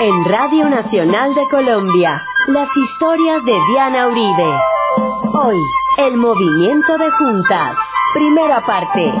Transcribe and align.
En 0.00 0.24
Radio 0.24 0.68
Nacional 0.68 1.36
de 1.36 1.48
Colombia, 1.48 2.20
las 2.48 2.68
historias 2.76 3.44
de 3.44 3.52
Diana 3.70 4.08
Uribe. 4.08 4.52
Hoy, 5.32 5.56
el 5.98 6.16
movimiento 6.16 6.98
de 6.98 7.08
juntas. 7.12 7.76
Primera 8.12 8.60
parte, 8.66 9.12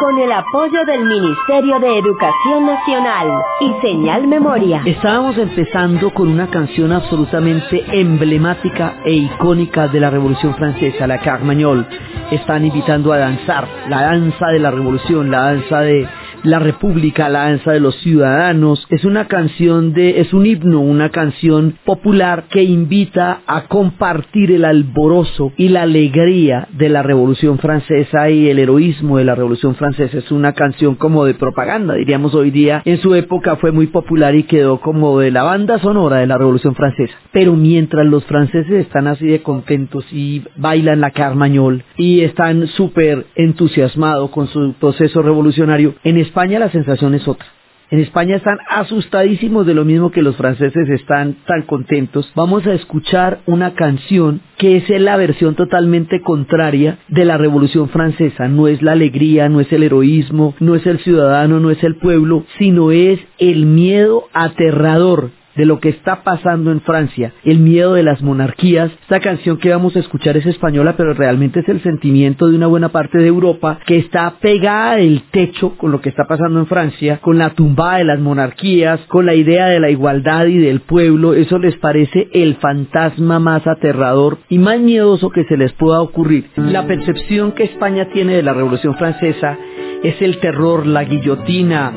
con 0.00 0.18
el 0.18 0.32
apoyo 0.32 0.84
del 0.86 1.04
Ministerio 1.04 1.78
de 1.80 1.98
Educación 1.98 2.64
Nacional 2.64 3.28
y 3.60 3.74
Señal 3.82 4.26
Memoria. 4.26 4.80
Estábamos 4.86 5.36
empezando 5.36 6.10
con 6.14 6.28
una 6.28 6.48
canción 6.48 6.92
absolutamente 6.92 7.84
emblemática 7.92 9.00
e 9.04 9.12
icónica 9.12 9.88
de 9.88 10.00
la 10.00 10.08
Revolución 10.08 10.54
Francesa, 10.54 11.06
la 11.06 11.18
Carmagnol. 11.18 11.86
Están 12.30 12.64
invitando 12.64 13.12
a 13.12 13.18
danzar, 13.18 13.68
la 13.90 14.00
danza 14.00 14.46
de 14.46 14.58
la 14.60 14.70
revolución, 14.70 15.30
la 15.30 15.42
danza 15.42 15.80
de 15.80 16.08
la 16.44 16.58
República, 16.58 17.28
la 17.28 17.44
danza 17.44 17.72
de 17.72 17.80
los 17.80 17.96
ciudadanos. 17.96 18.86
Es 18.90 19.04
una 19.04 19.28
canción 19.28 19.92
de, 19.92 20.20
es 20.20 20.32
un 20.32 20.46
himno, 20.46 20.80
una 20.80 21.10
canción 21.10 21.74
popular 21.84 22.44
que 22.50 22.62
invita 22.62 23.40
a 23.46 23.68
compartir 23.68 24.52
el 24.52 24.64
alborozo 24.64 25.52
y 25.56 25.68
la 25.68 25.82
alegría 25.82 26.68
de 26.72 26.88
la 26.88 27.02
Revolución 27.02 27.58
Francesa 27.58 28.30
y 28.30 28.48
el 28.48 28.58
heroísmo 28.58 29.18
de 29.18 29.24
la 29.24 29.34
Revolución 29.34 29.74
Francesa. 29.74 30.18
Es 30.18 30.30
una 30.30 30.52
canción 30.52 30.96
como 30.96 31.24
de 31.24 31.34
propaganda, 31.34 31.94
diríamos 31.94 32.34
hoy 32.34 32.50
día. 32.50 32.82
En 32.84 32.98
su 32.98 33.14
época 33.14 33.56
fue 33.56 33.72
muy 33.72 33.86
popular 33.86 34.34
y 34.34 34.44
quedó 34.44 34.80
como 34.80 35.20
de 35.20 35.30
la 35.30 35.42
banda 35.42 35.78
sonora 35.78 36.18
de 36.18 36.26
la 36.26 36.38
Revolución 36.38 36.74
Francesa. 36.74 37.14
Pero 37.32 37.54
mientras 37.54 38.06
los 38.06 38.24
franceses 38.24 38.72
están 38.72 39.06
así 39.06 39.26
de 39.26 39.42
contentos 39.42 40.04
y 40.12 40.42
bailan 40.56 41.00
la 41.00 41.10
carmañol 41.10 41.84
y 41.96 42.20
están 42.20 42.66
súper 42.68 43.26
entusiasmados 43.34 44.30
con 44.30 44.48
su 44.48 44.74
proceso 44.80 45.22
revolucionario, 45.22 45.94
en 46.04 46.18
España 46.32 46.58
la 46.58 46.70
sensación 46.70 47.14
es 47.14 47.28
otra. 47.28 47.46
En 47.90 47.98
España 47.98 48.36
están 48.36 48.56
asustadísimos 48.70 49.66
de 49.66 49.74
lo 49.74 49.84
mismo 49.84 50.10
que 50.10 50.22
los 50.22 50.34
franceses 50.34 50.88
están 50.88 51.36
tan 51.46 51.60
contentos. 51.60 52.32
Vamos 52.34 52.66
a 52.66 52.72
escuchar 52.72 53.40
una 53.44 53.74
canción 53.74 54.40
que 54.56 54.78
es 54.78 54.88
la 54.88 55.18
versión 55.18 55.56
totalmente 55.56 56.22
contraria 56.22 56.96
de 57.08 57.26
la 57.26 57.36
Revolución 57.36 57.90
Francesa. 57.90 58.48
No 58.48 58.66
es 58.66 58.80
la 58.80 58.92
alegría, 58.92 59.50
no 59.50 59.60
es 59.60 59.70
el 59.74 59.82
heroísmo, 59.82 60.54
no 60.58 60.74
es 60.74 60.86
el 60.86 61.00
ciudadano, 61.00 61.60
no 61.60 61.70
es 61.70 61.84
el 61.84 61.96
pueblo, 61.96 62.46
sino 62.58 62.92
es 62.92 63.20
el 63.36 63.66
miedo 63.66 64.24
aterrador 64.32 65.32
de 65.56 65.66
lo 65.66 65.80
que 65.80 65.90
está 65.90 66.22
pasando 66.22 66.70
en 66.70 66.80
Francia, 66.80 67.32
el 67.44 67.58
miedo 67.58 67.94
de 67.94 68.02
las 68.02 68.22
monarquías. 68.22 68.90
Esta 69.02 69.20
canción 69.20 69.58
que 69.58 69.70
vamos 69.70 69.96
a 69.96 70.00
escuchar 70.00 70.36
es 70.36 70.46
española, 70.46 70.94
pero 70.96 71.14
realmente 71.14 71.60
es 71.60 71.68
el 71.68 71.82
sentimiento 71.82 72.48
de 72.48 72.56
una 72.56 72.66
buena 72.66 72.90
parte 72.90 73.18
de 73.18 73.26
Europa 73.26 73.78
que 73.86 73.98
está 73.98 74.34
pegada 74.40 74.96
del 74.96 75.22
techo 75.30 75.76
con 75.76 75.92
lo 75.92 76.00
que 76.00 76.08
está 76.08 76.24
pasando 76.26 76.60
en 76.60 76.66
Francia, 76.66 77.18
con 77.18 77.38
la 77.38 77.50
tumbada 77.50 77.98
de 77.98 78.04
las 78.04 78.20
monarquías, 78.20 79.00
con 79.08 79.26
la 79.26 79.34
idea 79.34 79.66
de 79.66 79.80
la 79.80 79.90
igualdad 79.90 80.46
y 80.46 80.58
del 80.58 80.80
pueblo. 80.80 81.34
Eso 81.34 81.58
les 81.58 81.76
parece 81.76 82.28
el 82.32 82.56
fantasma 82.56 83.38
más 83.38 83.66
aterrador 83.66 84.38
y 84.48 84.58
más 84.58 84.80
miedoso 84.80 85.30
que 85.30 85.44
se 85.44 85.56
les 85.56 85.72
pueda 85.72 86.00
ocurrir. 86.00 86.46
La 86.56 86.86
percepción 86.86 87.52
que 87.52 87.64
España 87.64 88.08
tiene 88.12 88.34
de 88.34 88.42
la 88.42 88.54
Revolución 88.54 88.96
Francesa 88.96 89.58
es 90.02 90.20
el 90.20 90.38
terror, 90.38 90.86
la 90.86 91.04
guillotina, 91.04 91.92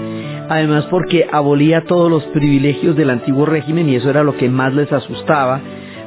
además 0.50 0.86
porque 0.90 1.28
abolía 1.32 1.86
todos 1.86 2.10
los 2.10 2.24
privilegios 2.26 2.96
del 2.96 3.10
antiguo 3.10 3.46
régimen 3.46 3.90
y 3.90 3.96
eso 3.96 4.10
era 4.10 4.24
lo 4.24 4.38
que 4.38 4.50
más 4.50 4.74
les 4.74 4.92
asustaba, 4.92 5.62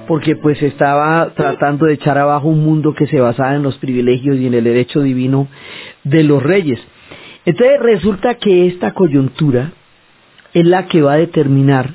porque 0.07 0.37
pues 0.37 0.63
estaba 0.63 1.33
tratando 1.35 1.87
de 1.87 1.95
echar 1.95 2.19
abajo 2.19 2.49
un 2.49 2.65
mundo 2.65 2.95
que 2.95 3.07
se 3.07 3.21
basaba 3.21 3.55
en 3.55 3.63
los 3.63 3.77
privilegios 3.79 4.37
y 4.37 4.47
en 4.47 4.55
el 4.55 4.65
derecho 4.65 5.03
divino 5.03 5.49
de 6.05 6.25
los 6.25 6.43
reyes. 6.43 6.81
Entonces 7.45 7.81
resulta 7.81 8.35
que 8.35 8.67
esta 8.67 8.93
coyuntura 8.93 9.73
es 10.55 10.67
la 10.67 10.87
que 10.87 11.03
va 11.03 11.15
a 11.15 11.19
determinar 11.19 11.95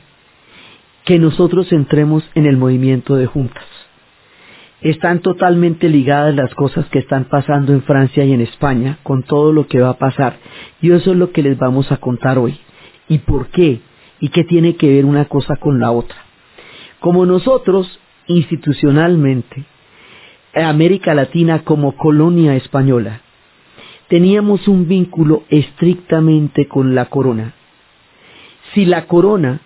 que 1.06 1.20
nosotros 1.20 1.72
entremos 1.72 2.24
en 2.34 2.46
el 2.46 2.58
movimiento 2.58 3.16
de 3.16 3.26
juntas. 3.26 3.73
Están 4.84 5.20
totalmente 5.20 5.88
ligadas 5.88 6.36
las 6.36 6.54
cosas 6.56 6.86
que 6.90 7.00
están 7.00 7.24
pasando 7.26 7.72
en 7.72 7.84
Francia 7.84 8.26
y 8.26 8.34
en 8.34 8.42
España 8.42 9.00
con 9.02 9.24
todo 9.24 9.54
lo 9.54 9.66
que 9.68 9.80
va 9.80 9.92
a 9.92 9.98
pasar. 9.98 10.38
Y 10.82 10.92
eso 10.92 11.12
es 11.12 11.18
lo 11.18 11.32
que 11.32 11.42
les 11.42 11.58
vamos 11.58 11.90
a 11.94 11.98
contar 11.98 12.38
hoy. 12.38 12.60
¿Y 13.08 13.20
por 13.20 13.48
qué? 13.48 13.80
¿Y 14.20 14.28
qué 14.28 14.44
tiene 14.44 14.76
que 14.76 14.90
ver 14.90 15.06
una 15.06 15.26
cosa 15.26 15.56
con 15.56 15.80
la 15.80 15.92
otra? 15.92 16.18
Como 17.00 17.26
nosotros, 17.26 17.98
institucionalmente, 18.28 19.64
América 20.54 21.14
Latina 21.14 21.64
como 21.64 21.96
colonia 21.96 22.56
española, 22.56 23.22
teníamos 24.10 24.68
un 24.68 24.90
vínculo 24.90 25.44
estrictamente 25.50 26.68
con 26.68 26.94
la 26.94 27.06
corona. 27.06 27.54
Si 28.74 28.86
la 28.86 29.06
corona 29.06 29.62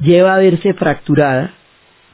lleva 0.00 0.36
a 0.36 0.38
verse 0.38 0.72
fracturada, 0.74 1.54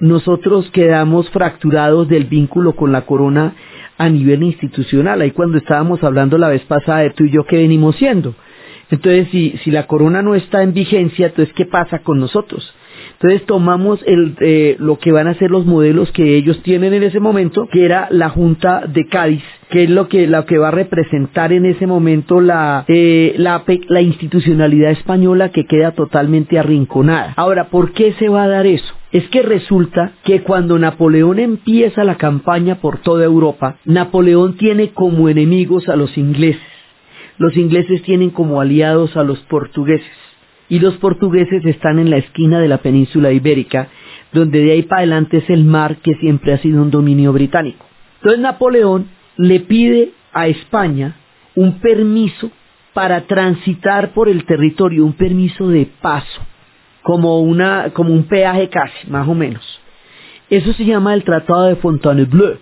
nosotros 0.01 0.71
quedamos 0.71 1.29
fracturados 1.31 2.09
del 2.09 2.25
vínculo 2.25 2.75
con 2.75 2.93
la 2.93 3.03
corona 3.03 3.55
a 3.97 4.09
nivel 4.09 4.43
institucional. 4.43 5.21
Ahí 5.21 5.33
cuando 5.33 5.59
estábamos 5.59 6.03
hablando 6.05 6.39
la 6.39 6.49
vez 6.49 6.63
pasada 6.63 7.01
de 7.01 7.11
tú 7.11 7.25
y 7.25 7.31
yo, 7.31 7.45
¿qué 7.45 7.57
venimos 7.57 7.97
siendo? 7.97 8.35
Entonces, 8.91 9.29
si, 9.31 9.51
si 9.65 9.71
la 9.71 9.87
corona 9.87 10.23
no 10.23 10.35
está 10.35 10.63
en 10.63 10.73
vigencia, 10.73 11.27
entonces, 11.27 11.55
¿qué 11.55 11.67
pasa 11.67 11.99
con 11.99 12.19
nosotros? 12.21 12.75
Entonces 13.21 13.45
tomamos 13.47 14.01
el, 14.07 14.37
eh, 14.41 14.77
lo 14.79 14.99
que 14.99 15.13
van 15.13 15.27
a 15.27 15.35
ser 15.35 15.51
los 15.51 15.67
modelos 15.67 16.11
que 16.13 16.37
ellos 16.37 16.63
tienen 16.63 16.95
en 16.95 17.03
ese 17.03 17.21
momento, 17.21 17.69
que 17.71 17.85
era 17.85 18.07
la 18.11 18.29
Junta 18.31 18.85
de 18.87 19.07
Cádiz, 19.07 19.43
que 19.71 19.85
es 19.85 19.91
lo 19.91 20.09
que, 20.09 20.27
lo 20.27 20.47
que 20.47 20.57
va 20.57 20.69
a 20.69 20.73
representar 20.73 21.53
en 21.53 21.67
ese 21.67 21.87
momento 21.87 22.41
la, 22.41 22.85
eh, 22.87 23.35
la 23.37 24.01
institucionalidad 24.01 24.93
española 24.93 25.51
que 25.51 25.67
queda 25.67 25.93
totalmente 25.93 26.59
arrinconada. 26.59 27.35
Ahora, 27.37 27.71
¿por 27.71 27.93
qué 27.93 28.13
se 28.15 28.29
va 28.29 28.45
a 28.45 28.49
dar 28.49 28.67
eso? 28.67 28.98
Es 29.13 29.29
que 29.29 29.43
resulta 29.43 30.13
que 30.25 30.43
cuando 30.43 30.79
Napoleón 30.79 31.39
empieza 31.39 32.05
la 32.05 32.17
campaña 32.17 32.77
por 32.77 32.99
toda 32.99 33.25
Europa, 33.25 33.79
Napoleón 33.85 34.57
tiene 34.57 34.91
como 34.91 35.29
enemigos 35.29 35.89
a 35.89 35.97
los 35.97 36.17
ingleses. 36.19 36.63
Los 37.39 37.57
ingleses 37.57 38.03
tienen 38.03 38.31
como 38.31 38.61
aliados 38.61 39.17
a 39.17 39.23
los 39.23 39.39
portugueses 39.41 40.11
y 40.69 40.81
los 40.81 40.97
portugueses 40.97 41.65
están 41.65 41.99
en 41.99 42.11
la 42.11 42.19
esquina 42.19 42.61
de 42.61 42.69
la 42.69 42.79
península 42.79 43.33
ibérica, 43.33 43.89
donde 44.33 44.61
de 44.61 44.73
ahí 44.73 44.83
para 44.83 45.01
adelante 45.01 45.39
es 45.39 45.49
el 45.49 45.65
mar 45.65 45.97
que 46.03 46.15
siempre 46.17 46.53
ha 46.53 46.59
sido 46.59 46.83
un 46.83 46.91
dominio 46.91 47.33
británico. 47.33 47.87
Entonces 48.17 48.41
Napoleón 48.41 49.07
le 49.37 49.61
pide 49.61 50.11
a 50.33 50.49
España 50.49 51.17
un 51.55 51.81
permiso 51.81 52.51
para 52.93 53.23
transitar 53.23 54.13
por 54.13 54.29
el 54.29 54.45
territorio, 54.45 55.05
un 55.05 55.15
permiso 55.15 55.69
de 55.69 55.87
paso, 55.87 56.43
como, 57.09 57.41
una, 57.41 57.89
como 57.95 58.13
un 58.13 58.25
peaje 58.25 58.69
casi, 58.69 59.09
más 59.09 59.27
o 59.27 59.35
menos. 59.35 59.65
Eso 60.51 60.75
se 60.75 60.85
llama 60.85 61.15
el 61.15 61.25
Tratado 61.25 61.65
de 61.65 61.77
Fontainebleau, 61.77 62.59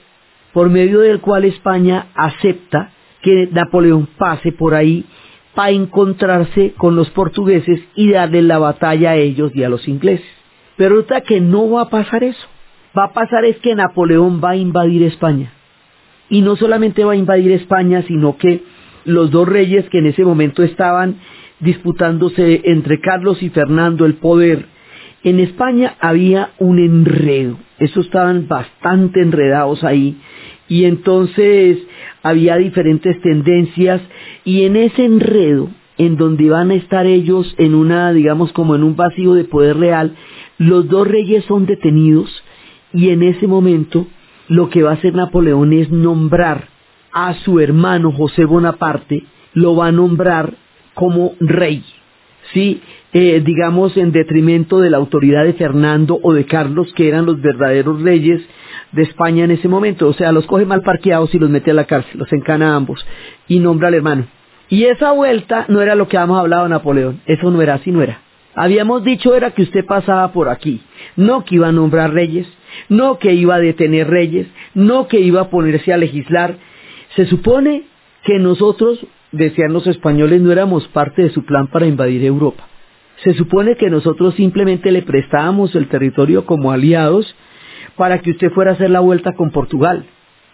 por 0.52 0.70
medio 0.70 1.00
del 1.00 1.20
cual 1.20 1.44
España 1.44 2.06
acepta 2.14 2.92
que 3.22 3.48
Napoleón 3.50 4.06
pase 4.16 4.52
por 4.52 4.76
ahí 4.76 5.04
para 5.52 5.70
encontrarse 5.70 6.74
con 6.76 6.94
los 6.94 7.10
portugueses 7.10 7.80
y 7.96 8.12
darle 8.12 8.40
la 8.42 8.58
batalla 8.58 9.10
a 9.10 9.16
ellos 9.16 9.50
y 9.52 9.64
a 9.64 9.68
los 9.68 9.88
ingleses. 9.88 10.30
Pero 10.76 10.90
resulta 10.90 11.22
que 11.22 11.40
no 11.40 11.68
va 11.68 11.82
a 11.82 11.90
pasar 11.90 12.22
eso. 12.22 12.46
Va 12.96 13.06
a 13.06 13.12
pasar 13.12 13.44
es 13.44 13.56
que 13.56 13.74
Napoleón 13.74 14.40
va 14.40 14.50
a 14.50 14.56
invadir 14.56 15.02
España. 15.02 15.50
Y 16.30 16.42
no 16.42 16.54
solamente 16.54 17.04
va 17.04 17.14
a 17.14 17.16
invadir 17.16 17.50
España, 17.50 18.04
sino 18.06 18.36
que 18.36 18.62
los 19.06 19.32
dos 19.32 19.48
reyes 19.48 19.88
que 19.88 19.98
en 19.98 20.06
ese 20.06 20.24
momento 20.24 20.62
estaban 20.62 21.16
disputándose 21.60 22.62
entre 22.64 23.00
Carlos 23.00 23.42
y 23.42 23.50
Fernando 23.50 24.06
el 24.06 24.14
poder, 24.14 24.66
en 25.22 25.40
España 25.40 25.96
había 26.00 26.50
un 26.58 26.78
enredo. 26.78 27.58
Esos 27.78 28.06
estaban 28.06 28.46
bastante 28.48 29.20
enredados 29.20 29.82
ahí. 29.84 30.16
Y 30.68 30.84
entonces 30.84 31.78
había 32.22 32.56
diferentes 32.56 33.20
tendencias 33.20 34.00
y 34.44 34.64
en 34.64 34.76
ese 34.76 35.04
enredo 35.04 35.70
en 35.98 36.16
donde 36.16 36.50
van 36.50 36.70
a 36.70 36.74
estar 36.74 37.06
ellos 37.06 37.54
en 37.58 37.74
una, 37.74 38.12
digamos, 38.12 38.52
como 38.52 38.74
en 38.74 38.82
un 38.82 38.97
vacío 38.97 39.34
de 39.34 39.44
poder 39.44 39.78
real, 39.78 40.14
los 40.59 40.88
dos 40.88 41.06
reyes 41.06 41.44
son 41.44 41.66
detenidos 41.66 42.42
y 42.92 43.10
en 43.10 43.22
ese 43.22 43.47
momento 43.47 44.06
lo 44.48 44.68
que 44.68 44.82
va 44.82 44.91
a 44.91 44.94
hacer 44.94 45.14
Napoleón 45.14 45.72
es 45.72 45.91
nombrar 45.91 46.68
a 47.12 47.34
su 47.34 47.60
hermano 47.60 48.12
José 48.12 48.44
Bonaparte, 48.44 49.24
lo 49.54 49.74
va 49.74 49.88
a 49.88 49.92
nombrar 49.92 50.54
como 50.97 51.34
rey, 51.41 51.84
¿sí? 52.54 52.81
Eh, 53.13 53.43
digamos 53.45 53.97
en 53.97 54.13
detrimento 54.13 54.81
de 54.81 54.91
la 54.91 54.97
autoridad 54.97 55.45
de 55.45 55.53
Fernando 55.53 56.19
o 56.22 56.33
de 56.33 56.47
Carlos, 56.47 56.93
que 56.95 57.07
eran 57.07 57.27
los 57.27 57.41
verdaderos 57.41 58.03
reyes 58.03 58.43
de 58.93 59.03
España 59.03 59.45
en 59.45 59.51
ese 59.51 59.69
momento. 59.69 60.09
O 60.09 60.15
sea, 60.15 60.33
los 60.33 60.47
coge 60.47 60.65
mal 60.65 60.81
parqueados 60.81 61.34
y 61.34 61.39
los 61.39 61.51
mete 61.51 61.71
a 61.71 61.75
la 61.75 61.84
cárcel, 61.84 62.19
los 62.19 62.33
encana 62.33 62.72
a 62.72 62.77
ambos 62.77 63.07
y 63.47 63.60
nombra 63.60 63.89
al 63.89 63.95
hermano. 63.95 64.27
Y 64.71 64.84
esa 64.84 65.13
vuelta 65.13 65.66
no 65.69 65.83
era 65.83 65.95
lo 65.95 66.09
que 66.09 66.16
habíamos 66.16 66.41
hablado 66.41 66.69
Napoleón, 66.69 67.21
eso 67.27 67.51
no 67.51 67.60
era 67.63 67.75
así, 67.75 67.93
no 67.93 68.03
era. 68.03 68.21
Habíamos 68.54 69.04
dicho 69.04 69.34
era 69.34 69.51
que 69.51 69.63
usted 69.63 69.84
pasaba 69.84 70.33
por 70.33 70.48
aquí, 70.48 70.81
no 71.15 71.45
que 71.45 71.57
iba 71.57 71.69
a 71.69 71.72
nombrar 71.72 72.15
reyes, 72.15 72.48
no 72.89 73.19
que 73.19 73.34
iba 73.34 73.57
a 73.57 73.60
detener 73.60 74.09
reyes, 74.09 74.47
no 74.75 75.09
que 75.09 75.21
iba 75.21 75.43
a 75.43 75.51
ponerse 75.51 75.93
a 75.93 75.98
legislar. 75.98 76.57
Se 77.16 77.27
supone 77.27 77.84
que 78.25 78.39
nosotros, 78.39 78.98
decían 79.36 79.72
los 79.72 79.86
españoles, 79.86 80.41
no 80.41 80.53
éramos 80.53 80.86
parte 80.88 81.22
de 81.22 81.30
su 81.30 81.44
plan 81.44 81.68
para 81.68 81.86
invadir 81.86 82.24
Europa. 82.24 82.66
Se 83.24 83.34
supone 83.34 83.77
que 83.77 83.91
nosotros 83.91 84.34
simplemente 84.34 84.91
le 84.91 85.03
prestábamos 85.03 85.74
el 85.74 85.88
territorio 85.88 86.44
como 86.44 86.71
aliados 86.71 87.34
para 87.97 88.21
que 88.21 88.30
usted 88.30 88.50
fuera 88.50 88.72
a 88.72 88.74
hacer 88.74 88.91
la 88.91 89.00
vuelta 89.00 89.33
con 89.33 89.50
Portugal, 89.50 90.04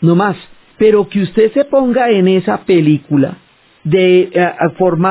no 0.00 0.14
más. 0.14 0.36
Pero 0.78 1.08
que 1.08 1.22
usted 1.22 1.52
se 1.52 1.64
ponga 1.64 2.10
en 2.10 2.28
esa 2.28 2.64
película 2.64 3.38
de 3.84 4.30
eh, 4.32 4.52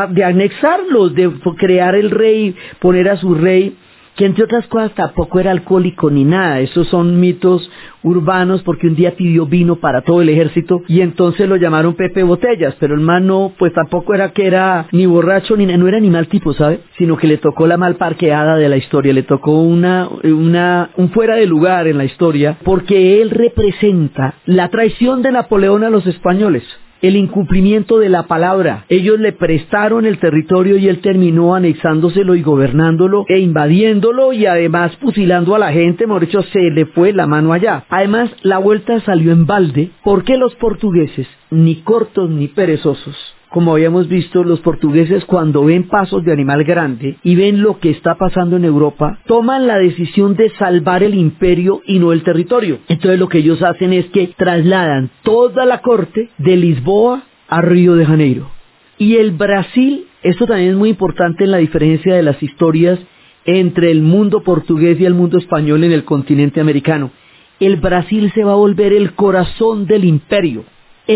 de 0.09 0.23
anexarlos, 0.23 1.13
de 1.13 1.31
crear 1.57 1.95
el 1.95 2.09
rey, 2.09 2.55
poner 2.79 3.09
a 3.09 3.17
su 3.17 3.35
rey 3.35 3.75
que 4.15 4.25
entre 4.25 4.43
otras 4.43 4.67
cosas 4.67 4.91
tampoco 4.93 5.39
era 5.39 5.51
alcohólico 5.51 6.09
ni 6.09 6.23
nada, 6.23 6.59
esos 6.59 6.87
son 6.87 7.19
mitos 7.19 7.69
urbanos 8.03 8.61
porque 8.63 8.87
un 8.87 8.95
día 8.95 9.15
pidió 9.15 9.45
vino 9.45 9.77
para 9.77 10.01
todo 10.01 10.21
el 10.21 10.29
ejército 10.29 10.81
y 10.87 11.01
entonces 11.01 11.47
lo 11.47 11.55
llamaron 11.55 11.95
Pepe 11.95 12.23
Botellas, 12.23 12.75
pero 12.79 12.95
el 12.95 13.01
man 13.01 13.27
no, 13.27 13.53
pues 13.57 13.73
tampoco 13.73 14.13
era 14.13 14.31
que 14.31 14.47
era 14.47 14.87
ni 14.91 15.05
borracho 15.05 15.55
ni 15.55 15.65
no 15.65 15.87
era 15.87 15.99
ni 15.99 16.09
mal 16.09 16.27
tipo, 16.27 16.53
¿sabe? 16.53 16.81
Sino 16.97 17.17
que 17.17 17.27
le 17.27 17.37
tocó 17.37 17.67
la 17.67 17.77
mal 17.77 17.95
parqueada 17.95 18.57
de 18.57 18.69
la 18.69 18.77
historia, 18.77 19.13
le 19.13 19.23
tocó 19.23 19.61
una, 19.61 20.09
una, 20.23 20.89
un 20.97 21.09
fuera 21.09 21.35
de 21.35 21.45
lugar 21.45 21.87
en 21.87 21.97
la 21.97 22.05
historia 22.05 22.57
porque 22.63 23.21
él 23.21 23.29
representa 23.29 24.35
la 24.45 24.69
traición 24.69 25.21
de 25.21 25.31
Napoleón 25.31 25.83
a 25.83 25.89
los 25.89 26.05
españoles 26.07 26.63
el 27.01 27.15
incumplimiento 27.15 27.99
de 27.99 28.09
la 28.09 28.23
palabra. 28.23 28.85
Ellos 28.89 29.19
le 29.19 29.31
prestaron 29.31 30.05
el 30.05 30.19
territorio 30.19 30.77
y 30.77 30.87
él 30.87 30.99
terminó 30.99 31.55
anexándoselo 31.55 32.35
y 32.35 32.41
gobernándolo 32.41 33.25
e 33.27 33.39
invadiéndolo 33.39 34.33
y 34.33 34.45
además 34.45 34.95
fusilando 34.97 35.55
a 35.55 35.59
la 35.59 35.71
gente, 35.71 36.07
mejor 36.07 36.25
dicho, 36.25 36.41
se 36.43 36.59
le 36.59 36.85
fue 36.85 37.13
la 37.13 37.27
mano 37.27 37.53
allá. 37.53 37.85
Además, 37.89 38.29
la 38.43 38.59
vuelta 38.59 38.99
salió 39.01 39.31
en 39.31 39.45
balde 39.45 39.91
porque 40.03 40.37
los 40.37 40.55
portugueses, 40.55 41.27
ni 41.49 41.77
cortos 41.77 42.29
ni 42.29 42.47
perezosos, 42.47 43.15
como 43.51 43.73
habíamos 43.73 44.07
visto, 44.07 44.45
los 44.45 44.61
portugueses 44.61 45.25
cuando 45.25 45.65
ven 45.65 45.89
pasos 45.89 46.23
de 46.23 46.31
animal 46.31 46.63
grande 46.63 47.17
y 47.21 47.35
ven 47.35 47.61
lo 47.61 47.79
que 47.79 47.89
está 47.89 48.15
pasando 48.15 48.55
en 48.55 48.63
Europa, 48.63 49.19
toman 49.25 49.67
la 49.67 49.77
decisión 49.77 50.37
de 50.37 50.51
salvar 50.51 51.03
el 51.03 51.15
imperio 51.15 51.81
y 51.85 51.99
no 51.99 52.13
el 52.13 52.23
territorio. 52.23 52.79
Entonces 52.87 53.19
lo 53.19 53.27
que 53.27 53.39
ellos 53.39 53.61
hacen 53.61 53.91
es 53.91 54.05
que 54.05 54.27
trasladan 54.37 55.09
toda 55.23 55.65
la 55.65 55.79
corte 55.81 56.29
de 56.37 56.55
Lisboa 56.55 57.23
a 57.49 57.61
Río 57.61 57.95
de 57.95 58.05
Janeiro. 58.05 58.49
Y 58.97 59.17
el 59.17 59.31
Brasil, 59.31 60.05
esto 60.23 60.47
también 60.47 60.71
es 60.71 60.77
muy 60.77 60.87
importante 60.87 61.43
en 61.43 61.51
la 61.51 61.57
diferencia 61.57 62.15
de 62.15 62.23
las 62.23 62.41
historias 62.41 62.99
entre 63.43 63.91
el 63.91 64.01
mundo 64.01 64.43
portugués 64.43 64.97
y 64.97 65.03
el 65.03 65.13
mundo 65.13 65.37
español 65.37 65.83
en 65.83 65.91
el 65.91 66.05
continente 66.05 66.61
americano. 66.61 67.11
El 67.59 67.75
Brasil 67.75 68.31
se 68.33 68.45
va 68.45 68.53
a 68.53 68.55
volver 68.55 68.93
el 68.93 69.11
corazón 69.11 69.87
del 69.87 70.05
imperio 70.05 70.63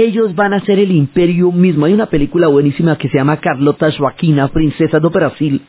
ellos 0.04 0.36
van 0.36 0.54
a 0.54 0.60
ser 0.62 0.80
el 0.80 0.92
imperio 0.92 1.52
mismo. 1.52 1.86
Hay 1.86 1.94
una 1.94 2.08
película 2.08 2.48
buenísima 2.48 2.98
que 2.98 3.10
se 3.10 3.18
llama 3.18 3.40
Carlota 3.40 3.92
Joaquina, 3.92 4.48
Princesa 4.50 5.00
de 5.00 5.10
Brasil, 5.10 5.62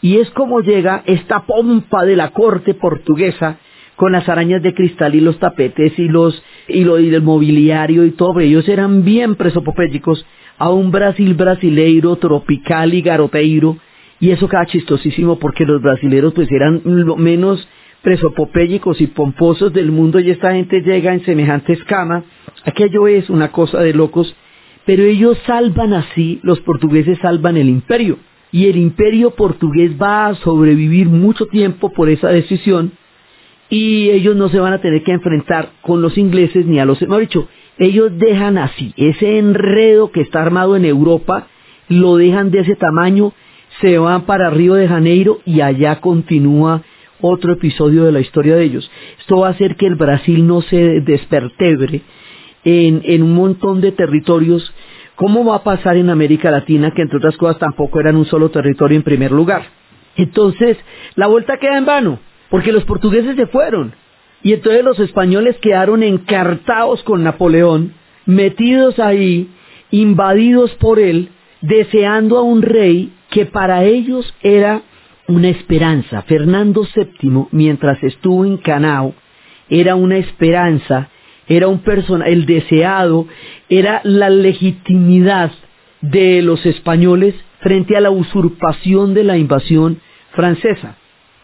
y 0.00 0.16
es 0.16 0.30
como 0.30 0.60
llega 0.60 1.02
esta 1.06 1.46
pompa 1.46 2.04
de 2.04 2.16
la 2.16 2.30
corte 2.30 2.74
portuguesa 2.74 3.58
con 3.96 4.12
las 4.12 4.28
arañas 4.28 4.62
de 4.62 4.74
cristal 4.74 5.14
y 5.14 5.20
los 5.20 5.38
tapetes 5.38 5.96
y 5.98 6.08
los 6.08 6.42
y 6.66 6.82
lo 6.82 6.98
y 6.98 7.08
del 7.08 7.22
mobiliario 7.22 8.04
y 8.04 8.10
todo. 8.10 8.40
Ellos 8.40 8.68
eran 8.68 9.04
bien 9.04 9.36
presopopélicos 9.36 10.26
a 10.58 10.70
un 10.70 10.90
Brasil 10.90 11.34
brasileiro, 11.34 12.16
tropical 12.16 12.94
y 12.94 13.02
garoteiro. 13.02 13.76
Y 14.18 14.30
eso 14.30 14.48
queda 14.48 14.66
chistosísimo 14.66 15.38
porque 15.38 15.64
los 15.64 15.80
brasileros 15.80 16.32
pues 16.32 16.50
eran 16.50 16.80
lo 16.84 17.16
menos 17.16 17.68
presopopélicos 18.02 19.00
y 19.00 19.06
pomposos 19.06 19.72
del 19.72 19.92
mundo 19.92 20.18
y 20.18 20.30
esta 20.30 20.52
gente 20.52 20.80
llega 20.80 21.14
en 21.14 21.24
semejante 21.24 21.72
escama 21.74 22.24
Aquello 22.64 23.08
es 23.08 23.30
una 23.30 23.52
cosa 23.52 23.80
de 23.80 23.94
locos, 23.94 24.34
pero 24.84 25.02
ellos 25.02 25.38
salvan 25.46 25.92
así, 25.92 26.40
los 26.42 26.60
portugueses 26.60 27.18
salvan 27.20 27.56
el 27.56 27.68
imperio. 27.68 28.18
Y 28.50 28.66
el 28.66 28.76
imperio 28.76 29.30
portugués 29.30 29.92
va 30.00 30.26
a 30.26 30.34
sobrevivir 30.34 31.08
mucho 31.08 31.46
tiempo 31.46 31.92
por 31.92 32.08
esa 32.10 32.28
decisión 32.28 32.92
y 33.72 34.10
ellos 34.10 34.36
no 34.36 34.50
se 34.50 34.60
van 34.60 34.74
a 34.74 34.82
tener 34.82 35.02
que 35.02 35.12
enfrentar 35.12 35.70
con 35.80 36.02
los 36.02 36.18
ingleses 36.18 36.66
ni 36.66 36.78
a 36.78 36.84
los... 36.84 37.00
Mejor 37.00 37.20
dicho, 37.20 37.48
ellos 37.78 38.12
dejan 38.18 38.58
así, 38.58 38.92
ese 38.98 39.38
enredo 39.38 40.12
que 40.12 40.20
está 40.20 40.42
armado 40.42 40.76
en 40.76 40.84
Europa, 40.84 41.46
lo 41.88 42.16
dejan 42.18 42.50
de 42.50 42.60
ese 42.60 42.76
tamaño, 42.76 43.32
se 43.80 43.96
van 43.96 44.26
para 44.26 44.50
Río 44.50 44.74
de 44.74 44.88
Janeiro 44.88 45.40
y 45.46 45.62
allá 45.62 46.00
continúa 46.00 46.82
otro 47.22 47.54
episodio 47.54 48.04
de 48.04 48.12
la 48.12 48.20
historia 48.20 48.56
de 48.56 48.64
ellos. 48.64 48.90
Esto 49.18 49.38
va 49.38 49.48
a 49.48 49.52
hacer 49.52 49.76
que 49.76 49.86
el 49.86 49.94
Brasil 49.94 50.46
no 50.46 50.60
se 50.60 51.00
despertebre 51.00 52.02
en, 52.64 53.22
un 53.22 53.34
montón 53.34 53.80
de 53.80 53.92
territorios, 53.92 54.72
¿cómo 55.14 55.44
va 55.44 55.56
a 55.56 55.64
pasar 55.64 55.96
en 55.96 56.10
América 56.10 56.50
Latina, 56.50 56.92
que 56.94 57.02
entre 57.02 57.18
otras 57.18 57.36
cosas 57.36 57.58
tampoco 57.58 58.00
eran 58.00 58.16
un 58.16 58.26
solo 58.26 58.50
territorio 58.50 58.96
en 58.96 59.02
primer 59.02 59.32
lugar? 59.32 59.64
Entonces, 60.16 60.76
la 61.14 61.26
vuelta 61.26 61.58
queda 61.58 61.78
en 61.78 61.86
vano, 61.86 62.20
porque 62.50 62.72
los 62.72 62.84
portugueses 62.84 63.36
se 63.36 63.46
fueron, 63.46 63.94
y 64.42 64.52
entonces 64.52 64.84
los 64.84 64.98
españoles 64.98 65.56
quedaron 65.58 66.02
encartados 66.02 67.02
con 67.02 67.22
Napoleón, 67.22 67.94
metidos 68.26 68.98
ahí, 68.98 69.48
invadidos 69.90 70.72
por 70.74 70.98
él, 70.98 71.30
deseando 71.60 72.38
a 72.38 72.42
un 72.42 72.62
rey 72.62 73.12
que 73.30 73.46
para 73.46 73.84
ellos 73.84 74.34
era 74.42 74.82
una 75.28 75.48
esperanza. 75.48 76.22
Fernando 76.22 76.82
VII, 76.82 77.46
mientras 77.52 78.02
estuvo 78.02 78.44
en 78.44 78.58
Canao, 78.58 79.14
era 79.68 79.94
una 79.94 80.18
esperanza 80.18 81.08
era 81.48 81.68
un 81.68 81.80
personaje, 81.80 82.32
el 82.32 82.46
deseado, 82.46 83.26
era 83.68 84.00
la 84.04 84.30
legitimidad 84.30 85.52
de 86.00 86.42
los 86.42 86.64
españoles 86.66 87.34
frente 87.60 87.96
a 87.96 88.00
la 88.00 88.10
usurpación 88.10 89.14
de 89.14 89.24
la 89.24 89.38
invasión 89.38 90.00
francesa. 90.32 90.96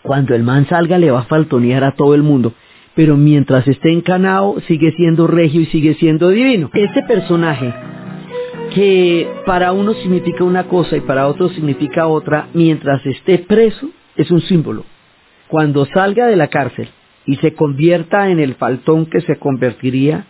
Cuando 0.03 0.35
el 0.35 0.43
man 0.43 0.67
salga 0.69 0.99
le 0.99 1.11
va 1.11 1.21
a 1.21 1.25
faltonear 1.25 1.85
a 1.85 1.93
todo 1.93 2.15
el 2.15 2.23
mundo, 2.23 2.55
pero 2.95 3.17
mientras 3.17 3.67
esté 3.69 3.93
encanado 3.93 4.61
sigue 4.67 4.93
siendo 4.93 5.27
regio 5.27 5.61
y 5.61 5.67
sigue 5.67 5.95
siendo 5.95 6.31
divino. 6.31 6.71
Este 6.75 7.03
personaje 7.03 7.73
que 8.75 9.29
para 9.47 9.73
uno 9.73 9.95
significa 9.95 10.45
una 10.45 10.65
cosa 10.65 10.97
y 10.97 11.01
para 11.01 11.27
otro 11.29 11.49
significa 11.49 12.07
otra, 12.07 12.49
mientras 12.53 13.05
esté 13.07 13.39
preso 13.39 13.91
es 14.17 14.31
un 14.31 14.41
símbolo. 14.43 14.85
Cuando 15.49 15.87
salga 15.87 16.27
de 16.27 16.37
la 16.37 16.49
cárcel 16.49 16.89
y 17.29 17.37
se 17.37 17.53
convierta 17.53 18.31
en 18.31 18.41
el 18.41 18.55
faltón 18.55 19.05
que 19.05 19.21
se 19.21 19.37
convertiría, 19.37 20.25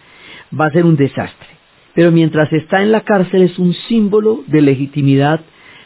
va 0.53 0.67
a 0.67 0.73
ser 0.73 0.85
un 0.85 0.97
desastre. 0.97 1.49
Pero 1.95 2.11
mientras 2.11 2.53
está 2.53 2.83
en 2.83 2.91
la 2.91 3.03
cárcel 3.03 3.43
es 3.43 3.57
un 3.57 3.73
símbolo 3.73 4.43
de 4.49 4.63
legitimidad 4.63 5.41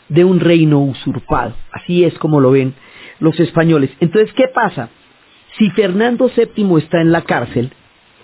de 0.09 0.25
un 0.25 0.41
reino 0.41 0.81
usurpado. 0.81 1.55
Así 1.71 2.03
es 2.03 2.15
como 2.15 2.41
lo 2.41 2.53
ven 2.53 2.73
los 3.21 3.39
españoles. 3.41 3.91
Entonces, 4.01 4.33
¿qué 4.33 4.49
pasa? 4.55 4.89
Si 5.59 5.69
Fernando 5.73 6.31
VII 6.35 6.79
está 6.79 7.03
en 7.03 7.13
la 7.13 7.23
cárcel 7.23 7.73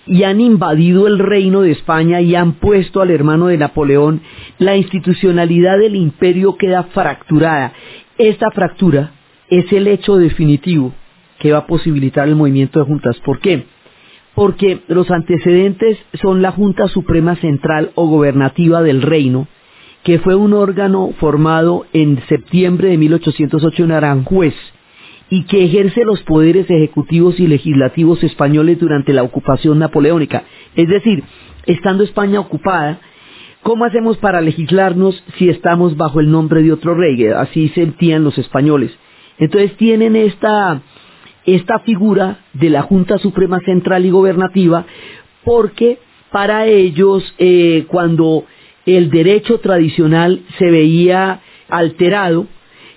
y 0.07 0.23
han 0.23 0.41
invadido 0.41 1.05
el 1.05 1.19
reino 1.19 1.61
de 1.61 1.71
España 1.71 2.21
y 2.21 2.33
han 2.33 2.53
puesto 2.53 3.01
al 3.01 3.11
hermano 3.11 3.47
de 3.47 3.57
Napoleón, 3.57 4.21
la 4.57 4.75
institucionalidad 4.75 5.77
del 5.77 5.95
imperio 5.95 6.57
queda 6.57 6.85
fracturada. 6.85 7.71
Esta 8.17 8.49
fractura 8.49 9.11
es 9.47 9.71
el 9.71 9.85
hecho 9.85 10.17
definitivo 10.17 10.91
que 11.39 11.51
va 11.51 11.59
a 11.59 11.67
posibilitar 11.67 12.27
el 12.27 12.35
movimiento 12.35 12.79
de 12.79 12.85
juntas. 12.85 13.17
¿Por 13.21 13.39
qué? 13.39 13.65
Porque 14.35 14.81
los 14.87 15.09
antecedentes 15.09 15.97
son 16.21 16.41
la 16.41 16.51
Junta 16.51 16.87
Suprema 16.87 17.35
Central 17.37 17.91
o 17.95 18.07
Gobernativa 18.07 18.81
del 18.83 19.01
Reino, 19.01 19.47
que 20.03 20.19
fue 20.19 20.35
un 20.35 20.53
órgano 20.53 21.11
formado 21.19 21.85
en 21.93 22.21
septiembre 22.27 22.89
de 22.89 22.97
1808 22.97 23.83
en 23.83 23.91
Aranjuez 23.91 24.55
y 25.29 25.43
que 25.43 25.65
ejerce 25.65 26.03
los 26.05 26.21
poderes 26.23 26.69
ejecutivos 26.69 27.39
y 27.39 27.47
legislativos 27.47 28.23
españoles 28.23 28.79
durante 28.79 29.13
la 29.13 29.23
ocupación 29.23 29.79
napoleónica. 29.79 30.43
Es 30.75 30.87
decir, 30.87 31.23
estando 31.65 32.03
España 32.03 32.39
ocupada, 32.39 32.99
¿cómo 33.61 33.85
hacemos 33.85 34.17
para 34.17 34.41
legislarnos 34.41 35.23
si 35.37 35.49
estamos 35.49 35.97
bajo 35.97 36.19
el 36.19 36.31
nombre 36.31 36.63
de 36.63 36.71
otro 36.71 36.95
rey? 36.95 37.27
Así 37.27 37.69
sentían 37.69 38.23
los 38.23 38.37
españoles. 38.37 38.91
Entonces 39.37 39.75
tienen 39.77 40.15
esta 40.15 40.81
esta 41.55 41.79
figura 41.79 42.39
de 42.53 42.69
la 42.69 42.81
Junta 42.81 43.17
Suprema 43.17 43.59
Central 43.61 44.05
y 44.05 44.09
Gobernativa 44.09 44.85
porque 45.43 45.99
para 46.31 46.67
ellos 46.67 47.23
eh, 47.37 47.85
cuando 47.87 48.45
el 48.85 49.09
derecho 49.09 49.59
tradicional 49.59 50.41
se 50.57 50.69
veía 50.69 51.41
alterado, 51.69 52.47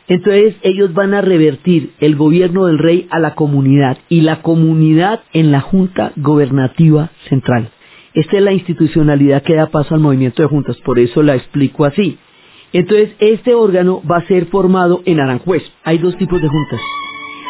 entonces 0.09 0.55
ellos 0.63 0.93
van 0.95 1.15
a 1.15 1.21
revertir 1.21 1.93
el 2.01 2.17
gobierno 2.17 2.67
del 2.67 2.79
rey 2.79 3.07
a 3.11 3.19
la 3.19 3.35
comunidad 3.35 3.99
y 4.09 4.23
la 4.23 4.43
comunidad 4.43 5.21
en 5.33 5.53
la 5.53 5.61
Junta 5.61 6.13
Gobernativa 6.17 7.11
Central. 7.29 7.71
Esta 8.15 8.37
es 8.37 8.43
la 8.43 8.53
institucionalidad 8.53 9.43
que 9.43 9.55
da 9.55 9.69
paso 9.69 9.95
al 9.95 10.01
movimiento 10.01 10.43
de 10.43 10.49
juntas, 10.49 10.77
por 10.85 10.99
eso 10.99 11.23
la 11.23 11.35
explico 11.35 11.85
así. 11.85 12.19
Entonces, 12.75 13.11
este 13.19 13.55
órgano 13.55 14.03
va 14.11 14.19
a 14.19 14.27
ser 14.27 14.47
formado 14.47 15.03
en 15.05 15.21
Aranjuez. 15.21 15.63
Hay 15.85 15.99
dos 15.99 16.17
tipos 16.17 16.41
de 16.41 16.49
juntas 16.49 16.81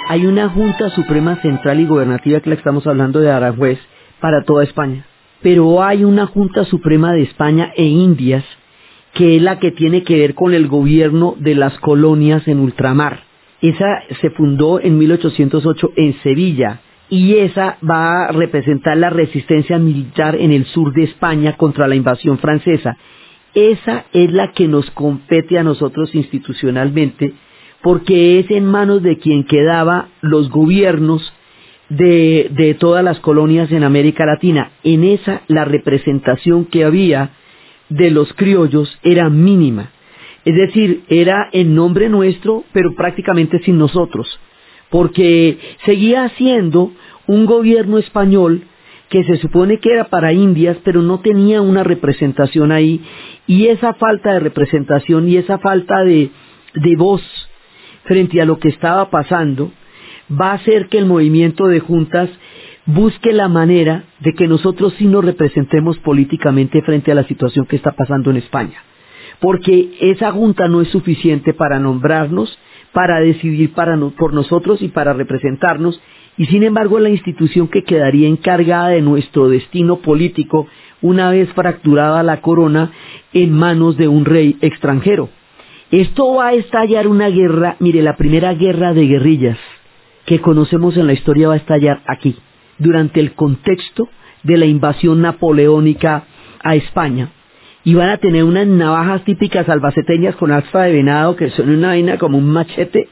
hay 0.08 0.26
una 0.26 0.48
Junta 0.48 0.90
Suprema 0.90 1.36
Central 1.36 1.80
y 1.80 1.86
Gobernativa 1.86 2.40
que 2.40 2.50
la 2.50 2.56
estamos 2.56 2.86
hablando 2.86 3.20
de 3.20 3.30
Aranjuez 3.30 3.78
para 4.20 4.42
toda 4.44 4.64
España. 4.64 5.06
Pero 5.42 5.82
hay 5.82 6.04
una 6.04 6.26
Junta 6.26 6.64
Suprema 6.64 7.12
de 7.12 7.22
España 7.22 7.72
e 7.76 7.84
Indias 7.84 8.44
que 9.14 9.36
es 9.36 9.42
la 9.42 9.58
que 9.58 9.72
tiene 9.72 10.04
que 10.04 10.16
ver 10.16 10.34
con 10.34 10.54
el 10.54 10.68
gobierno 10.68 11.34
de 11.38 11.54
las 11.54 11.78
colonias 11.80 12.48
en 12.48 12.60
ultramar. 12.60 13.24
Esa 13.60 14.02
se 14.20 14.30
fundó 14.30 14.80
en 14.80 14.98
1808 14.98 15.92
en 15.96 16.14
Sevilla 16.22 16.80
y 17.08 17.36
esa 17.36 17.76
va 17.88 18.24
a 18.24 18.32
representar 18.32 18.96
la 18.96 19.10
resistencia 19.10 19.78
militar 19.78 20.34
en 20.34 20.50
el 20.50 20.64
sur 20.64 20.94
de 20.94 21.04
España 21.04 21.56
contra 21.56 21.86
la 21.86 21.94
invasión 21.94 22.38
francesa. 22.38 22.96
Esa 23.54 24.06
es 24.14 24.32
la 24.32 24.52
que 24.52 24.66
nos 24.66 24.90
compete 24.92 25.58
a 25.58 25.62
nosotros 25.62 26.14
institucionalmente 26.14 27.34
porque 27.82 28.38
es 28.38 28.50
en 28.50 28.64
manos 28.64 29.02
de 29.02 29.18
quien 29.18 29.44
quedaba 29.44 30.08
los 30.20 30.48
gobiernos 30.50 31.32
de, 31.88 32.48
de, 32.50 32.74
todas 32.74 33.04
las 33.04 33.20
colonias 33.20 33.70
en 33.72 33.84
América 33.84 34.24
Latina. 34.24 34.72
En 34.82 35.04
esa 35.04 35.42
la 35.48 35.64
representación 35.64 36.64
que 36.66 36.84
había 36.84 37.30
de 37.88 38.10
los 38.10 38.32
criollos 38.34 38.98
era 39.02 39.28
mínima. 39.28 39.90
Es 40.44 40.54
decir, 40.54 41.04
era 41.08 41.48
en 41.52 41.74
nombre 41.74 42.08
nuestro, 42.08 42.64
pero 42.72 42.94
prácticamente 42.94 43.60
sin 43.60 43.78
nosotros, 43.78 44.40
porque 44.90 45.58
seguía 45.84 46.28
siendo 46.30 46.92
un 47.26 47.46
gobierno 47.46 47.98
español 47.98 48.64
que 49.08 49.24
se 49.24 49.36
supone 49.36 49.78
que 49.78 49.92
era 49.92 50.04
para 50.04 50.32
Indias, 50.32 50.78
pero 50.82 51.02
no 51.02 51.20
tenía 51.20 51.60
una 51.60 51.84
representación 51.84 52.72
ahí, 52.72 53.02
y 53.46 53.66
esa 53.66 53.94
falta 53.94 54.32
de 54.32 54.40
representación 54.40 55.28
y 55.28 55.36
esa 55.36 55.58
falta 55.58 56.02
de, 56.02 56.30
de 56.74 56.96
voz 56.96 57.22
frente 58.04 58.40
a 58.40 58.44
lo 58.44 58.58
que 58.58 58.68
estaba 58.68 59.10
pasando 59.10 59.70
va 60.30 60.50
a 60.50 60.54
hacer 60.54 60.88
que 60.88 60.98
el 60.98 61.06
movimiento 61.06 61.66
de 61.66 61.80
juntas 61.80 62.30
busque 62.86 63.32
la 63.32 63.48
manera 63.48 64.04
de 64.20 64.32
que 64.34 64.48
nosotros 64.48 64.94
sí 64.98 65.06
nos 65.06 65.24
representemos 65.24 65.98
políticamente 65.98 66.82
frente 66.82 67.12
a 67.12 67.14
la 67.14 67.24
situación 67.24 67.66
que 67.66 67.76
está 67.76 67.92
pasando 67.92 68.30
en 68.30 68.38
España. 68.38 68.82
Porque 69.40 69.90
esa 70.00 70.32
junta 70.32 70.68
no 70.68 70.80
es 70.80 70.88
suficiente 70.88 71.52
para 71.52 71.78
nombrarnos, 71.78 72.58
para 72.92 73.20
decidir 73.20 73.72
por 73.72 74.32
nosotros 74.32 74.82
y 74.82 74.88
para 74.88 75.12
representarnos, 75.12 76.00
y 76.36 76.46
sin 76.46 76.62
embargo 76.62 76.98
la 76.98 77.10
institución 77.10 77.68
que 77.68 77.84
quedaría 77.84 78.28
encargada 78.28 78.88
de 78.88 79.02
nuestro 79.02 79.48
destino 79.48 79.96
político 79.96 80.66
una 81.02 81.30
vez 81.30 81.52
fracturada 81.52 82.22
la 82.22 82.40
corona 82.40 82.92
en 83.32 83.52
manos 83.52 83.96
de 83.96 84.08
un 84.08 84.24
rey 84.24 84.56
extranjero. 84.60 85.28
Esto 85.92 86.36
va 86.36 86.48
a 86.48 86.54
estallar 86.54 87.06
una 87.06 87.28
guerra, 87.28 87.76
mire, 87.78 88.00
la 88.00 88.16
primera 88.16 88.54
guerra 88.54 88.94
de 88.94 89.06
guerrillas 89.06 89.58
que 90.24 90.40
conocemos 90.40 90.96
en 90.96 91.06
la 91.06 91.12
historia 91.12 91.48
va 91.48 91.54
a 91.54 91.58
estallar 91.58 92.00
aquí 92.06 92.34
durante 92.78 93.20
el 93.20 93.34
contexto 93.34 94.08
de 94.42 94.56
la 94.56 94.64
invasión 94.64 95.20
napoleónica 95.20 96.24
a 96.64 96.76
España. 96.76 97.32
Y 97.84 97.92
van 97.92 98.08
a 98.08 98.16
tener 98.16 98.42
unas 98.42 98.66
navajas 98.66 99.22
típicas 99.24 99.68
albaceteñas 99.68 100.34
con 100.36 100.50
alfa 100.50 100.84
de 100.84 100.92
venado 100.92 101.36
que 101.36 101.50
son 101.50 101.68
una 101.68 101.88
vaina 101.88 102.16
como 102.16 102.38
un 102.38 102.50
machete 102.50 103.10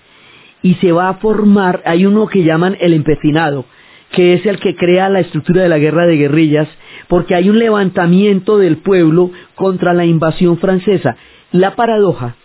y 0.62 0.76
se 0.76 0.90
va 0.90 1.10
a 1.10 1.14
formar, 1.18 1.82
hay 1.84 2.06
uno 2.06 2.28
que 2.28 2.44
llaman 2.44 2.78
el 2.80 2.94
empecinado, 2.94 3.66
que 4.10 4.32
es 4.32 4.46
el 4.46 4.58
que 4.58 4.74
crea 4.74 5.10
la 5.10 5.20
estructura 5.20 5.62
de 5.62 5.68
la 5.68 5.78
guerra 5.78 6.06
de 6.06 6.16
guerrillas, 6.16 6.68
porque 7.08 7.34
hay 7.34 7.50
un 7.50 7.58
levantamiento 7.58 8.56
del 8.56 8.78
pueblo 8.78 9.32
contra 9.54 9.92
la 9.92 10.06
invasión 10.06 10.56
francesa. 10.56 11.18
La 11.52 11.76
paradoja, 11.76 12.36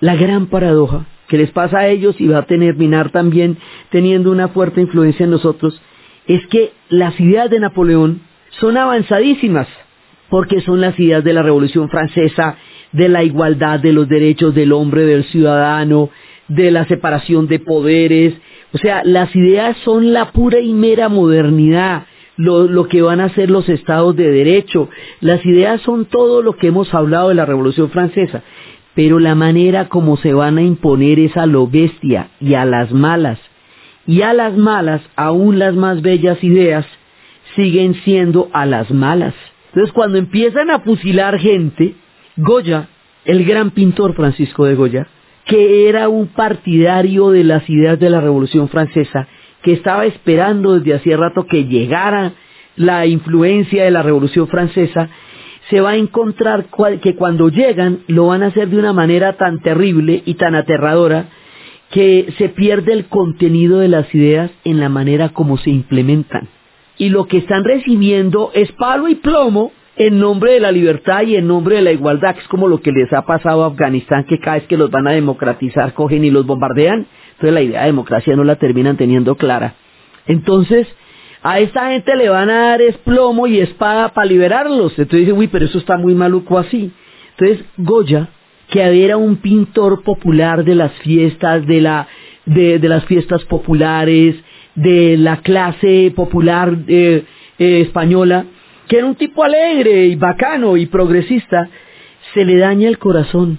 la 0.00 0.16
gran 0.16 0.46
paradoja 0.46 1.06
que 1.28 1.38
les 1.38 1.50
pasa 1.52 1.78
a 1.78 1.88
ellos 1.88 2.16
y 2.18 2.26
va 2.26 2.38
a 2.38 2.46
terminar 2.46 3.10
también 3.12 3.56
teniendo 3.90 4.32
una 4.32 4.48
fuerte 4.48 4.80
influencia 4.80 5.24
en 5.24 5.30
nosotros, 5.30 5.80
es 6.26 6.44
que 6.48 6.72
las 6.88 7.18
ideas 7.20 7.48
de 7.50 7.60
Napoleón 7.60 8.22
son 8.58 8.76
avanzadísimas, 8.76 9.68
porque 10.28 10.60
son 10.60 10.80
las 10.80 10.98
ideas 10.98 11.22
de 11.22 11.32
la 11.32 11.42
Revolución 11.42 11.88
Francesa, 11.88 12.56
de 12.92 13.08
la 13.08 13.22
igualdad 13.22 13.80
de 13.80 13.92
los 13.92 14.08
derechos 14.08 14.54
del 14.54 14.72
hombre, 14.72 15.04
del 15.06 15.24
ciudadano, 15.24 16.10
de 16.48 16.70
la 16.70 16.84
separación 16.86 17.46
de 17.46 17.60
poderes. 17.60 18.34
O 18.72 18.78
sea, 18.78 19.02
las 19.04 19.34
ideas 19.34 19.76
son 19.84 20.12
la 20.12 20.32
pura 20.32 20.60
y 20.60 20.72
mera 20.72 21.08
modernidad, 21.08 22.06
lo, 22.36 22.88
que 22.88 23.02
van 23.02 23.20
a 23.20 23.28
ser 23.34 23.50
los 23.50 23.68
estados 23.68 24.16
de 24.16 24.30
derecho. 24.30 24.88
Las 25.20 25.44
ideas 25.44 25.80
son 25.82 26.06
todo 26.06 26.42
lo 26.42 26.56
que 26.56 26.68
hemos 26.68 26.92
hablado 26.94 27.28
de 27.28 27.34
la 27.34 27.44
Revolución 27.44 27.90
Francesa. 27.90 28.42
Pero 28.94 29.18
la 29.18 29.34
manera 29.34 29.88
como 29.88 30.16
se 30.16 30.32
van 30.34 30.58
a 30.58 30.62
imponer 30.62 31.18
es 31.18 31.36
a 31.36 31.46
lo 31.46 31.66
bestia 31.66 32.30
y 32.40 32.54
a 32.54 32.64
las 32.64 32.92
malas 32.92 33.38
y 34.10 34.22
a 34.22 34.32
las 34.32 34.56
malas, 34.56 35.02
aún 35.14 35.60
las 35.60 35.76
más 35.76 36.02
bellas 36.02 36.42
ideas, 36.42 36.84
siguen 37.54 37.94
siendo 38.02 38.48
a 38.52 38.66
las 38.66 38.90
malas. 38.90 39.34
Entonces 39.68 39.92
cuando 39.92 40.18
empiezan 40.18 40.68
a 40.70 40.80
fusilar 40.80 41.38
gente, 41.38 41.94
Goya, 42.36 42.88
el 43.24 43.44
gran 43.44 43.70
pintor 43.70 44.14
Francisco 44.14 44.64
de 44.64 44.74
Goya, 44.74 45.06
que 45.44 45.88
era 45.88 46.08
un 46.08 46.26
partidario 46.26 47.30
de 47.30 47.44
las 47.44 47.68
ideas 47.70 48.00
de 48.00 48.10
la 48.10 48.20
Revolución 48.20 48.68
Francesa, 48.68 49.28
que 49.62 49.74
estaba 49.74 50.06
esperando 50.06 50.78
desde 50.78 50.94
hacía 50.94 51.16
rato 51.16 51.46
que 51.46 51.66
llegara 51.66 52.32
la 52.74 53.06
influencia 53.06 53.84
de 53.84 53.90
la 53.90 54.02
Revolución 54.02 54.48
Francesa, 54.48 55.08
se 55.70 55.80
va 55.80 55.90
a 55.90 55.96
encontrar 55.96 56.66
que 57.00 57.14
cuando 57.14 57.48
llegan 57.48 58.00
lo 58.08 58.26
van 58.26 58.42
a 58.42 58.46
hacer 58.46 58.68
de 58.68 58.78
una 58.78 58.92
manera 58.92 59.36
tan 59.36 59.60
terrible 59.60 60.22
y 60.26 60.34
tan 60.34 60.54
aterradora 60.54 61.26
que 61.90 62.32
se 62.38 62.48
pierde 62.48 62.92
el 62.92 63.06
contenido 63.06 63.78
de 63.78 63.88
las 63.88 64.12
ideas 64.14 64.50
en 64.64 64.80
la 64.80 64.88
manera 64.88 65.30
como 65.30 65.56
se 65.56 65.70
implementan. 65.70 66.48
Y 66.98 67.08
lo 67.08 67.26
que 67.26 67.38
están 67.38 67.64
recibiendo 67.64 68.50
es 68.54 68.70
palo 68.72 69.08
y 69.08 69.14
plomo 69.14 69.72
en 69.96 70.18
nombre 70.18 70.52
de 70.52 70.60
la 70.60 70.72
libertad 70.72 71.22
y 71.22 71.36
en 71.36 71.46
nombre 71.46 71.76
de 71.76 71.82
la 71.82 71.92
igualdad, 71.92 72.34
que 72.34 72.40
es 72.40 72.48
como 72.48 72.68
lo 72.68 72.80
que 72.80 72.92
les 72.92 73.12
ha 73.12 73.22
pasado 73.22 73.64
a 73.64 73.68
Afganistán, 73.68 74.24
que 74.24 74.38
cada 74.38 74.56
vez 74.56 74.66
que 74.66 74.76
los 74.76 74.90
van 74.90 75.06
a 75.08 75.12
democratizar 75.12 75.94
cogen 75.94 76.24
y 76.24 76.30
los 76.30 76.46
bombardean. 76.46 77.06
Entonces 77.32 77.52
la 77.52 77.62
idea 77.62 77.80
de 77.80 77.86
democracia 77.86 78.36
no 78.36 78.44
la 78.44 78.56
terminan 78.56 78.96
teniendo 78.96 79.36
clara. 79.36 79.74
Entonces, 80.26 80.86
a 81.42 81.60
esta 81.60 81.90
gente 81.90 82.16
le 82.16 82.28
van 82.28 82.50
a 82.50 82.70
dar 82.70 82.82
es 82.82 82.96
plomo 82.98 83.46
y 83.46 83.60
espada 83.60 84.10
para 84.10 84.26
liberarlos. 84.26 84.92
Entonces 84.98 85.20
dice, 85.20 85.32
uy, 85.32 85.48
pero 85.48 85.64
eso 85.64 85.78
está 85.78 85.96
muy 85.96 86.14
maluco 86.14 86.58
así. 86.58 86.92
Entonces, 87.36 87.64
Goya 87.76 88.28
que 88.70 89.04
era 89.04 89.16
un 89.16 89.36
pintor 89.36 90.02
popular 90.02 90.64
de 90.64 90.76
las 90.76 90.92
fiestas, 91.00 91.66
de, 91.66 91.80
la, 91.80 92.06
de, 92.46 92.78
las 92.80 93.04
fiestas 93.04 93.44
populares, 93.44 94.36
de 94.76 95.16
la 95.18 95.38
clase 95.38 96.12
popular 96.14 96.76
eh, 96.86 97.24
eh, 97.58 97.80
española, 97.80 98.46
que 98.88 98.98
era 98.98 99.06
un 99.06 99.16
tipo 99.16 99.42
alegre 99.42 100.06
y 100.06 100.14
bacano 100.14 100.76
y 100.76 100.86
progresista, 100.86 101.68
se 102.32 102.44
le 102.44 102.56
daña 102.58 102.88
el 102.88 102.98
corazón, 102.98 103.58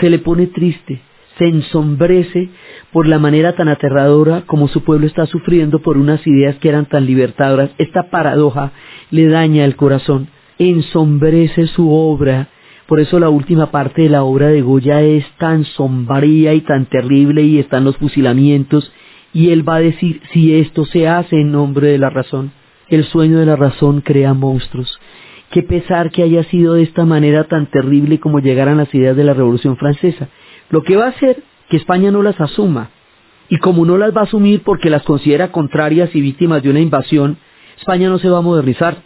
se 0.00 0.08
le 0.08 0.20
pone 0.20 0.46
triste, 0.46 1.00
se 1.42 1.48
ensombrece 1.48 2.50
por 2.92 3.08
la 3.08 3.18
manera 3.18 3.54
tan 3.54 3.68
aterradora 3.68 4.42
como 4.46 4.68
su 4.68 4.84
pueblo 4.84 5.06
está 5.06 5.26
sufriendo 5.26 5.80
por 5.80 5.96
unas 5.96 6.24
ideas 6.24 6.56
que 6.58 6.68
eran 6.68 6.86
tan 6.86 7.04
libertadoras. 7.04 7.70
Esta 7.78 8.10
paradoja 8.10 8.70
le 9.10 9.26
daña 9.26 9.64
el 9.64 9.74
corazón, 9.74 10.28
ensombrece 10.58 11.66
su 11.66 11.90
obra, 11.90 12.48
por 12.86 13.00
eso 13.00 13.18
la 13.18 13.28
última 13.28 13.70
parte 13.70 14.02
de 14.02 14.08
la 14.08 14.22
obra 14.22 14.48
de 14.48 14.62
Goya 14.62 15.02
es 15.02 15.24
tan 15.38 15.64
sombría 15.64 16.54
y 16.54 16.60
tan 16.60 16.86
terrible 16.86 17.42
y 17.42 17.58
están 17.58 17.84
los 17.84 17.96
fusilamientos 17.96 18.92
y 19.32 19.50
él 19.50 19.66
va 19.68 19.76
a 19.76 19.80
decir 19.80 20.20
si 20.32 20.54
esto 20.54 20.84
se 20.84 21.08
hace 21.08 21.40
en 21.40 21.50
nombre 21.50 21.88
de 21.88 21.98
la 21.98 22.10
razón. 22.10 22.52
El 22.88 23.04
sueño 23.04 23.38
de 23.38 23.46
la 23.46 23.56
razón 23.56 24.02
crea 24.02 24.34
monstruos. 24.34 25.00
Qué 25.50 25.62
pesar 25.62 26.10
que 26.10 26.22
haya 26.22 26.44
sido 26.44 26.74
de 26.74 26.82
esta 26.82 27.04
manera 27.04 27.44
tan 27.44 27.66
terrible 27.66 28.20
como 28.20 28.38
llegaran 28.38 28.76
las 28.76 28.94
ideas 28.94 29.16
de 29.16 29.24
la 29.24 29.34
Revolución 29.34 29.76
Francesa. 29.76 30.28
Lo 30.72 30.82
que 30.82 30.96
va 30.96 31.04
a 31.04 31.10
hacer 31.10 31.44
que 31.68 31.76
España 31.76 32.10
no 32.10 32.22
las 32.22 32.40
asuma. 32.40 32.90
Y 33.48 33.58
como 33.58 33.86
no 33.86 33.96
las 33.96 34.16
va 34.16 34.22
a 34.22 34.24
asumir 34.24 34.62
porque 34.64 34.90
las 34.90 35.04
considera 35.04 35.52
contrarias 35.52 36.12
y 36.16 36.20
víctimas 36.20 36.64
de 36.64 36.70
una 36.70 36.80
invasión, 36.80 37.36
España 37.78 38.08
no 38.08 38.18
se 38.18 38.28
va 38.28 38.38
a 38.38 38.42
modernizar 38.42 38.96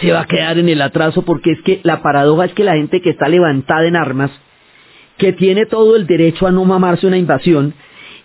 se 0.00 0.12
va 0.12 0.20
a 0.20 0.26
quedar 0.26 0.58
en 0.58 0.68
el 0.68 0.82
atraso 0.82 1.22
porque 1.22 1.52
es 1.52 1.62
que 1.62 1.80
la 1.82 2.02
paradoja 2.02 2.46
es 2.46 2.52
que 2.52 2.64
la 2.64 2.74
gente 2.74 3.00
que 3.00 3.10
está 3.10 3.28
levantada 3.28 3.86
en 3.86 3.96
armas, 3.96 4.30
que 5.18 5.32
tiene 5.32 5.66
todo 5.66 5.96
el 5.96 6.06
derecho 6.06 6.46
a 6.46 6.52
no 6.52 6.64
mamarse 6.64 7.06
una 7.06 7.18
invasión, 7.18 7.74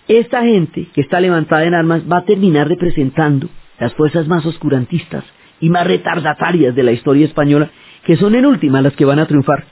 esta 0.08 0.44
gente 0.44 0.88
que 0.94 1.02
está 1.02 1.20
levantada 1.20 1.66
en 1.66 1.76
armas 1.76 2.02
va 2.12 2.20
a 2.20 2.26
terminar 2.26 2.68
representando 2.68 3.50
las 3.80 3.94
fuerzas 3.94 4.28
más 4.28 4.46
oscurantistas 4.46 5.24
y 5.60 5.70
más 5.70 5.86
retardatarias 5.86 6.76
de 6.76 6.84
la 6.84 6.92
historia 6.92 7.26
española, 7.26 7.70
que 8.06 8.16
son 8.16 8.36
en 8.36 8.46
última 8.46 8.82
las 8.82 8.96
que 8.96 9.06
van 9.06 9.20
a 9.20 9.28
triunfar. 9.28 9.66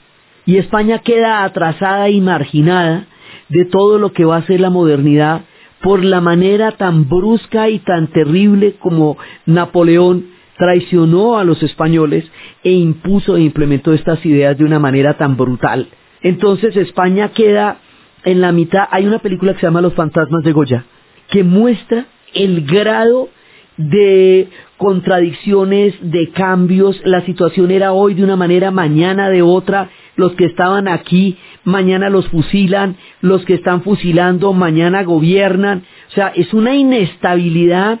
Y 0.48 0.56
España 0.56 1.00
queda 1.00 1.44
atrasada 1.44 2.08
y 2.08 2.22
marginada 2.22 3.04
de 3.50 3.66
todo 3.66 3.98
lo 3.98 4.14
que 4.14 4.24
va 4.24 4.38
a 4.38 4.46
ser 4.46 4.60
la 4.60 4.70
modernidad 4.70 5.42
por 5.82 6.02
la 6.02 6.22
manera 6.22 6.72
tan 6.72 7.06
brusca 7.06 7.68
y 7.68 7.80
tan 7.80 8.06
terrible 8.06 8.76
como 8.78 9.18
Napoleón 9.44 10.28
traicionó 10.56 11.36
a 11.36 11.44
los 11.44 11.62
españoles 11.62 12.24
e 12.64 12.70
impuso 12.70 13.36
e 13.36 13.42
implementó 13.42 13.92
estas 13.92 14.24
ideas 14.24 14.56
de 14.56 14.64
una 14.64 14.78
manera 14.78 15.18
tan 15.18 15.36
brutal. 15.36 15.88
Entonces 16.22 16.74
España 16.76 17.28
queda 17.32 17.76
en 18.24 18.40
la 18.40 18.50
mitad, 18.50 18.84
hay 18.90 19.06
una 19.06 19.18
película 19.18 19.52
que 19.52 19.60
se 19.60 19.66
llama 19.66 19.82
Los 19.82 19.92
fantasmas 19.92 20.44
de 20.44 20.52
Goya, 20.52 20.86
que 21.28 21.44
muestra 21.44 22.06
el 22.32 22.64
grado 22.64 23.28
de 23.76 24.48
contradicciones, 24.78 25.94
de 26.00 26.30
cambios, 26.30 27.00
la 27.04 27.20
situación 27.26 27.70
era 27.70 27.92
hoy 27.92 28.14
de 28.14 28.24
una 28.24 28.36
manera, 28.36 28.70
mañana 28.70 29.28
de 29.28 29.42
otra, 29.42 29.90
los 30.16 30.32
que 30.32 30.46
estaban 30.46 30.88
aquí, 30.88 31.36
mañana 31.64 32.08
los 32.08 32.28
fusilan, 32.28 32.96
los 33.20 33.44
que 33.44 33.54
están 33.54 33.82
fusilando, 33.82 34.52
mañana 34.52 35.02
gobiernan, 35.02 35.82
o 36.08 36.12
sea, 36.12 36.28
es 36.28 36.54
una 36.54 36.76
inestabilidad, 36.76 38.00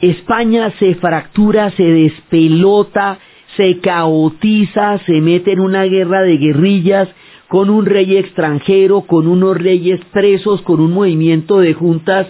España 0.00 0.72
se 0.78 0.96
fractura, 0.96 1.70
se 1.70 1.84
despelota, 1.84 3.18
se 3.56 3.78
caotiza, 3.78 4.98
se 5.06 5.20
mete 5.20 5.52
en 5.52 5.60
una 5.60 5.84
guerra 5.84 6.22
de 6.22 6.36
guerrillas, 6.36 7.08
con 7.48 7.70
un 7.70 7.86
rey 7.86 8.16
extranjero, 8.16 9.02
con 9.02 9.28
unos 9.28 9.56
reyes 9.56 10.00
presos, 10.12 10.60
con 10.62 10.80
un 10.80 10.92
movimiento 10.92 11.60
de 11.60 11.72
juntas 11.72 12.26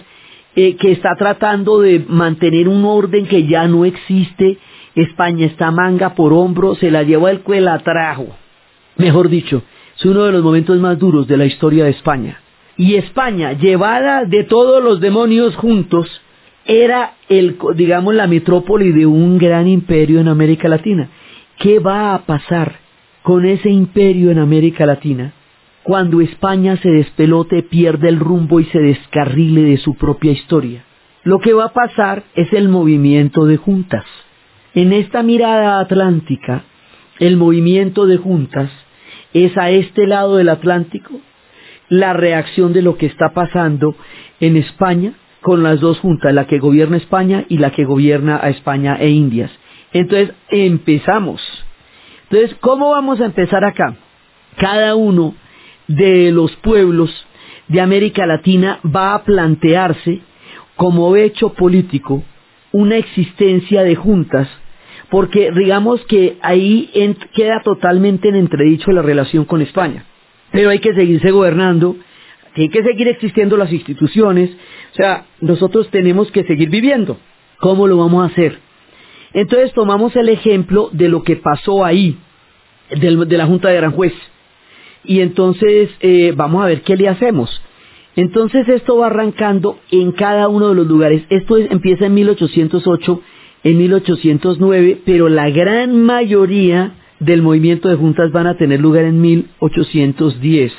eh, 0.59 0.75
que 0.75 0.91
está 0.91 1.15
tratando 1.15 1.81
de 1.81 2.03
mantener 2.07 2.67
un 2.67 2.83
orden 2.83 3.27
que 3.27 3.45
ya 3.45 3.67
no 3.67 3.85
existe. 3.85 4.57
España 4.95 5.45
está 5.45 5.69
manga 5.69 6.15
por 6.15 6.33
hombro, 6.33 6.73
se 6.73 6.89
la 6.89 7.03
llevó 7.03 7.27
el 7.27 7.41
cuela 7.41 7.77
trajo. 7.77 8.35
Mejor 8.95 9.29
dicho, 9.29 9.61
es 9.95 10.03
uno 10.03 10.23
de 10.23 10.31
los 10.31 10.43
momentos 10.43 10.79
más 10.79 10.97
duros 10.97 11.27
de 11.27 11.37
la 11.37 11.45
historia 11.45 11.83
de 11.83 11.91
España. 11.91 12.41
Y 12.75 12.95
España, 12.95 13.53
llevada 13.53 14.25
de 14.25 14.45
todos 14.45 14.83
los 14.83 14.99
demonios 14.99 15.55
juntos, 15.55 16.09
era 16.65 17.13
el, 17.29 17.59
digamos, 17.75 18.15
la 18.15 18.25
metrópoli 18.25 18.91
de 18.91 19.05
un 19.05 19.37
gran 19.37 19.67
imperio 19.67 20.19
en 20.19 20.27
América 20.27 20.67
Latina. 20.67 21.07
¿Qué 21.59 21.77
va 21.77 22.15
a 22.15 22.25
pasar 22.25 22.79
con 23.21 23.45
ese 23.45 23.69
imperio 23.69 24.31
en 24.31 24.39
América 24.39 24.87
Latina? 24.87 25.33
Cuando 25.87 26.19
España 26.19 26.75
se 26.75 26.89
despelote, 26.89 27.63
pierde 27.63 28.09
el 28.09 28.19
rumbo 28.19 28.59
y 28.59 28.65
se 28.65 28.79
descarrile 28.79 29.61
de 29.61 29.77
su 29.77 29.95
propia 29.95 30.33
historia. 30.33 30.83
Lo 31.23 31.39
que 31.39 31.53
va 31.53 31.67
a 31.67 31.73
pasar 31.73 32.23
es 32.35 32.51
el 32.51 32.67
movimiento 32.67 33.45
de 33.45 33.55
juntas. 33.55 34.03
En 34.73 34.91
esta 34.91 35.23
mirada 35.23 35.79
atlántica, 35.79 36.63
el 37.19 37.37
movimiento 37.37 38.05
de 38.05 38.17
juntas 38.17 38.69
es 39.33 39.57
a 39.57 39.69
este 39.69 40.07
lado 40.07 40.35
del 40.35 40.49
Atlántico 40.49 41.21
la 41.87 42.11
reacción 42.11 42.73
de 42.73 42.81
lo 42.81 42.97
que 42.97 43.05
está 43.05 43.29
pasando 43.33 43.95
en 44.41 44.57
España 44.57 45.13
con 45.39 45.63
las 45.63 45.79
dos 45.79 45.99
juntas, 45.99 46.33
la 46.33 46.47
que 46.47 46.59
gobierna 46.59 46.97
España 46.97 47.45
y 47.47 47.59
la 47.59 47.71
que 47.71 47.85
gobierna 47.85 48.41
a 48.43 48.49
España 48.49 48.97
e 48.99 49.07
Indias. 49.07 49.51
Entonces, 49.93 50.35
empezamos. 50.49 51.41
Entonces, 52.29 52.57
¿cómo 52.59 52.89
vamos 52.89 53.21
a 53.21 53.25
empezar 53.25 53.63
acá? 53.63 53.95
Cada 54.57 54.93
uno 54.95 55.33
de 55.87 56.31
los 56.31 56.55
pueblos 56.57 57.09
de 57.67 57.81
América 57.81 58.25
Latina 58.25 58.79
va 58.83 59.13
a 59.13 59.23
plantearse 59.23 60.21
como 60.75 61.15
hecho 61.15 61.53
político 61.53 62.23
una 62.71 62.97
existencia 62.97 63.83
de 63.83 63.95
juntas, 63.95 64.47
porque 65.09 65.51
digamos 65.51 66.05
que 66.05 66.37
ahí 66.41 66.89
queda 67.33 67.61
totalmente 67.63 68.29
en 68.29 68.35
entredicho 68.35 68.91
la 68.91 69.01
relación 69.01 69.45
con 69.45 69.61
España. 69.61 70.05
Pero 70.51 70.69
hay 70.69 70.79
que 70.79 70.93
seguirse 70.93 71.31
gobernando, 71.31 71.95
hay 72.55 72.69
que 72.69 72.83
seguir 72.83 73.07
existiendo 73.07 73.57
las 73.57 73.71
instituciones, 73.71 74.51
o 74.91 74.95
sea, 74.95 75.25
nosotros 75.41 75.89
tenemos 75.89 76.31
que 76.31 76.43
seguir 76.43 76.69
viviendo. 76.69 77.17
¿Cómo 77.59 77.87
lo 77.87 77.97
vamos 77.97 78.23
a 78.23 78.31
hacer? 78.31 78.59
Entonces 79.33 79.73
tomamos 79.73 80.15
el 80.15 80.29
ejemplo 80.29 80.89
de 80.91 81.09
lo 81.09 81.23
que 81.23 81.35
pasó 81.37 81.83
ahí, 81.83 82.17
de 82.89 83.37
la 83.37 83.45
Junta 83.45 83.69
de 83.69 83.77
Aranjuez 83.77 84.13
y 85.03 85.21
entonces 85.21 85.89
eh, 86.01 86.33
vamos 86.35 86.63
a 86.63 86.67
ver 86.67 86.81
qué 86.81 86.95
le 86.95 87.07
hacemos. 87.07 87.61
Entonces 88.15 88.67
esto 88.67 88.97
va 88.97 89.07
arrancando 89.07 89.77
en 89.91 90.11
cada 90.11 90.47
uno 90.47 90.69
de 90.69 90.75
los 90.75 90.87
lugares. 90.87 91.23
Esto 91.29 91.57
empieza 91.57 92.07
en 92.07 92.15
1808, 92.15 93.21
en 93.63 93.77
1809, 93.77 95.01
pero 95.05 95.29
la 95.29 95.49
gran 95.49 96.03
mayoría 96.03 96.93
del 97.19 97.41
movimiento 97.41 97.89
de 97.89 97.95
juntas 97.95 98.31
van 98.31 98.47
a 98.47 98.57
tener 98.57 98.79
lugar 98.79 99.05
en 99.05 99.21
1810. 99.21 100.73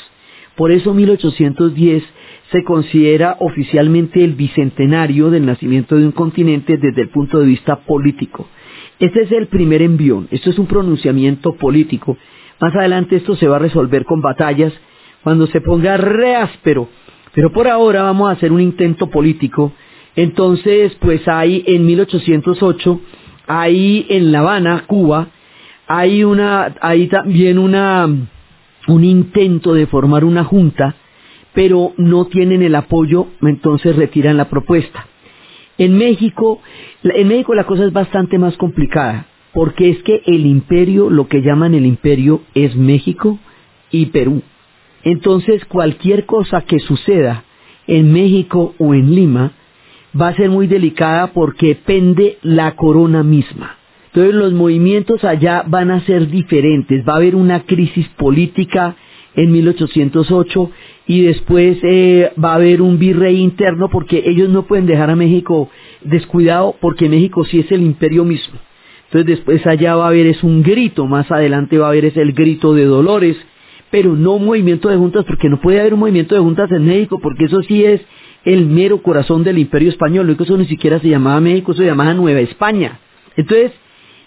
Por 0.56 0.72
eso 0.72 0.92
1810 0.92 2.02
se 2.50 2.64
considera 2.64 3.37
oficialmente 3.40 4.25
el 4.25 4.32
bicentenario 4.32 5.30
del 5.30 5.46
nacimiento 5.46 5.96
de 5.96 6.06
un 6.06 6.12
continente 6.12 6.76
desde 6.76 7.02
el 7.02 7.10
punto 7.10 7.38
de 7.38 7.46
vista 7.46 7.76
político. 7.81 8.48
Este 8.98 9.22
es 9.22 9.33
el 9.33 9.46
primer 9.46 9.83
envión, 9.83 10.26
esto 10.33 10.50
es 10.50 10.59
un 10.59 10.66
pronunciamiento 10.66 11.54
político 11.54 12.16
más 12.61 12.75
adelante 12.75 13.16
esto 13.16 13.37
se 13.37 13.47
va 13.47 13.57
a 13.57 13.61
resolver 13.61 14.05
con 14.05 14.21
batallas 14.21 14.73
cuando 15.23 15.47
se 15.47 15.61
ponga 15.61 15.97
re 15.97 16.37
áspero. 16.37 16.88
Pero 17.35 17.53
por 17.53 17.68
ahora 17.68 18.03
vamos 18.03 18.29
a 18.29 18.33
hacer 18.33 18.53
un 18.53 18.61
intento 18.61 19.09
político. 19.09 19.73
Entonces, 20.16 20.97
pues 21.01 21.27
hay 21.29 21.62
en 21.66 21.87
1808, 21.87 23.01
hay 23.47 24.07
en 24.09 24.33
La 24.33 24.40
Habana, 24.40 24.85
Cuba, 24.87 25.29
hay 25.87 26.25
una, 26.25 26.75
hay 26.81 27.07
también 27.07 27.59
una, 27.59 28.07
un 28.88 29.05
intento 29.05 29.75
de 29.75 29.87
formar 29.87 30.25
una 30.25 30.42
junta, 30.42 30.97
pero 31.55 31.92
no 31.97 32.27
tienen 32.27 32.62
el 32.62 32.75
apoyo, 32.75 33.29
entonces 33.42 33.94
retiran 33.94 34.37
la 34.37 34.51
propuesta. 34.51 35.07
En 35.79 35.97
México, 35.97 36.61
en 37.05 37.29
México 37.29 37.55
la 37.55 37.64
cosa 37.64 37.85
es 37.85 37.92
bastante 37.92 38.37
más 38.38 38.57
complicada 38.57 39.27
porque 39.52 39.90
es 39.90 40.02
que 40.02 40.22
el 40.26 40.46
imperio, 40.46 41.11
lo 41.11 41.28
que 41.28 41.42
llaman 41.42 41.74
el 41.74 41.87
imperio, 41.87 42.42
es 42.54 42.76
México 42.76 43.38
y 43.90 44.06
Perú. 44.06 44.42
Entonces 45.04 45.64
cualquier 45.64 46.26
cosa 46.26 46.62
que 46.62 46.78
suceda 46.80 47.44
en 47.87 48.12
México 48.12 48.74
o 48.78 48.94
en 48.94 49.14
Lima 49.14 49.52
va 50.18 50.28
a 50.28 50.34
ser 50.34 50.50
muy 50.50 50.66
delicada 50.66 51.32
porque 51.32 51.74
pende 51.74 52.38
la 52.42 52.74
corona 52.76 53.22
misma. 53.22 53.76
Entonces 54.06 54.34
los 54.34 54.52
movimientos 54.52 55.22
allá 55.24 55.64
van 55.66 55.90
a 55.90 56.04
ser 56.04 56.28
diferentes, 56.28 57.04
va 57.06 57.14
a 57.14 57.16
haber 57.16 57.37
una 57.37 57.61
crisis 57.61 58.08
política 58.16 58.96
en 59.34 59.52
1808 59.52 60.70
y 61.06 61.22
después 61.22 61.78
eh, 61.82 62.32
va 62.42 62.52
a 62.52 62.56
haber 62.56 62.82
un 62.82 62.98
virrey 62.98 63.40
interno 63.40 63.88
porque 63.88 64.22
ellos 64.26 64.48
no 64.48 64.64
pueden 64.64 64.87
dejar 64.87 65.11
a 65.11 65.16
México 65.16 65.70
descuidado 66.02 66.74
porque 66.80 67.08
México 67.08 67.44
sí 67.44 67.61
es 67.61 67.70
el 67.70 67.82
imperio 67.82 68.24
mismo. 68.24 68.58
Entonces 69.09 69.38
después 69.38 69.66
allá 69.66 69.97
va 69.97 70.05
a 70.05 70.09
haber 70.09 70.27
es 70.27 70.42
un 70.42 70.62
grito, 70.62 71.07
más 71.07 71.31
adelante 71.31 71.79
va 71.79 71.87
a 71.87 71.90
haber 71.90 72.05
es 72.05 72.16
el 72.16 72.33
grito 72.33 72.75
de 72.75 72.85
dolores, 72.85 73.37
pero 73.90 74.14
no 74.14 74.33
un 74.35 74.44
movimiento 74.44 74.90
de 74.90 74.99
juntas, 74.99 75.25
porque 75.25 75.49
no 75.49 75.61
puede 75.61 75.81
haber 75.81 75.94
un 75.94 76.01
movimiento 76.01 76.35
de 76.35 76.42
juntas 76.42 76.71
en 76.71 76.85
México, 76.85 77.18
porque 77.18 77.47
eso 77.47 77.62
sí 77.62 77.85
es 77.85 78.03
el 78.44 78.66
mero 78.66 79.03
corazón 79.03 79.44
del 79.44 79.59
imperio 79.59 79.88
español, 79.88 80.37
eso 80.38 80.59
ni 80.59 80.66
siquiera 80.66 81.01
se 81.01 81.09
llamaba 81.09 81.40
México, 81.40 81.73
eso 81.73 81.83
se 81.83 81.88
llamaba 81.88 82.12
Nueva 82.12 82.40
España. 82.40 83.01
Entonces, 83.37 83.73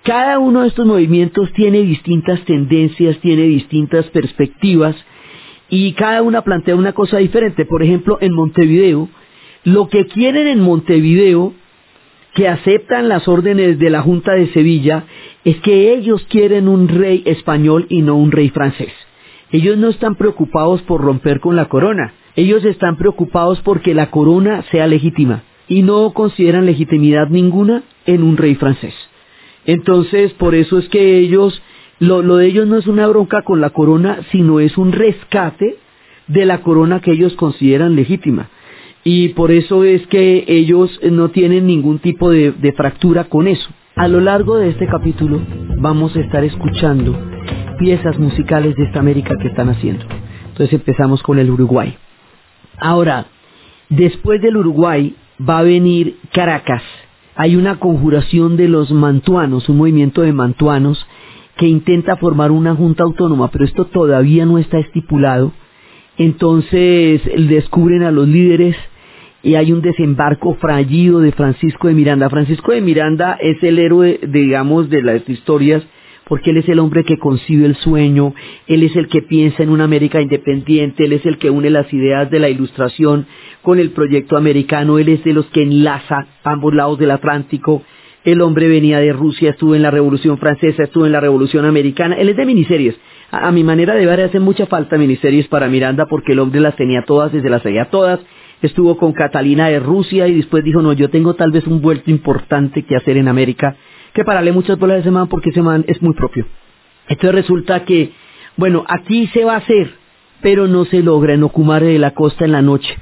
cada 0.04 0.39
uno 0.39 0.62
de 0.62 0.70
estos 0.70 0.86
movimientos 0.86 1.54
tiene 1.54 1.82
distintas 1.82 2.44
tendencias, 2.46 3.20
tiene 3.20 3.44
distintas 3.44 4.06
perspectivas, 4.08 4.96
y 5.70 5.94
cada 5.94 6.22
una 6.24 6.41
plantea 6.41 6.76
una 6.76 6.94
cosa 6.94 7.17
diferente. 7.17 7.65
Por 7.65 7.82
ejemplo, 7.84 8.17
en 8.20 8.34
Montevideo, 8.34 9.10
lo 9.63 9.89
que 9.89 10.08
quieren 10.08 10.48
en 10.48 10.60
Montevideo 10.60 11.54
que 12.34 12.48
aceptan 12.48 13.10
las 13.10 13.28
órdenes 13.28 13.78
de 13.78 13.89
la 13.89 14.02
Junta 14.02 14.34
de 14.34 14.48
Sevilla 14.54 15.06
es 15.44 15.58
que 15.58 15.94
ellos 15.94 16.26
quieren 16.30 16.67
un 16.67 16.88
rey 16.88 17.24
español 17.26 17.88
y 17.89 18.02
no 18.02 18.15
un 18.15 18.32
rey 18.32 18.50
francés. 18.50 18.91
Ellos 19.52 19.78
no 19.78 19.89
están 19.89 20.15
preocupados 20.15 20.82
por 20.84 21.02
romper 21.02 21.41
con 21.41 21.56
la 21.56 21.67
corona, 21.67 22.13
ellos 22.36 22.63
están 22.63 22.96
preocupados 22.96 23.60
porque 23.62 23.94
la 23.94 24.10
corona 24.10 24.63
sea 24.72 24.88
legítima 24.88 25.44
y 25.67 25.84
no 25.84 26.12
consideran 26.13 26.65
legitimidad 26.65 27.28
ninguna 27.28 27.84
en 28.06 28.24
un 28.24 28.38
rey 28.38 28.56
francés. 28.56 28.94
Entonces, 29.65 30.32
por 30.34 30.56
eso 30.56 30.80
es 30.80 30.88
que 30.88 31.17
ellos, 31.17 31.62
lo, 32.00 32.22
lo 32.22 32.38
de 32.38 32.48
ellos 32.48 32.67
no 32.67 32.78
es 32.78 32.88
una 32.88 33.08
bronca 33.08 33.41
con 33.44 33.60
la 33.60 33.72
corona, 33.72 34.20
sino 34.32 34.60
es 34.60 34.78
un 34.78 34.94
rescate 34.94 35.78
de 36.28 36.46
la 36.46 36.62
corona 36.62 37.02
que 37.02 37.12
ellos 37.12 37.34
consideran 37.36 37.96
legítima 37.96 38.50
y 39.03 39.29
por 39.29 39.51
eso 39.51 39.83
es 39.83 40.05
que 40.07 40.45
ellos 40.47 40.99
no 41.09 41.29
tienen 41.29 41.65
ningún 41.65 41.99
tipo 41.99 42.29
de, 42.29 42.73
fractura 42.75 43.25
con 43.25 43.47
eso. 43.47 43.69
A 43.95 44.07
lo 44.07 44.19
largo 44.19 44.57
de 44.57 44.69
este 44.69 44.87
capítulo 44.87 45.39
vamos 45.79 46.15
a 46.15 46.21
estar 46.21 46.43
escuchando 46.43 47.17
piezas 47.79 48.17
musicales 48.19 48.75
de 48.75 48.83
esta 48.83 48.99
América 48.99 49.35
que 49.41 49.47
están 49.47 49.69
haciendo. 49.69 50.05
Entonces 50.49 50.73
empezamos 50.73 51.23
con 51.23 51.39
el 51.39 51.49
Uruguay. 51.49 51.97
Ahora, 52.77 53.25
después 53.89 54.41
del 54.41 54.57
Uruguay 54.57 55.15
va 55.47 55.59
a 55.59 55.63
venir 55.63 56.17
Caracas. 56.31 56.83
Hay 57.35 57.55
una 57.55 57.79
conjuración 57.79 58.55
de 58.55 58.67
los 58.67 58.91
mantuanos, 58.91 59.67
un 59.67 59.77
movimiento 59.77 60.21
de 60.21 60.33
mantuanos 60.33 61.05
que 61.57 61.67
intenta 61.67 62.17
formar 62.17 62.51
una 62.51 62.75
junta 62.75 63.03
autónoma, 63.03 63.49
pero 63.49 63.65
esto 63.65 63.85
todavía 63.85 64.45
no 64.45 64.57
está 64.59 64.77
estipulado. 64.79 65.53
Entonces 66.17 67.21
descubren 67.47 68.03
a 68.03 68.11
los 68.11 68.27
líderes 68.27 68.75
y 69.43 69.56
hay 69.56 69.71
un 69.71 69.82
desembarco 69.82 70.56
fallido 70.56 71.19
de 71.19 71.32
Francisco 71.32 71.88
de 71.88 71.93
Miranda. 71.93 72.30
Francisco 72.30 72.71
de 72.71 72.82
Miranda 72.82 73.38
es 73.39 73.62
el 73.63 73.80
héroe, 73.80 74.19
digamos, 74.27 74.89
de 74.89 75.01
las 75.01 75.27
historias, 75.27 75.84
porque 76.27 76.51
él 76.51 76.58
es 76.58 76.69
el 76.69 76.80
hombre 76.80 77.04
que 77.04 77.17
concibe 77.17 77.65
el 77.65 77.75
sueño, 77.75 78.34
él 78.67 78.84
es 78.84 78.95
el 78.95 79.08
que 79.08 79.21
piensa 79.21 79.63
en 79.63 79.69
una 79.69 79.84
América 79.84 80.21
independiente, 80.21 81.06
él 81.06 81.13
es 81.13 81.25
el 81.25 81.38
que 81.38 81.49
une 81.49 81.69
las 81.69 81.91
ideas 81.91 82.30
de 82.30 82.39
la 82.39 82.49
ilustración 82.49 83.25
con 83.62 83.80
el 83.80 83.89
proyecto 83.91 84.38
americano, 84.38 84.97
él 84.97 85.10
es 85.10 85.23
de 85.23 85.34
los 85.34 85.45
que 85.47 85.63
enlaza 85.63 86.27
ambos 86.43 86.73
lados 86.73 86.99
del 86.99 87.12
Atlántico, 87.12 87.84
el 88.23 88.41
hombre 88.41 88.67
venía 88.67 88.99
de 88.99 89.13
Rusia, 89.13 89.49
estuvo 89.49 89.75
en 89.75 89.82
la 89.82 89.91
Revolución 89.91 90.38
Francesa, 90.38 90.84
estuvo 90.84 91.06
en 91.06 91.12
la 91.12 91.19
Revolución 91.19 91.65
Americana, 91.65 92.15
él 92.15 92.30
es 92.30 92.38
de 92.38 92.45
miniseries. 92.45 92.95
A, 93.32 93.51
mi 93.51 93.63
manera 93.63 93.95
de 93.95 94.06
ver 94.06 94.21
hace 94.21 94.39
mucha 94.39 94.67
falta 94.67 94.97
miniseries 94.97 95.47
para 95.47 95.69
Miranda 95.69 96.06
porque 96.06 96.34
el 96.34 96.39
hombre 96.39 96.60
las 96.60 96.75
tenía 96.75 97.04
todas, 97.04 97.32
desde 97.32 97.49
las 97.49 97.62
seguía 97.62 97.86
todas, 97.86 98.19
estuvo 98.62 98.97
con 98.97 99.13
Catalina 99.13 99.67
de 99.67 99.80
Rusia 99.80 100.28
y 100.28 100.36
después 100.36 100.63
dijo, 100.63 100.82
no, 100.82 100.93
yo 100.93 101.10
tengo 101.10 101.34
tal 101.36 101.52
vez 101.52 101.65
un 101.67 101.82
vuelto 101.82 102.12
importante 102.12 102.84
que 102.84 102.95
hacer 102.95 103.17
en 103.17 103.28
América 103.28 103.76
que 104.13 104.24
pararle 104.24 104.52
muchas 104.52 104.78
bolas 104.78 104.97
a 104.97 105.00
ese 105.00 105.12
man 105.12 105.28
porque 105.28 105.50
ese 105.50 105.62
man 105.62 105.86
es 105.88 106.02
muy 106.02 106.13
propio. 106.13 106.45
Entonces 107.08 107.34
resulta 107.34 107.86
que, 107.86 108.12
bueno, 108.58 108.84
aquí 108.88 109.28
se 109.28 109.45
va 109.45 109.54
a 109.54 109.58
hacer, 109.58 109.91
pero 110.41 110.67
no 110.67 110.86
se 110.86 111.02
logra 111.02 111.34
en 111.34 111.43
Ocumare 111.43 111.88
de 111.88 112.00
la 112.00 112.12
Costa 112.12 112.45
en 112.45 112.52
la 112.52 112.62
noche. 112.62 112.95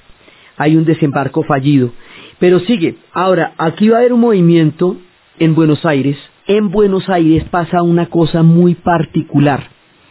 Hay 0.58 0.76
un 0.76 0.86
desembarco 0.86 1.43
fallido. 1.43 1.91
Pero 2.39 2.60
sigue. 2.60 2.95
Ahora, 3.13 3.54
aquí 3.58 3.89
va 3.89 3.98
a 3.98 4.00
haber 4.00 4.13
un 4.13 4.22
movimiento 4.22 4.98
en 5.39 5.56
Buenos 5.56 5.86
Aires. 5.86 6.17
En 6.48 6.69
Buenos 6.69 7.10
Aires 7.10 7.43
pasa 7.50 7.82
una 7.82 8.08
cosa 8.08 8.43
muy 8.43 8.76
particular. 8.76 9.69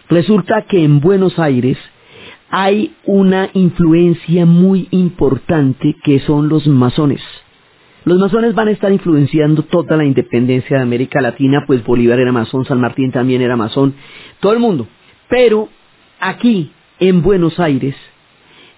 Resulta 0.08 0.62
que 0.62 0.84
en 0.84 1.00
Buenos 1.00 1.38
Aires 1.38 1.78
hay 2.50 2.94
una 3.04 3.50
influencia 3.52 4.46
muy 4.46 4.88
importante 4.90 5.96
que 6.02 6.20
son 6.20 6.48
los 6.48 6.66
masones. 6.66 7.20
Los 8.04 8.18
masones 8.18 8.54
van 8.54 8.68
a 8.68 8.70
estar 8.70 8.90
influenciando 8.90 9.64
toda 9.64 9.96
la 9.96 10.04
independencia 10.04 10.78
de 10.78 10.82
América 10.82 11.20
Latina, 11.20 11.64
pues 11.66 11.84
Bolívar 11.84 12.18
era 12.18 12.32
masón, 12.32 12.64
San 12.64 12.80
Martín 12.80 13.12
también 13.12 13.42
era 13.42 13.56
masón, 13.56 13.94
todo 14.40 14.52
el 14.54 14.60
mundo. 14.60 14.86
Pero 15.28 15.68
aquí, 16.20 16.72
en 17.00 17.22
Buenos 17.22 17.60
Aires, 17.60 17.94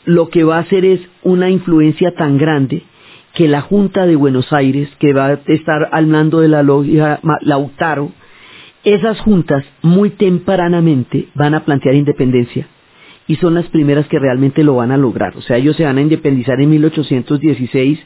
lo 0.04 0.30
que 0.30 0.42
va 0.42 0.56
a 0.56 0.60
hacer 0.60 0.84
es 0.84 1.00
una 1.22 1.48
influencia 1.48 2.12
tan 2.14 2.38
grande 2.38 2.82
que 3.34 3.46
la 3.46 3.60
Junta 3.60 4.06
de 4.06 4.16
Buenos 4.16 4.52
Aires, 4.52 4.88
que 4.98 5.12
va 5.12 5.26
a 5.26 5.40
estar 5.46 5.90
al 5.92 6.08
mando 6.08 6.40
de 6.40 6.48
la 6.48 6.64
logia 6.64 7.20
Lautaro, 7.42 8.10
esas 8.82 9.20
juntas 9.20 9.64
muy 9.82 10.10
tempranamente 10.10 11.28
van 11.34 11.54
a 11.54 11.64
plantear 11.64 11.94
independencia 11.94 12.66
y 13.30 13.36
son 13.36 13.54
las 13.54 13.68
primeras 13.68 14.08
que 14.08 14.18
realmente 14.18 14.64
lo 14.64 14.74
van 14.74 14.90
a 14.90 14.96
lograr. 14.96 15.36
O 15.36 15.40
sea, 15.40 15.56
ellos 15.56 15.76
se 15.76 15.84
van 15.84 15.98
a 15.98 16.00
independizar 16.00 16.60
en 16.60 16.68
1816 16.68 18.00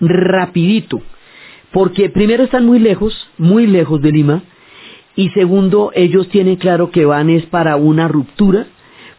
rapidito, 0.00 1.02
porque 1.70 2.08
primero 2.08 2.44
están 2.44 2.64
muy 2.64 2.78
lejos, 2.78 3.28
muy 3.36 3.66
lejos 3.66 4.00
de 4.00 4.10
Lima, 4.10 4.42
y 5.14 5.28
segundo, 5.30 5.92
ellos 5.94 6.30
tienen 6.30 6.56
claro 6.56 6.90
que 6.90 7.04
van 7.04 7.28
es 7.28 7.44
para 7.44 7.76
una 7.76 8.08
ruptura 8.08 8.68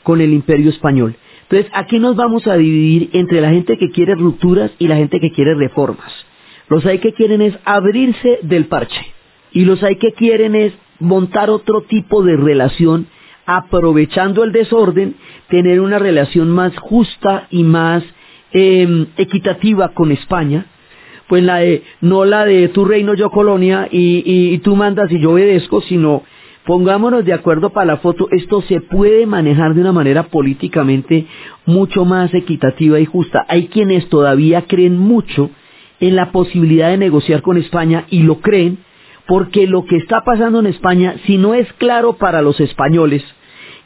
con 0.01 0.19
el 0.19 0.33
imperio 0.33 0.71
español. 0.71 1.15
Entonces, 1.43 1.71
aquí 1.75 1.99
nos 1.99 2.15
vamos 2.15 2.47
a 2.47 2.57
dividir 2.57 3.11
entre 3.13 3.39
la 3.39 3.51
gente 3.51 3.77
que 3.77 3.91
quiere 3.91 4.15
rupturas 4.15 4.71
y 4.79 4.87
la 4.87 4.95
gente 4.95 5.19
que 5.19 5.29
quiere 5.29 5.53
reformas. 5.53 6.11
Los 6.69 6.87
hay 6.87 6.97
que 6.97 7.13
quieren 7.13 7.43
es 7.43 7.53
abrirse 7.65 8.39
del 8.41 8.65
parche 8.65 9.13
y 9.51 9.65
los 9.65 9.83
hay 9.83 9.97
que 9.97 10.13
quieren 10.13 10.55
es 10.55 10.73
montar 10.97 11.51
otro 11.51 11.81
tipo 11.81 12.23
de 12.23 12.35
relación 12.35 13.05
aprovechando 13.57 14.43
el 14.43 14.51
desorden, 14.51 15.15
tener 15.49 15.79
una 15.79 15.99
relación 15.99 16.49
más 16.49 16.77
justa 16.77 17.47
y 17.49 17.63
más 17.63 18.03
Em, 18.53 19.07
equitativa 19.15 19.93
con 19.93 20.11
España, 20.11 20.65
pues 21.29 21.41
la 21.41 21.59
de, 21.59 21.83
no 22.01 22.25
la 22.25 22.43
de 22.43 22.67
tu 22.67 22.83
reino, 22.83 23.13
yo 23.13 23.29
colonia, 23.29 23.87
y, 23.89 24.23
y, 24.25 24.57
tú 24.57 24.75
mandas 24.75 25.09
y 25.09 25.21
yo 25.21 25.31
obedezco, 25.31 25.79
sino 25.79 26.23
pongámonos 26.65 27.23
de 27.23 27.31
acuerdo 27.31 27.69
para 27.69 27.85
la 27.85 27.97
foto, 27.97 28.27
esto 28.31 28.61
se 28.63 28.81
puede 28.81 29.25
manejar 29.25 29.73
de 29.73 29.79
una 29.79 29.93
manera 29.93 30.23
políticamente 30.23 31.27
mucho 31.65 32.03
más 32.03 32.33
equitativa 32.33 32.99
y 32.99 33.05
justa. 33.05 33.45
Hay 33.47 33.67
quienes 33.67 34.09
todavía 34.09 34.63
creen 34.63 34.97
mucho 34.97 35.49
en 36.01 36.17
la 36.17 36.33
posibilidad 36.33 36.89
de 36.89 36.97
negociar 36.97 37.41
con 37.41 37.55
España 37.55 38.03
y 38.09 38.23
lo 38.23 38.41
creen 38.41 38.79
porque 39.27 39.65
lo 39.65 39.85
que 39.85 39.95
está 39.95 40.25
pasando 40.25 40.59
en 40.59 40.65
España, 40.65 41.15
si 41.25 41.37
no 41.37 41.53
es 41.53 41.71
claro 41.73 42.17
para 42.17 42.41
los 42.41 42.59
españoles, 42.59 43.23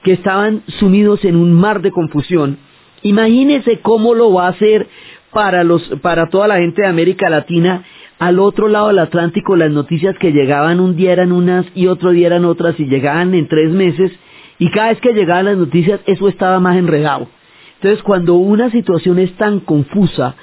que 0.05 0.13
estaban 0.13 0.63
sumidos 0.79 1.25
en 1.25 1.35
un 1.35 1.51
mar 1.51 1.81
de 1.81 1.91
confusión, 1.91 2.59
Imagínese 3.05 3.81
cómo 3.81 4.15
lo 4.15 4.33
va 4.33 4.47
a 4.47 4.49
hacer 4.49 4.87
para, 5.31 5.63
los, 5.63 5.83
para 6.01 6.27
toda 6.31 6.47
la 6.47 6.57
gente 6.57 6.81
de 6.81 6.87
América 6.87 7.29
Latina. 7.29 7.83
Al 8.17 8.39
otro 8.39 8.67
lado 8.67 8.87
del 8.87 8.97
Atlántico 8.97 9.55
las 9.55 9.69
noticias 9.69 10.17
que 10.17 10.31
llegaban 10.31 10.79
un 10.79 10.95
día 10.95 11.11
eran 11.11 11.31
unas 11.31 11.67
y 11.75 11.85
otro 11.85 12.09
día 12.09 12.25
eran 12.25 12.45
otras 12.45 12.79
y 12.79 12.85
llegaban 12.85 13.35
en 13.35 13.47
tres 13.47 13.71
meses 13.71 14.11
y 14.57 14.71
cada 14.71 14.89
vez 14.89 14.99
que 15.01 15.13
llegaban 15.13 15.45
las 15.45 15.57
noticias 15.57 15.99
eso 16.07 16.27
estaba 16.27 16.59
más 16.59 16.77
enredado. 16.77 17.27
Entonces 17.75 18.01
cuando 18.01 18.33
una 18.33 18.71
situación 18.71 19.19
es 19.19 19.31
tan 19.33 19.59
confusa, 19.59 20.35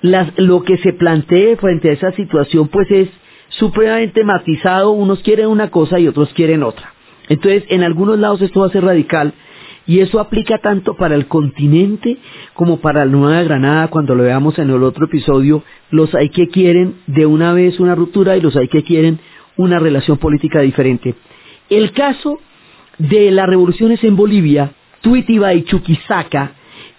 lo 0.00 0.62
que 0.62 0.78
se 0.78 0.94
plantee 0.94 1.56
frente 1.56 1.90
a 1.90 1.92
esa 1.92 2.12
situación 2.12 2.68
pues 2.68 2.90
es 2.90 3.10
supremamente 3.50 4.24
matizado, 4.24 4.92
unos 4.92 5.18
quieren 5.20 5.48
una 5.48 5.70
cosa 5.70 5.98
y 5.98 6.08
otros 6.08 6.32
quieren 6.32 6.62
otra. 6.62 6.95
Entonces 7.28 7.64
en 7.68 7.82
algunos 7.82 8.18
lados 8.18 8.42
esto 8.42 8.60
va 8.60 8.66
a 8.66 8.70
ser 8.70 8.84
radical, 8.84 9.34
y 9.86 10.00
eso 10.00 10.18
aplica 10.18 10.58
tanto 10.58 10.94
para 10.94 11.14
el 11.14 11.26
continente 11.26 12.18
como 12.54 12.80
para 12.80 13.04
la 13.04 13.12
Nueva 13.12 13.42
Granada, 13.42 13.88
cuando 13.88 14.14
lo 14.14 14.24
veamos 14.24 14.58
en 14.58 14.70
el 14.70 14.82
otro 14.82 15.06
episodio, 15.06 15.62
los 15.90 16.12
hay 16.14 16.30
que 16.30 16.48
quieren 16.48 16.96
de 17.06 17.24
una 17.24 17.52
vez 17.52 17.78
una 17.78 17.94
ruptura 17.94 18.36
y 18.36 18.40
los 18.40 18.56
hay 18.56 18.68
que 18.68 18.82
quieren 18.82 19.20
una 19.56 19.78
relación 19.78 20.18
política 20.18 20.60
diferente. 20.60 21.14
El 21.70 21.92
caso 21.92 22.40
de 22.98 23.30
las 23.30 23.48
revoluciones 23.48 24.02
en 24.02 24.16
Bolivia, 24.16 24.72
Tuitiba 25.02 25.54
y 25.54 25.62
Chuquisaca, 25.62 26.52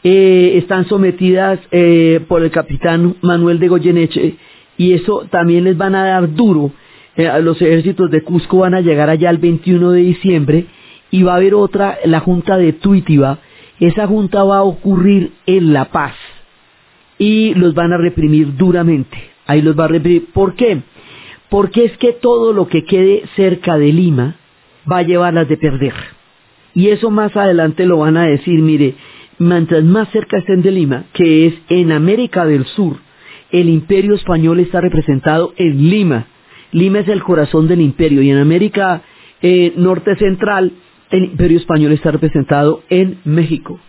eh, 0.04 0.54
están 0.56 0.88
sometidas 0.88 1.60
eh, 1.72 2.22
por 2.28 2.42
el 2.42 2.52
capitán 2.52 3.18
Manuel 3.22 3.60
de 3.60 3.68
Goyeneche 3.68 4.36
y 4.78 4.94
eso 4.94 5.28
también 5.30 5.66
les 5.66 5.76
van 5.76 5.96
a 5.96 6.06
dar 6.06 6.34
duro. 6.34 6.72
Eh, 7.18 7.30
los 7.42 7.62
ejércitos 7.62 8.10
de 8.12 8.22
Cusco 8.22 8.60
van 8.60 8.76
a 8.76 8.82
llegar 8.82 9.10
allá 9.10 9.30
el 9.30 9.40
21 9.40 9.92
de 9.92 10.02
diciembre 10.02 10.66
y 11.12 11.24
va 11.24 11.34
a 11.34 11.38
haber 11.38 11.56
otra, 11.56 11.98
la 12.06 12.20
junta 12.20 12.58
de 12.58 12.74
Tuitiva, 12.74 13.40
esa 13.80 14.08
junta 14.08 14.44
va 14.44 14.60
a 14.60 14.64
ocurrir 14.64 15.34
en 15.46 15.74
La 15.74 15.86
Paz 15.86 16.16
y 17.18 17.54
los 17.56 17.74
van 17.74 17.94
a 17.94 17.98
reprimir 17.98 18.56
duramente. 18.56 19.18
Ahí 19.46 19.62
los 19.62 19.78
va 19.78 19.86
a 19.86 19.90
reprimir. 19.90 20.28
¿Por 20.34 20.56
qué? 20.56 20.82
Porque 21.50 21.86
es 21.86 21.98
que 21.98 22.14
todo 22.14 22.54
lo 22.54 22.68
que 22.68 22.84
quede 22.84 23.24
cerca 23.36 23.78
de 23.78 23.92
Lima 23.92 24.36
va 24.90 25.00
a 25.00 25.04
llevarlas 25.04 25.48
de 25.48 25.58
perder. 25.58 25.94
Y 26.74 26.90
eso 26.90 27.10
más 27.10 27.36
adelante 27.36 27.86
lo 27.86 28.00
van 28.00 28.18
a 28.18 28.28
decir, 28.28 28.62
mire, 28.62 28.96
mientras 29.40 29.84
más 29.84 30.10
cerca 30.10 30.38
estén 30.38 30.62
de 30.62 30.72
Lima, 30.72 31.06
que 31.14 31.48
es 31.48 31.54
en 31.70 31.92
América 31.92 32.46
del 32.46 32.66
Sur, 32.66 32.98
el 33.52 33.70
imperio 33.70 34.16
español 34.16 34.60
está 34.60 34.82
representado 34.82 35.54
en 35.58 35.90
Lima. 35.90 36.28
Lima 36.72 37.00
es 37.00 37.08
el 37.08 37.24
corazón 37.24 37.68
del 37.68 37.82
imperio 37.82 38.22
y 38.22 38.30
en 38.30 38.38
América 38.38 39.02
eh, 39.42 39.74
Norte 39.76 40.16
Central 40.16 40.72
el 41.10 41.24
imperio 41.24 41.58
español 41.58 41.94
está 41.94 42.12
representado 42.12 42.84
en 42.90 43.20
México. 43.24 43.80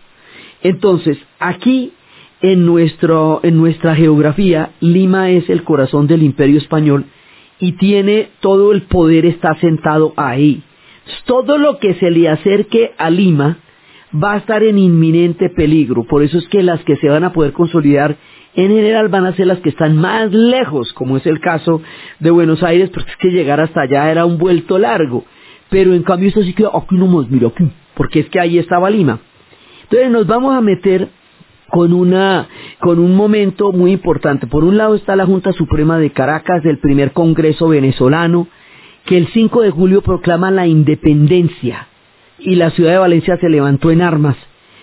Entonces, 0.61 1.17
aquí 1.39 1.93
en, 2.41 2.65
nuestro, 2.65 3.41
en 3.43 3.57
nuestra 3.57 3.95
geografía, 3.95 4.71
Lima 4.79 5.29
es 5.29 5.49
el 5.49 5.63
corazón 5.63 6.07
del 6.07 6.23
imperio 6.23 6.57
español 6.57 7.05
y 7.59 7.73
tiene 7.73 8.29
todo 8.39 8.71
el 8.71 8.83
poder 8.83 9.25
está 9.25 9.55
sentado 9.55 10.13
ahí. 10.15 10.63
Todo 11.25 11.57
lo 11.57 11.79
que 11.79 11.95
se 11.95 12.11
le 12.11 12.29
acerque 12.29 12.91
a 12.97 13.09
Lima 13.09 13.57
va 14.13 14.33
a 14.33 14.37
estar 14.37 14.63
en 14.63 14.77
inminente 14.77 15.49
peligro. 15.49 16.03
Por 16.03 16.23
eso 16.23 16.37
es 16.37 16.47
que 16.47 16.63
las 16.63 16.83
que 16.83 16.95
se 16.97 17.09
van 17.09 17.23
a 17.23 17.33
poder 17.33 17.53
consolidar 17.53 18.17
en 18.55 18.69
general 18.69 19.09
van 19.09 19.25
a 19.25 19.35
ser 19.35 19.47
las 19.47 19.59
que 19.59 19.69
están 19.69 19.97
más 19.97 20.31
lejos, 20.31 20.91
como 20.93 21.17
es 21.17 21.25
el 21.25 21.39
caso 21.39 21.81
de 22.19 22.31
Buenos 22.31 22.63
Aires, 22.63 22.89
porque 22.89 23.11
es 23.11 23.17
que 23.17 23.29
llegar 23.29 23.61
hasta 23.61 23.81
allá 23.81 24.11
era 24.11 24.25
un 24.25 24.37
vuelto 24.37 24.79
largo. 24.79 25.23
Pero 25.69 25.93
en 25.93 26.03
cambio 26.03 26.29
esto 26.29 26.41
sí 26.41 26.53
que 26.53 26.65
aquí 26.65 26.95
no 26.95 27.07
más, 27.07 27.29
mira 27.29 27.47
aquí, 27.47 27.69
porque 27.95 28.21
es 28.21 28.29
que 28.29 28.39
ahí 28.39 28.57
estaba 28.57 28.89
Lima. 28.89 29.19
Entonces 29.83 30.09
nos 30.09 30.25
vamos 30.25 30.55
a 30.55 30.61
meter 30.61 31.09
con 31.69 31.93
una 31.93 32.47
con 32.79 32.97
un 32.97 33.15
momento 33.15 33.71
muy 33.71 33.91
importante. 33.91 34.47
Por 34.47 34.63
un 34.63 34.77
lado 34.77 34.95
está 34.95 35.15
la 35.15 35.27
Junta 35.27 35.53
Suprema 35.53 35.99
de 35.99 36.09
Caracas 36.09 36.63
del 36.63 36.79
primer 36.79 37.11
Congreso 37.11 37.67
venezolano 37.67 38.47
que 39.05 39.17
el 39.17 39.27
5 39.27 39.61
de 39.61 39.69
julio 39.69 40.01
proclama 40.01 40.49
la 40.49 40.65
independencia 40.65 41.88
y 42.39 42.55
la 42.55 42.71
ciudad 42.71 42.93
de 42.93 42.97
Valencia 42.97 43.37
se 43.37 43.49
levantó 43.49 43.91
en 43.91 44.01
armas. 44.01 44.35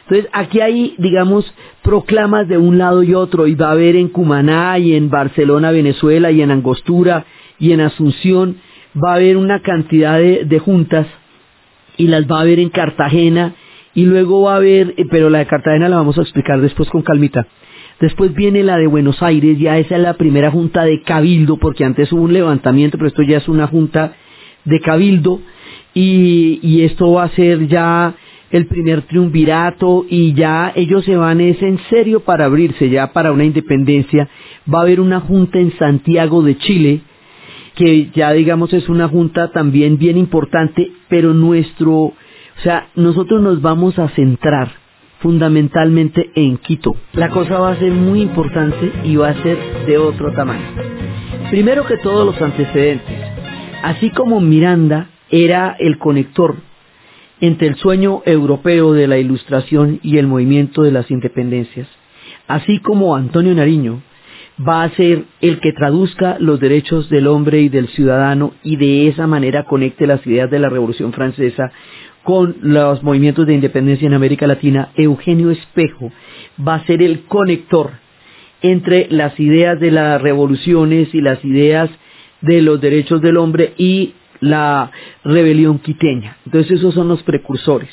Entonces 0.09 0.31
aquí 0.33 0.61
hay, 0.61 0.95
digamos, 0.99 1.53
proclamas 1.83 2.47
de 2.47 2.59
un 2.59 2.79
lado 2.79 3.03
y 3.03 3.15
otro, 3.15 3.47
y 3.49 3.57
va 3.57 3.69
a 3.69 3.73
haber 3.73 3.97
en 3.97 4.09
Cumaná 4.09 4.79
y 4.79 4.95
en 4.95 5.11
Barcelona, 5.11 5.73
Venezuela, 5.73 6.31
y 6.31 6.43
en 6.43 6.53
Angostura 6.53 7.27
y 7.59 7.73
en 7.73 7.81
Asunción, 7.81 8.59
va 8.97 9.13
a 9.13 9.17
haber 9.17 9.37
una 9.37 9.61
cantidad 9.61 10.19
de, 10.19 10.59
juntas 10.59 11.07
y 11.97 12.07
las 12.07 12.31
va 12.31 12.39
a 12.39 12.43
haber 12.43 12.61
en 12.61 12.71
Cartagena 12.71 13.55
y 13.95 14.05
luego 14.05 14.43
va 14.43 14.55
a 14.55 14.57
haber, 14.57 14.95
eh, 14.97 15.07
pero 15.11 15.29
la 15.29 15.39
de 15.39 15.47
Cartagena 15.47 15.89
la 15.89 15.97
vamos 15.97 16.19
a 16.19 16.23
explicar 16.23 16.61
después 16.61 16.89
con 16.89 17.03
calmita. 17.03 17.47
Después 17.99 18.35
viene 18.35 18.63
la 18.63 18.77
de 18.77 18.87
Buenos 18.87 19.23
Aires, 19.23 19.59
ya 19.59 19.79
esa 19.79 19.97
es 19.97 20.03
la 20.03 20.15
primera 20.15 20.51
junta 20.51 20.85
de 20.85 21.01
Cabildo, 21.03 21.57
porque 21.57 21.85
antes 21.85 22.13
hubo 22.13 22.23
un 22.23 22.33
levantamiento, 22.33 22.99
pero 22.99 23.09
esto 23.09 23.23
ya 23.23 23.39
es 23.39 23.49
una 23.49 23.67
junta 23.67 24.13
de 24.65 24.81
Cabildo. 24.81 25.41
Y, 25.99 26.83
esto 26.83 27.13
va 27.13 27.25
a 27.25 27.29
ser 27.31 27.69
ya 27.69 28.15
el 28.51 28.67
primer 28.67 29.03
triunvirato 29.03 30.05
y 30.09 30.35
ya 30.35 30.73
ellos 30.77 31.05
se 31.05 31.17
van 31.17 31.41
es 31.41 31.61
en 31.63 31.79
serio 31.89 32.21
para 32.21 32.45
abrirse 32.45 32.91
ya 32.91 33.13
para 33.13 33.33
una 33.33 33.45
independencia. 33.45 34.29
Va 34.73 34.81
a 34.81 34.83
haber 34.83 35.01
una 35.01 35.21
junta 35.21 35.59
en 35.59 35.73
Santiago 35.79 36.43
de 36.43 36.59
Chile 36.59 37.01
que 37.75 38.11
ya 38.15 38.33
digamos 38.33 38.73
es 38.73 38.89
una 38.89 39.09
junta 39.09 39.53
también 39.53 39.99
bien 39.99 40.17
importante, 40.17 40.91
pero 41.09 41.35
nuestro, 41.35 41.93
o 41.95 42.15
sea, 42.63 42.89
nosotros 42.95 43.43
nos 43.43 43.61
vamos 43.61 43.99
a 43.99 44.09
centrar 44.11 44.71
fundamentalmente 45.21 46.31
en 46.35 46.59
Quito. 46.59 46.95
La 47.15 47.31
cosa 47.31 47.59
va 47.59 47.71
a 47.71 47.79
ser 47.79 47.93
muy 47.93 48.21
importante 48.21 48.93
y 49.03 49.17
va 49.17 49.31
a 49.31 49.43
ser 49.43 49.59
de 49.87 49.99
otro 49.99 50.33
tamaño. 50.33 50.65
Primero 51.51 51.87
que 51.87 51.97
todos 51.99 52.27
los 52.27 52.41
antecedentes. 52.41 53.19
Así 53.83 54.11
como 54.11 54.41
Miranda 54.41 55.11
era 55.31 55.77
el 55.79 55.99
conector 55.99 56.57
entre 57.41 57.69
el 57.69 57.77
sueño 57.77 58.23
europeo 58.25 58.93
de 58.93 59.07
la 59.07 59.19
ilustración 59.19 60.01
y 60.03 60.19
el 60.19 60.27
movimiento 60.27 60.83
de 60.83 60.93
las 60.93 61.11
independencias, 61.11 61.89
así 62.49 62.79
como 62.79 63.15
Antonio 63.15 63.55
Nariño 63.55 64.01
va 64.67 64.85
a 64.85 64.91
ser 64.91 65.25
el 65.43 65.61
que 65.61 65.73
traduzca 65.73 66.37
los 66.39 66.61
derechos 66.61 67.11
del 67.11 67.27
hombre 67.27 67.61
y 67.61 67.69
del 67.69 67.89
ciudadano 67.89 68.55
y 68.63 68.77
de 68.77 69.09
esa 69.09 69.27
manera 69.27 69.65
conecte 69.65 70.07
las 70.07 70.27
ideas 70.27 70.51
de 70.51 70.59
la 70.59 70.71
Revolución 70.71 71.13
Francesa 71.13 71.73
con 72.23 72.57
los 72.63 73.03
movimientos 73.03 73.47
de 73.47 73.55
independencia 73.55 74.07
en 74.07 74.15
América 74.15 74.47
Latina, 74.47 74.91
Eugenio 74.97 75.51
Espejo 75.51 76.11
va 76.67 76.77
a 76.77 76.87
ser 76.87 77.03
el 77.03 77.25
conector 77.27 77.93
entre 78.63 79.07
las 79.11 79.39
ideas 79.39 79.79
de 79.79 79.91
las 79.91 80.21
revoluciones 80.21 81.15
y 81.15 81.21
las 81.21 81.45
ideas 81.45 81.91
de 82.41 82.63
los 82.63 82.81
derechos 82.81 83.21
del 83.21 83.37
hombre 83.37 83.75
y 83.77 84.15
la 84.41 84.91
rebelión 85.25 85.79
quiteña. 85.79 86.37
Entonces 86.47 86.79
esos 86.79 86.95
son 86.95 87.09
los 87.09 87.23
precursores. 87.23 87.91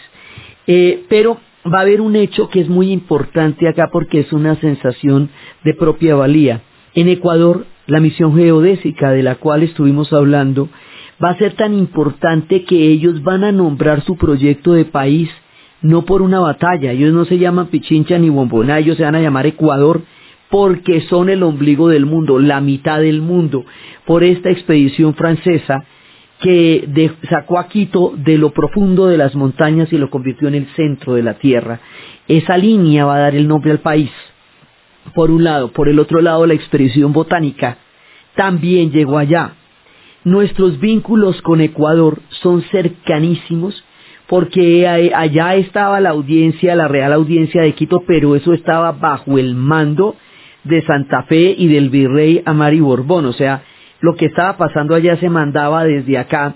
Eh, 0.67 1.03
pero 1.09 1.39
va 1.71 1.79
a 1.79 1.81
haber 1.81 2.01
un 2.01 2.15
hecho 2.15 2.49
que 2.49 2.61
es 2.61 2.69
muy 2.69 2.91
importante 2.91 3.67
acá 3.67 3.89
porque 3.91 4.19
es 4.19 4.33
una 4.33 4.55
sensación 4.55 5.29
de 5.63 5.73
propia 5.73 6.15
valía. 6.15 6.61
En 6.95 7.09
Ecuador, 7.09 7.65
la 7.87 7.99
misión 7.99 8.35
geodésica 8.35 9.11
de 9.11 9.23
la 9.23 9.35
cual 9.35 9.63
estuvimos 9.63 10.13
hablando 10.13 10.69
va 11.23 11.29
a 11.29 11.37
ser 11.37 11.53
tan 11.53 11.73
importante 11.73 12.63
que 12.63 12.87
ellos 12.87 13.23
van 13.23 13.43
a 13.43 13.51
nombrar 13.51 14.03
su 14.03 14.17
proyecto 14.17 14.73
de 14.73 14.85
país 14.85 15.29
no 15.81 16.05
por 16.05 16.21
una 16.21 16.39
batalla, 16.39 16.93
ellos 16.93 17.13
no 17.13 17.25
se 17.25 17.37
llaman 17.37 17.67
Pichincha 17.67 18.17
ni 18.17 18.29
Bomboná, 18.29 18.79
ellos 18.79 18.95
se 18.95 19.03
van 19.03 19.15
a 19.15 19.21
llamar 19.21 19.45
Ecuador 19.45 20.01
porque 20.49 21.01
son 21.01 21.29
el 21.29 21.43
ombligo 21.43 21.89
del 21.89 22.05
mundo, 22.05 22.39
la 22.39 22.61
mitad 22.61 22.99
del 23.01 23.21
mundo, 23.21 23.65
por 24.05 24.23
esta 24.23 24.49
expedición 24.49 25.13
francesa 25.13 25.83
que 26.43 27.09
sacó 27.29 27.57
a 27.57 27.69
Quito 27.69 28.13
de 28.17 28.37
lo 28.37 28.51
profundo 28.51 29.07
de 29.07 29.15
las 29.15 29.33
montañas 29.33 29.93
y 29.93 29.97
lo 29.97 30.09
convirtió 30.09 30.49
en 30.49 30.55
el 30.55 30.67
centro 30.75 31.13
de 31.13 31.23
la 31.23 31.35
tierra. 31.35 31.79
Esa 32.27 32.57
línea 32.57 33.05
va 33.05 33.15
a 33.15 33.19
dar 33.19 33.35
el 33.35 33.47
nombre 33.47 33.71
al 33.71 33.79
país. 33.79 34.11
Por 35.15 35.31
un 35.31 35.45
lado, 35.45 35.71
por 35.71 35.87
el 35.87 35.99
otro 35.99 36.19
lado, 36.19 36.45
la 36.45 36.53
expedición 36.53 37.13
botánica 37.13 37.77
también 38.35 38.91
llegó 38.91 39.17
allá. 39.17 39.53
Nuestros 40.25 40.81
vínculos 40.81 41.41
con 41.41 41.61
Ecuador 41.61 42.19
son 42.41 42.61
cercanísimos 42.63 43.81
porque 44.27 44.85
allá 44.85 45.55
estaba 45.55 46.01
la 46.01 46.09
audiencia, 46.09 46.75
la 46.75 46.89
Real 46.89 47.13
Audiencia 47.13 47.61
de 47.61 47.71
Quito, 47.71 48.03
pero 48.05 48.35
eso 48.35 48.51
estaba 48.51 48.91
bajo 48.91 49.37
el 49.37 49.55
mando 49.55 50.17
de 50.65 50.81
Santa 50.81 51.23
Fe 51.23 51.55
y 51.57 51.67
del 51.67 51.89
virrey 51.89 52.41
Amari 52.45 52.81
Borbón, 52.81 53.25
o 53.27 53.33
sea, 53.33 53.63
lo 54.03 54.15
que 54.15 54.25
estaba 54.25 54.57
pasando 54.57 54.95
allá 54.95 55.15
se 55.15 55.29
mandaba 55.29 55.85
desde 55.85 56.17
acá. 56.17 56.55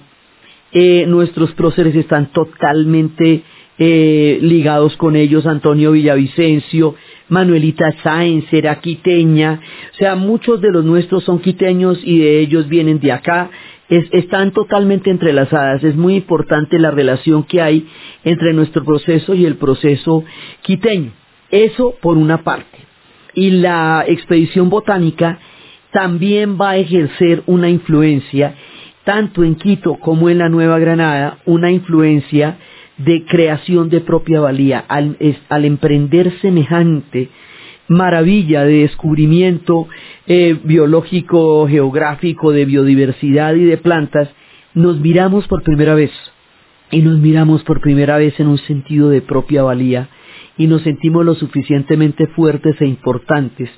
Eh, 0.74 1.06
nuestros 1.08 1.54
próceres 1.54 1.96
están 1.96 2.34
totalmente 2.34 3.42
eh, 3.80 4.38
ligados 4.42 4.98
con 4.98 5.16
ellos, 5.16 5.46
Antonio 5.46 5.94
Villavicencio, 5.94 6.96
Manuelita 7.30 7.94
Sáenz 8.04 8.52
era 8.52 8.82
quiteña, 8.82 9.62
o 9.94 9.96
sea, 9.96 10.16
muchos 10.16 10.60
de 10.60 10.72
los 10.72 10.84
nuestros 10.84 11.24
son 11.24 11.40
quiteños 11.40 12.02
y 12.04 12.20
de 12.20 12.40
ellos 12.42 12.68
vienen 12.68 13.00
de 13.00 13.14
acá, 13.14 13.50
están 13.88 14.52
totalmente 14.52 15.10
entrelazadas, 15.10 15.82
es 15.86 15.96
muy 15.96 16.16
importante 16.16 16.78
la 16.78 16.92
relación 16.92 17.46
que 17.46 17.62
hay 17.62 17.88
entre 18.26 18.52
nuestro 18.52 18.84
proceso 18.84 19.34
y 19.34 19.46
el 19.46 19.56
proceso 19.56 20.26
quiteño. 20.64 21.14
Eso 21.50 21.96
por 22.02 22.18
una 22.18 22.44
parte. 22.44 22.78
Y 23.34 23.52
la 23.52 24.04
expedición 24.06 24.70
botánica 24.70 25.40
también 25.98 26.60
va 26.62 26.70
a 26.70 26.78
ejercer 26.78 27.42
una 27.48 27.72
influencia, 27.72 28.54
tanto 29.04 29.44
en 29.44 29.56
Quito 29.56 29.96
como 29.96 30.30
en 30.30 30.38
la 30.38 30.48
Nueva 30.48 30.78
Granada, 30.78 31.40
una 31.46 31.72
influencia 31.72 32.60
de 32.98 33.26
creación 33.26 33.90
de 33.90 34.02
propia 34.02 34.40
valía. 34.40 34.78
Al, 34.88 35.18
emprender 35.66 36.40
semejante 36.40 37.30
maravilla 37.88 38.64
de 38.64 38.82
descubrimiento 38.82 39.88
eh, 40.28 40.60
biológico, 40.64 41.68
geográfico, 41.68 42.52
de 42.52 42.66
biodiversidad 42.66 43.56
y 43.56 43.64
de 43.64 43.78
plantas, 43.78 44.30
nos 44.76 45.00
miramos 45.00 45.48
por 45.48 45.64
primera 45.64 45.96
vez. 45.96 46.12
Y 46.92 47.02
nos 47.02 47.18
miramos 47.18 47.64
por 47.64 47.82
primera 47.82 48.20
vez 48.20 48.40
en 48.40 48.50
un 48.50 48.60
sentido 48.60 49.10
de 49.10 49.24
propia 49.24 49.64
valía 49.64 50.10
y 50.60 50.68
nos 50.68 50.84
sentimos 50.84 51.26
lo 51.26 51.34
suficientemente 51.34 52.28
fuertes 52.28 52.80
e 52.82 52.86
importantes 52.86 53.72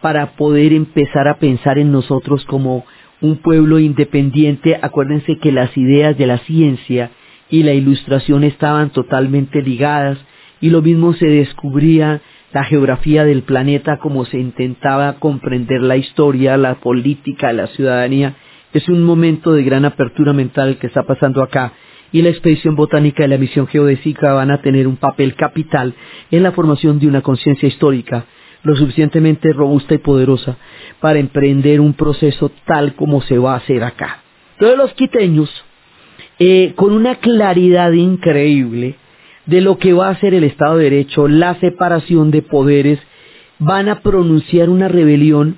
para 0.00 0.36
poder 0.36 0.72
empezar 0.72 1.28
a 1.28 1.38
pensar 1.38 1.78
en 1.78 1.92
nosotros 1.92 2.44
como 2.44 2.84
un 3.20 3.36
pueblo 3.36 3.78
independiente. 3.78 4.78
Acuérdense 4.80 5.38
que 5.38 5.52
las 5.52 5.76
ideas 5.76 6.16
de 6.16 6.26
la 6.26 6.38
ciencia 6.38 7.10
y 7.50 7.62
la 7.62 7.72
ilustración 7.72 8.44
estaban 8.44 8.90
totalmente 8.90 9.62
ligadas 9.62 10.18
y 10.60 10.70
lo 10.70 10.82
mismo 10.82 11.12
se 11.14 11.26
descubría 11.26 12.20
la 12.52 12.64
geografía 12.64 13.24
del 13.24 13.42
planeta 13.42 13.98
como 13.98 14.24
se 14.24 14.38
intentaba 14.38 15.14
comprender 15.14 15.82
la 15.82 15.96
historia, 15.96 16.56
la 16.56 16.76
política, 16.76 17.52
la 17.52 17.66
ciudadanía. 17.68 18.34
Es 18.72 18.88
un 18.88 19.02
momento 19.04 19.52
de 19.52 19.62
gran 19.62 19.84
apertura 19.84 20.32
mental 20.32 20.78
que 20.78 20.86
está 20.86 21.02
pasando 21.04 21.42
acá 21.42 21.72
y 22.12 22.22
la 22.22 22.30
expedición 22.30 22.76
botánica 22.76 23.24
y 23.24 23.28
la 23.28 23.38
misión 23.38 23.66
geodésica 23.66 24.32
van 24.32 24.50
a 24.50 24.62
tener 24.62 24.86
un 24.86 24.96
papel 24.96 25.34
capital 25.34 25.94
en 26.30 26.42
la 26.42 26.52
formación 26.52 26.98
de 26.98 27.08
una 27.08 27.22
conciencia 27.22 27.68
histórica 27.68 28.26
lo 28.62 28.74
suficientemente 28.76 29.52
robusta 29.52 29.94
y 29.94 29.98
poderosa 29.98 30.56
para 31.00 31.18
emprender 31.18 31.80
un 31.80 31.94
proceso 31.94 32.50
tal 32.64 32.94
como 32.94 33.22
se 33.22 33.38
va 33.38 33.54
a 33.54 33.58
hacer 33.58 33.84
acá. 33.84 34.22
Todos 34.58 34.76
los 34.76 34.92
quiteños, 34.94 35.50
eh, 36.38 36.72
con 36.76 36.92
una 36.92 37.16
claridad 37.16 37.92
increíble 37.92 38.96
de 39.46 39.60
lo 39.60 39.78
que 39.78 39.92
va 39.92 40.08
a 40.08 40.20
ser 40.20 40.34
el 40.34 40.44
Estado 40.44 40.78
de 40.78 40.84
Derecho, 40.84 41.28
la 41.28 41.54
separación 41.60 42.30
de 42.30 42.42
poderes, 42.42 42.98
van 43.58 43.88
a 43.88 44.00
pronunciar 44.00 44.68
una 44.68 44.88
rebelión 44.88 45.56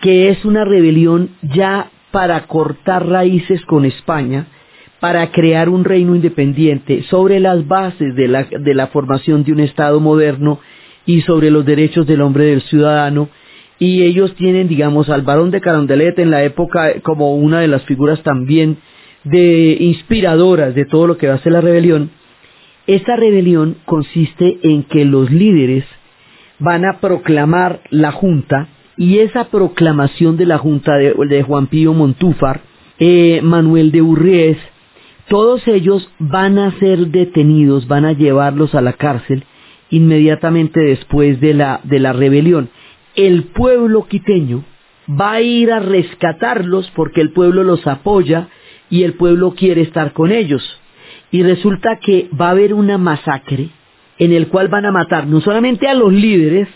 que 0.00 0.28
es 0.28 0.44
una 0.44 0.64
rebelión 0.64 1.30
ya 1.42 1.90
para 2.10 2.46
cortar 2.46 3.08
raíces 3.08 3.64
con 3.64 3.84
España, 3.84 4.46
para 5.00 5.30
crear 5.32 5.68
un 5.68 5.84
reino 5.84 6.14
independiente 6.14 7.02
sobre 7.04 7.40
las 7.40 7.66
bases 7.66 8.14
de 8.14 8.28
la, 8.28 8.44
de 8.44 8.74
la 8.74 8.88
formación 8.88 9.44
de 9.44 9.52
un 9.52 9.60
Estado 9.60 10.00
moderno 10.00 10.60
y 11.06 11.22
sobre 11.22 11.50
los 11.50 11.64
derechos 11.64 12.06
del 12.06 12.20
hombre 12.20 12.46
del 12.46 12.62
ciudadano. 12.62 13.28
Y 13.78 14.02
ellos 14.02 14.34
tienen 14.36 14.68
digamos 14.68 15.08
al 15.10 15.22
varón 15.22 15.50
de 15.50 15.60
Carondelet 15.60 16.18
en 16.18 16.30
la 16.30 16.44
época 16.44 17.00
como 17.02 17.34
una 17.34 17.60
de 17.60 17.68
las 17.68 17.84
figuras 17.84 18.22
también 18.22 18.78
de 19.24 19.76
inspiradoras 19.80 20.74
de 20.74 20.84
todo 20.84 21.06
lo 21.06 21.16
que 21.16 21.28
va 21.28 21.34
a 21.34 21.42
ser 21.42 21.52
la 21.52 21.60
rebelión. 21.60 22.10
Esta 22.86 23.16
rebelión 23.16 23.78
consiste 23.84 24.58
en 24.62 24.84
que 24.84 25.04
los 25.04 25.30
líderes 25.30 25.84
van 26.58 26.84
a 26.84 27.00
proclamar 27.00 27.80
la 27.90 28.12
junta 28.12 28.68
y 28.96 29.18
esa 29.18 29.44
proclamación 29.50 30.36
de 30.36 30.46
la 30.46 30.58
junta 30.58 30.96
de, 30.96 31.42
Juan 31.42 31.66
Pío 31.66 31.92
Montúfar 31.94 32.60
eh, 32.98 33.40
Manuel 33.42 33.90
de 33.90 34.02
Urriés 34.02 34.58
todos 35.28 35.66
ellos 35.66 36.08
van 36.18 36.58
a 36.58 36.78
ser 36.78 37.08
detenidos 37.08 37.88
van 37.88 38.04
a 38.04 38.12
llevarlos 38.12 38.74
a 38.74 38.80
la 38.80 38.92
cárcel 38.92 39.44
inmediatamente 39.94 40.80
después 40.80 41.40
de 41.40 41.54
la, 41.54 41.80
de 41.84 42.00
la 42.00 42.12
rebelión. 42.12 42.68
El 43.14 43.44
pueblo 43.44 44.06
quiteño 44.08 44.64
va 45.08 45.34
a 45.34 45.40
ir 45.40 45.70
a 45.70 45.78
rescatarlos 45.78 46.90
porque 46.96 47.20
el 47.20 47.30
pueblo 47.30 47.62
los 47.62 47.86
apoya 47.86 48.48
y 48.90 49.04
el 49.04 49.14
pueblo 49.14 49.54
quiere 49.54 49.82
estar 49.82 50.12
con 50.12 50.32
ellos. 50.32 50.62
Y 51.30 51.44
resulta 51.44 52.00
que 52.00 52.28
va 52.38 52.48
a 52.48 52.50
haber 52.50 52.74
una 52.74 52.98
masacre 52.98 53.68
en 54.18 54.32
el 54.32 54.48
cual 54.48 54.66
van 54.66 54.84
a 54.84 54.90
matar 54.90 55.28
no 55.28 55.40
solamente 55.40 55.86
a 55.86 55.94
los 55.94 56.12
líderes, 56.12 56.68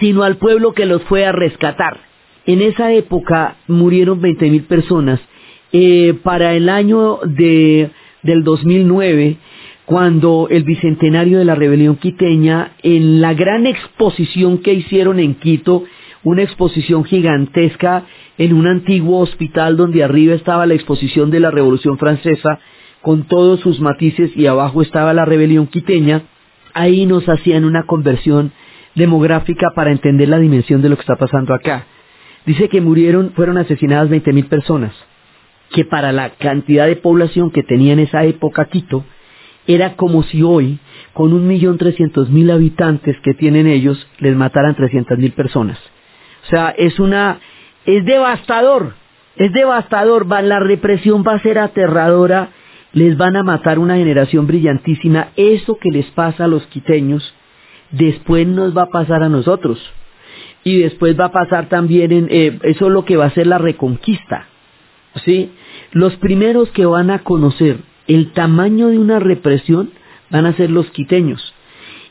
sino 0.00 0.24
al 0.24 0.38
pueblo 0.38 0.72
que 0.74 0.86
los 0.86 1.02
fue 1.04 1.24
a 1.24 1.30
rescatar. 1.30 2.00
En 2.46 2.62
esa 2.62 2.92
época 2.92 3.58
murieron 3.68 4.20
20.000 4.20 4.66
personas. 4.66 5.20
Eh, 5.70 6.18
para 6.22 6.54
el 6.54 6.68
año 6.68 7.20
de, 7.24 7.90
del 8.22 8.42
2009 8.42 9.36
cuando 9.88 10.48
el 10.50 10.64
bicentenario 10.64 11.38
de 11.38 11.46
la 11.46 11.54
rebelión 11.54 11.96
quiteña, 11.96 12.72
en 12.82 13.22
la 13.22 13.32
gran 13.32 13.66
exposición 13.66 14.58
que 14.58 14.74
hicieron 14.74 15.18
en 15.18 15.36
Quito, 15.36 15.84
una 16.22 16.42
exposición 16.42 17.04
gigantesca 17.04 18.04
en 18.36 18.52
un 18.52 18.66
antiguo 18.66 19.20
hospital 19.20 19.78
donde 19.78 20.04
arriba 20.04 20.34
estaba 20.34 20.66
la 20.66 20.74
exposición 20.74 21.30
de 21.30 21.40
la 21.40 21.50
Revolución 21.50 21.96
Francesa, 21.96 22.60
con 23.00 23.22
todos 23.28 23.60
sus 23.60 23.80
matices 23.80 24.30
y 24.36 24.44
abajo 24.44 24.82
estaba 24.82 25.14
la 25.14 25.24
rebelión 25.24 25.66
quiteña, 25.66 26.24
ahí 26.74 27.06
nos 27.06 27.26
hacían 27.26 27.64
una 27.64 27.84
conversión 27.84 28.52
demográfica 28.94 29.68
para 29.74 29.90
entender 29.90 30.28
la 30.28 30.38
dimensión 30.38 30.82
de 30.82 30.90
lo 30.90 30.96
que 30.96 31.02
está 31.02 31.16
pasando 31.16 31.54
acá. 31.54 31.86
Dice 32.44 32.68
que 32.68 32.82
murieron, 32.82 33.32
fueron 33.34 33.56
asesinadas 33.56 34.10
20.000 34.10 34.48
personas, 34.50 34.92
que 35.70 35.86
para 35.86 36.12
la 36.12 36.28
cantidad 36.34 36.86
de 36.86 36.96
población 36.96 37.50
que 37.50 37.62
tenía 37.62 37.94
en 37.94 38.00
esa 38.00 38.26
época 38.26 38.66
Quito, 38.66 39.06
era 39.68 39.96
como 39.96 40.22
si 40.24 40.42
hoy, 40.42 40.80
con 41.12 41.32
un 41.34 41.46
millón 41.46 41.76
trescientos 41.76 42.30
mil 42.30 42.50
habitantes 42.50 43.16
que 43.22 43.34
tienen 43.34 43.66
ellos, 43.66 44.08
les 44.18 44.34
mataran 44.34 44.74
trescientas 44.74 45.18
mil 45.18 45.32
personas. 45.32 45.78
O 46.46 46.48
sea, 46.48 46.70
es 46.70 46.98
una, 46.98 47.38
es 47.84 48.04
devastador, 48.04 48.94
es 49.36 49.52
devastador, 49.52 50.30
va, 50.30 50.40
la 50.40 50.58
represión 50.58 51.22
va 51.24 51.34
a 51.34 51.40
ser 51.40 51.58
aterradora, 51.58 52.48
les 52.94 53.18
van 53.18 53.36
a 53.36 53.42
matar 53.42 53.78
una 53.78 53.96
generación 53.96 54.46
brillantísima, 54.46 55.28
eso 55.36 55.76
que 55.78 55.90
les 55.90 56.06
pasa 56.06 56.44
a 56.44 56.48
los 56.48 56.66
quiteños, 56.68 57.34
después 57.90 58.46
nos 58.46 58.76
va 58.76 58.84
a 58.84 58.90
pasar 58.90 59.22
a 59.22 59.28
nosotros. 59.28 59.78
Y 60.64 60.78
después 60.78 61.18
va 61.18 61.26
a 61.26 61.32
pasar 61.32 61.68
también 61.68 62.10
en, 62.10 62.28
eh, 62.30 62.58
eso 62.62 62.86
es 62.86 62.92
lo 62.92 63.04
que 63.04 63.18
va 63.18 63.26
a 63.26 63.30
ser 63.30 63.46
la 63.46 63.58
reconquista. 63.58 64.46
¿Sí? 65.24 65.50
Los 65.92 66.16
primeros 66.16 66.70
que 66.70 66.86
van 66.86 67.10
a 67.10 67.20
conocer 67.20 67.78
el 68.08 68.32
tamaño 68.32 68.88
de 68.88 68.98
una 68.98 69.20
represión 69.20 69.90
van 70.30 70.46
a 70.46 70.54
ser 70.54 70.70
los 70.70 70.90
quiteños. 70.90 71.54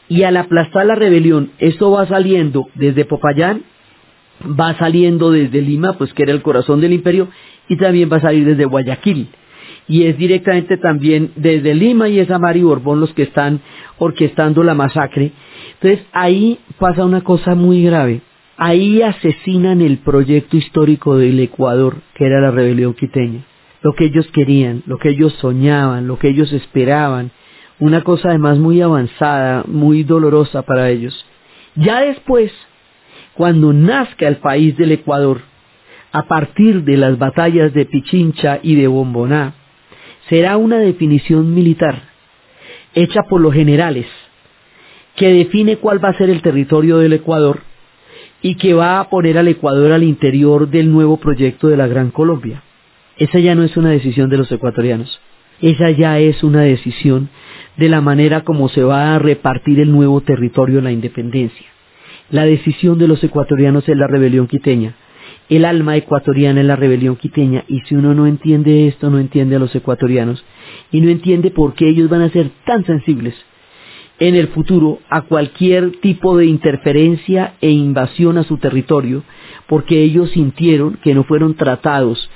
Y 0.07 0.23
al 0.23 0.38
aplastar 0.38 0.86
la 0.86 0.95
rebelión, 0.95 1.51
esto 1.57 1.91
va 1.91 2.07
saliendo 2.07 2.67
desde 2.75 3.03
Popayán, 3.03 3.63
va 4.41 4.77
saliendo 4.77 5.31
desde 5.31 5.62
Lima, 5.62 5.97
pues 5.97 6.13
que 6.13 6.23
era 6.23 6.31
el 6.31 6.41
corazón 6.41 6.79
del 6.79 6.93
imperio, 6.93 7.27
y 7.67 7.75
también 7.75 8.10
va 8.12 8.17
a 8.17 8.21
salir 8.21 8.45
desde 8.45 8.65
Guayaquil. 8.65 9.27
Y 9.89 10.03
es 10.03 10.17
directamente 10.17 10.77
también 10.77 11.31
desde 11.36 11.73
Lima 11.73 12.10
y 12.10 12.19
es 12.19 12.29
Amari 12.29 12.62
Borbón 12.62 12.99
los 12.99 13.13
que 13.13 13.23
están 13.23 13.62
orquestando 13.97 14.63
la 14.63 14.73
masacre. 14.73 15.31
Entonces 15.81 16.05
ahí 16.12 16.60
pasa 16.77 17.05
una 17.05 17.21
cosa 17.21 17.55
muy 17.55 17.83
grave. 17.83 18.21
Ahí 18.57 19.01
asesinan 19.01 19.81
el 19.81 19.99
proyecto 19.99 20.57
histórico 20.57 21.15
del 21.17 21.39
Ecuador, 21.39 21.97
que 22.15 22.25
era 22.25 22.41
la 22.41 22.51
rebelión 22.51 22.95
quiteña. 22.95 23.45
Lo 23.81 23.93
que 23.93 24.05
ellos 24.05 24.27
querían, 24.33 24.83
lo 24.85 24.97
que 24.97 25.09
ellos 25.09 25.33
soñaban, 25.33 26.07
lo 26.07 26.17
que 26.17 26.29
ellos 26.29 26.51
esperaban, 26.51 27.31
una 27.79 28.03
cosa 28.03 28.29
además 28.29 28.57
muy 28.57 28.81
avanzada, 28.81 29.63
muy 29.67 30.03
dolorosa 30.03 30.63
para 30.63 30.89
ellos. 30.89 31.25
Ya 31.75 32.01
después, 32.01 32.51
cuando 33.33 33.71
nazca 33.73 34.27
el 34.27 34.37
país 34.37 34.75
del 34.77 34.93
Ecuador, 34.93 35.41
a 36.11 36.23
partir 36.23 36.83
de 36.83 36.97
las 36.97 37.19
batallas 37.19 37.73
de 37.73 37.85
Pichincha 37.85 38.59
y 38.63 38.75
de 38.75 38.87
Bomboná, 38.87 39.53
será 40.29 40.57
una 40.57 40.79
definición 40.79 41.53
militar 41.53 42.01
hecha 42.95 43.23
por 43.23 43.41
los 43.41 43.53
generales 43.53 44.07
que 45.15 45.33
define 45.33 45.77
cuál 45.77 46.03
va 46.03 46.09
a 46.09 46.17
ser 46.17 46.29
el 46.29 46.41
territorio 46.41 46.97
del 46.97 47.13
Ecuador 47.13 47.61
y 48.41 48.55
que 48.55 48.73
va 48.73 48.99
a 48.99 49.09
poner 49.09 49.37
al 49.37 49.47
Ecuador 49.47 49.91
al 49.91 50.03
interior 50.03 50.69
del 50.69 50.91
nuevo 50.91 51.17
proyecto 51.17 51.67
de 51.67 51.77
la 51.77 51.87
Gran 51.87 52.11
Colombia. 52.11 52.63
Esa 53.17 53.39
ya 53.39 53.56
no 53.56 53.63
es 53.63 53.75
una 53.77 53.89
decisión 53.89 54.30
de 54.30 54.38
los 54.38 54.51
ecuatorianos, 54.51 55.19
esa 55.60 55.89
ya 55.89 56.19
es 56.19 56.43
una 56.43 56.62
decisión 56.62 57.30
de 57.75 57.89
la 57.89 57.99
manera 57.99 58.41
como 58.41 58.69
se 58.69 58.84
va 58.84 59.15
a 59.15 59.19
repartir 59.19 59.80
el 59.80 59.91
nuevo 59.91 60.21
territorio 60.21 60.77
de 60.77 60.82
la 60.84 60.91
independencia. 60.91 61.65
La 62.30 62.45
decisión 62.45 62.99
de 62.99 63.08
los 63.08 63.23
ecuatorianos 63.23 63.88
es 63.89 63.97
la 63.97 64.08
rebelión 64.08 64.47
quiteña. 64.47 64.95
El 65.49 65.65
alma 65.65 65.95
ecuatoriana 65.95 66.60
es 66.60 66.67
la 66.67 66.75
rebelión 66.75 67.15
quiteña 67.15 67.63
y 67.67 67.80
si 67.82 67.95
uno 67.95 68.13
no 68.13 68.27
entiende 68.27 68.88
esto, 68.88 69.10
no 69.10 69.17
entiende 69.17 69.56
a 69.56 69.60
los 69.60 69.73
ecuatorianos 69.73 70.43
y 70.91 71.01
no 71.01 71.10
entiende 71.10 71.51
por 71.51 71.73
qué 71.73 71.89
ellos 71.89 72.10
van 72.10 72.21
a 72.21 72.30
ser 72.30 72.51
tan 72.65 72.86
sensibles 72.86 73.34
en 74.19 74.36
el 74.36 74.47
futuro 74.49 74.99
a 75.10 75.21
cualquier 75.21 75.99
tipo 76.01 76.38
de 76.38 76.45
interferencia 76.45 77.53
e 77.62 77.69
invasión 77.69 78.38
a 78.38 78.43
su 78.43 78.58
territorio, 78.58 79.23
porque 79.67 80.01
ellos 80.01 80.32
sintieron 80.32 80.97
que 81.03 81.13
no 81.13 81.23
fueron 81.23 81.56
tratados 81.56 82.30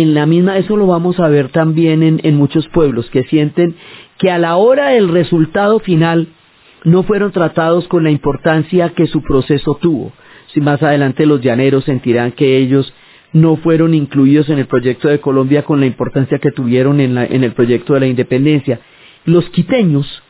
en 0.00 0.14
la 0.14 0.26
misma, 0.26 0.58
eso 0.58 0.76
lo 0.76 0.86
vamos 0.86 1.20
a 1.20 1.28
ver 1.28 1.50
también 1.50 2.02
en, 2.02 2.34
muchos 2.34 2.68
pueblos, 2.68 3.08
que 3.10 3.22
sienten 3.24 3.76
que 4.18 4.30
a 4.30 4.38
la 4.38 4.56
hora 4.56 4.88
del 4.88 5.08
resultado 5.08 5.78
final 5.78 6.28
no 6.82 7.04
fueron 7.04 7.30
tratados 7.30 7.86
con 7.86 8.02
la 8.02 8.10
importancia 8.10 8.88
que 8.90 9.06
su 9.06 9.22
proceso 9.22 9.78
tuvo. 9.80 10.12
Si 10.52 10.60
más 10.60 10.82
adelante 10.82 11.26
los 11.26 11.40
llaneros 11.40 11.84
sentirán 11.84 12.32
que 12.32 12.58
ellos 12.58 12.92
no 13.32 13.56
fueron 13.56 13.94
incluidos 13.94 14.48
en 14.48 14.58
el 14.58 14.66
proyecto 14.66 15.08
de 15.08 15.20
Colombia 15.20 15.62
con 15.62 15.78
la 15.78 15.86
importancia 15.86 16.38
que 16.38 16.50
tuvieron 16.50 17.00
en, 17.00 17.16
en 17.16 17.44
el 17.44 17.52
proyecto 17.52 17.94
de 17.94 18.00
la 18.00 18.06
independencia. 18.06 18.80
Los 19.24 19.48
quiteños 19.50 20.22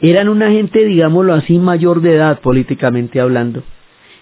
eran 0.00 0.28
una 0.28 0.50
gente, 0.50 0.84
digámoslo 0.84 1.34
así, 1.34 1.58
mayor 1.58 2.02
de 2.02 2.14
edad 2.14 2.40
políticamente 2.40 3.20
hablando 3.20 3.64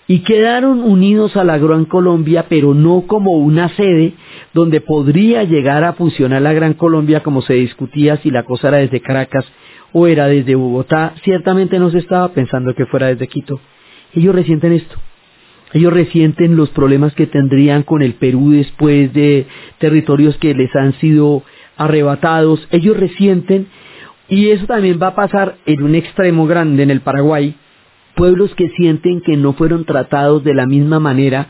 y 0.09 0.21
quedaron 0.21 0.83
unidos 0.83 1.37
a 1.37 1.45
la 1.45 1.59
Gran 1.59 1.85
Colombia, 1.85 2.47
pero 2.49 2.75
no 2.75 3.03
como 3.07 3.33
una 3.33 3.69
sede 3.71 4.14
donde 4.55 4.81
podría 4.81 5.42
llegar 5.42 5.85
a 5.85 5.95
funcionar 5.95 6.42
la 6.42 6.53
Gran 6.53 6.75
Colombia 6.75 7.23
como 7.23 7.42
se 7.42 7.55
discutía 7.55 8.16
si 8.19 8.31
la 8.31 8.45
cosa 8.45 8.69
era 8.69 8.79
desde 8.79 9.01
Caracas 9.01 9.45
o 9.92 10.07
era 10.07 10.27
desde 10.29 10.55
Bogotá. 10.55 11.14
Ciertamente 11.25 11.79
no 11.79 11.90
se 11.90 11.99
estaba 11.99 12.29
pensando 12.29 12.75
que 12.75 12.87
fuera 12.87 13.09
desde 13.09 13.27
Quito. 13.27 13.61
Ellos 14.14 14.35
resienten 14.35 14.73
esto. 14.73 14.97
Ellos 15.73 15.92
resienten 15.92 16.57
los 16.57 16.71
problemas 16.71 17.12
que 17.14 17.27
tendrían 17.27 17.83
con 17.83 18.01
el 18.01 18.14
Perú 18.14 18.51
después 18.51 19.12
de 19.12 19.47
territorios 19.79 20.37
que 20.37 20.55
les 20.55 20.75
han 20.77 20.92
sido 21.01 21.42
arrebatados. 21.77 22.66
Ellos 22.71 22.97
resienten 22.97 23.66
y 24.29 24.51
eso 24.51 24.66
también 24.66 24.99
va 25.03 25.09
a 25.09 25.14
pasar 25.14 25.57
en 25.66 25.83
un 25.83 25.95
extremo 25.95 26.47
grande 26.47 26.83
en 26.85 26.90
el 26.90 27.01
Paraguay, 27.01 27.57
pueblos 28.16 28.52
que 28.55 28.70
sienten 28.70 29.20
que 29.20 29.37
no 29.37 29.52
fueron 29.52 29.85
tratados 29.85 30.42
de 30.42 30.55
la 30.55 30.66
misma 30.66 30.98
manera 30.98 31.48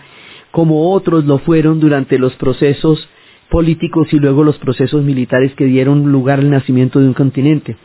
como 0.51 0.91
otros 0.91 1.25
lo 1.25 1.39
fueron 1.39 1.81
durante 1.81 2.19
los 2.19 2.35
procesos 2.37 3.09
políticos 3.49 4.09
y 4.13 4.19
luego 4.19 4.43
los 4.43 4.59
procesos 4.59 5.03
militares 5.05 5.55
que 5.55 5.65
dieron 5.65 6.11
lugar 6.11 6.41
al 6.41 6.51
nacimiento 6.51 6.99
de 6.99 7.07
un 7.07 7.15
continente. 7.15 7.77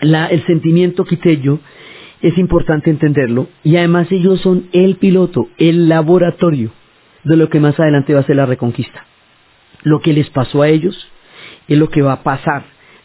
el 0.00 0.46
sentimiento 0.46 1.04
quiteño 1.04 1.60
es 2.22 2.36
importante 2.38 2.90
entenderlo 2.90 3.48
y 3.62 3.76
además 3.76 4.10
ellos 4.10 4.40
son 4.40 4.68
el 4.72 4.96
piloto, 4.96 5.48
el 5.58 5.88
laboratorio 5.88 6.70
de 7.24 7.36
lo 7.36 7.48
que 7.48 7.60
más 7.60 7.78
adelante 7.78 8.14
va 8.14 8.20
a 8.20 8.26
ser 8.26 8.36
la 8.36 8.46
reconquista. 8.46 9.04
Lo 9.82 10.00
que 10.00 10.12
les 10.12 10.30
pasó 10.30 10.62
a 10.62 10.68
ellos 10.68 10.96
es 11.68 11.78
lo 11.78 11.90
que 11.90 12.02
va 12.02 12.14
a 12.14 12.22
pasar 12.22 12.64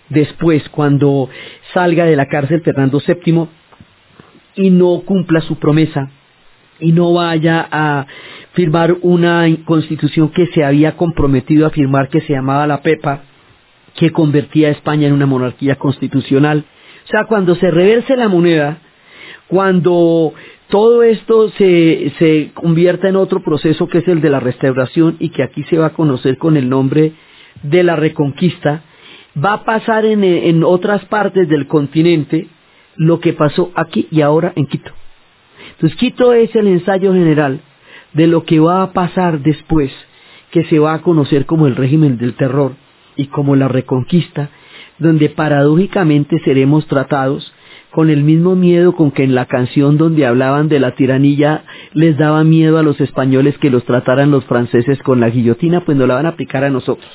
después 0.09 0.67
cuando 0.69 1.29
salga 1.73 2.05
de 2.05 2.15
la 2.15 2.27
cárcel 2.27 2.61
Fernando 2.61 3.01
VII 3.05 3.47
y 4.55 4.69
no 4.69 5.01
cumpla 5.05 5.41
su 5.41 5.57
promesa 5.57 6.09
y 6.79 6.91
no 6.91 7.13
vaya 7.13 7.67
a 7.71 8.05
firmar 8.53 8.97
una 9.01 9.47
constitución 9.65 10.29
que 10.29 10.47
se 10.47 10.63
había 10.63 10.95
comprometido 10.97 11.65
a 11.65 11.71
firmar 11.71 12.09
que 12.09 12.21
se 12.21 12.33
llamaba 12.33 12.67
la 12.67 12.81
PEPA, 12.81 13.23
que 13.95 14.11
convertía 14.11 14.67
a 14.67 14.71
España 14.71 15.07
en 15.07 15.13
una 15.13 15.25
monarquía 15.25 15.75
constitucional. 15.75 16.65
O 17.05 17.07
sea, 17.07 17.25
cuando 17.25 17.55
se 17.55 17.69
reverse 17.69 18.15
la 18.15 18.27
moneda, 18.27 18.79
cuando 19.47 20.33
todo 20.69 21.03
esto 21.03 21.49
se, 21.49 22.11
se 22.17 22.51
convierta 22.53 23.07
en 23.07 23.15
otro 23.15 23.43
proceso 23.43 23.87
que 23.87 23.99
es 23.99 24.07
el 24.07 24.21
de 24.21 24.29
la 24.29 24.39
restauración 24.39 25.17
y 25.19 25.29
que 25.29 25.43
aquí 25.43 25.63
se 25.63 25.77
va 25.77 25.87
a 25.87 25.93
conocer 25.93 26.37
con 26.37 26.57
el 26.57 26.69
nombre 26.69 27.13
de 27.61 27.83
la 27.83 27.95
reconquista, 27.95 28.83
va 29.43 29.53
a 29.53 29.63
pasar 29.63 30.05
en, 30.05 30.23
en 30.23 30.63
otras 30.63 31.05
partes 31.05 31.47
del 31.47 31.67
continente 31.67 32.47
lo 32.95 33.19
que 33.19 33.33
pasó 33.33 33.71
aquí 33.75 34.07
y 34.11 34.21
ahora 34.21 34.53
en 34.55 34.65
Quito. 34.65 34.91
Entonces 35.71 35.97
Quito 35.97 36.33
es 36.33 36.55
el 36.55 36.67
ensayo 36.67 37.13
general 37.13 37.61
de 38.13 38.27
lo 38.27 38.43
que 38.43 38.59
va 38.59 38.83
a 38.83 38.93
pasar 38.93 39.39
después, 39.39 39.91
que 40.51 40.63
se 40.65 40.79
va 40.79 40.93
a 40.93 41.01
conocer 41.01 41.45
como 41.45 41.67
el 41.67 41.75
régimen 41.75 42.17
del 42.17 42.35
terror 42.35 42.73
y 43.15 43.27
como 43.27 43.55
la 43.55 43.67
reconquista, 43.67 44.49
donde 44.99 45.29
paradójicamente 45.29 46.39
seremos 46.43 46.87
tratados 46.87 47.51
con 47.93 48.09
el 48.09 48.23
mismo 48.23 48.55
miedo 48.55 48.95
con 48.95 49.11
que 49.11 49.23
en 49.23 49.35
la 49.35 49.45
canción 49.45 49.97
donde 49.97 50.25
hablaban 50.25 50.67
de 50.67 50.79
la 50.79 50.95
tiranía 50.95 51.63
les 51.93 52.17
daba 52.17 52.43
miedo 52.43 52.79
a 52.79 52.83
los 52.83 52.99
españoles 52.99 53.57
que 53.59 53.69
los 53.69 53.83
trataran 53.85 54.31
los 54.31 54.45
franceses 54.45 55.01
con 55.03 55.19
la 55.19 55.29
guillotina, 55.29 55.85
pues 55.85 55.95
no 55.95 56.07
la 56.07 56.15
van 56.15 56.25
a 56.25 56.29
aplicar 56.29 56.63
a 56.63 56.71
nosotros. 56.71 57.11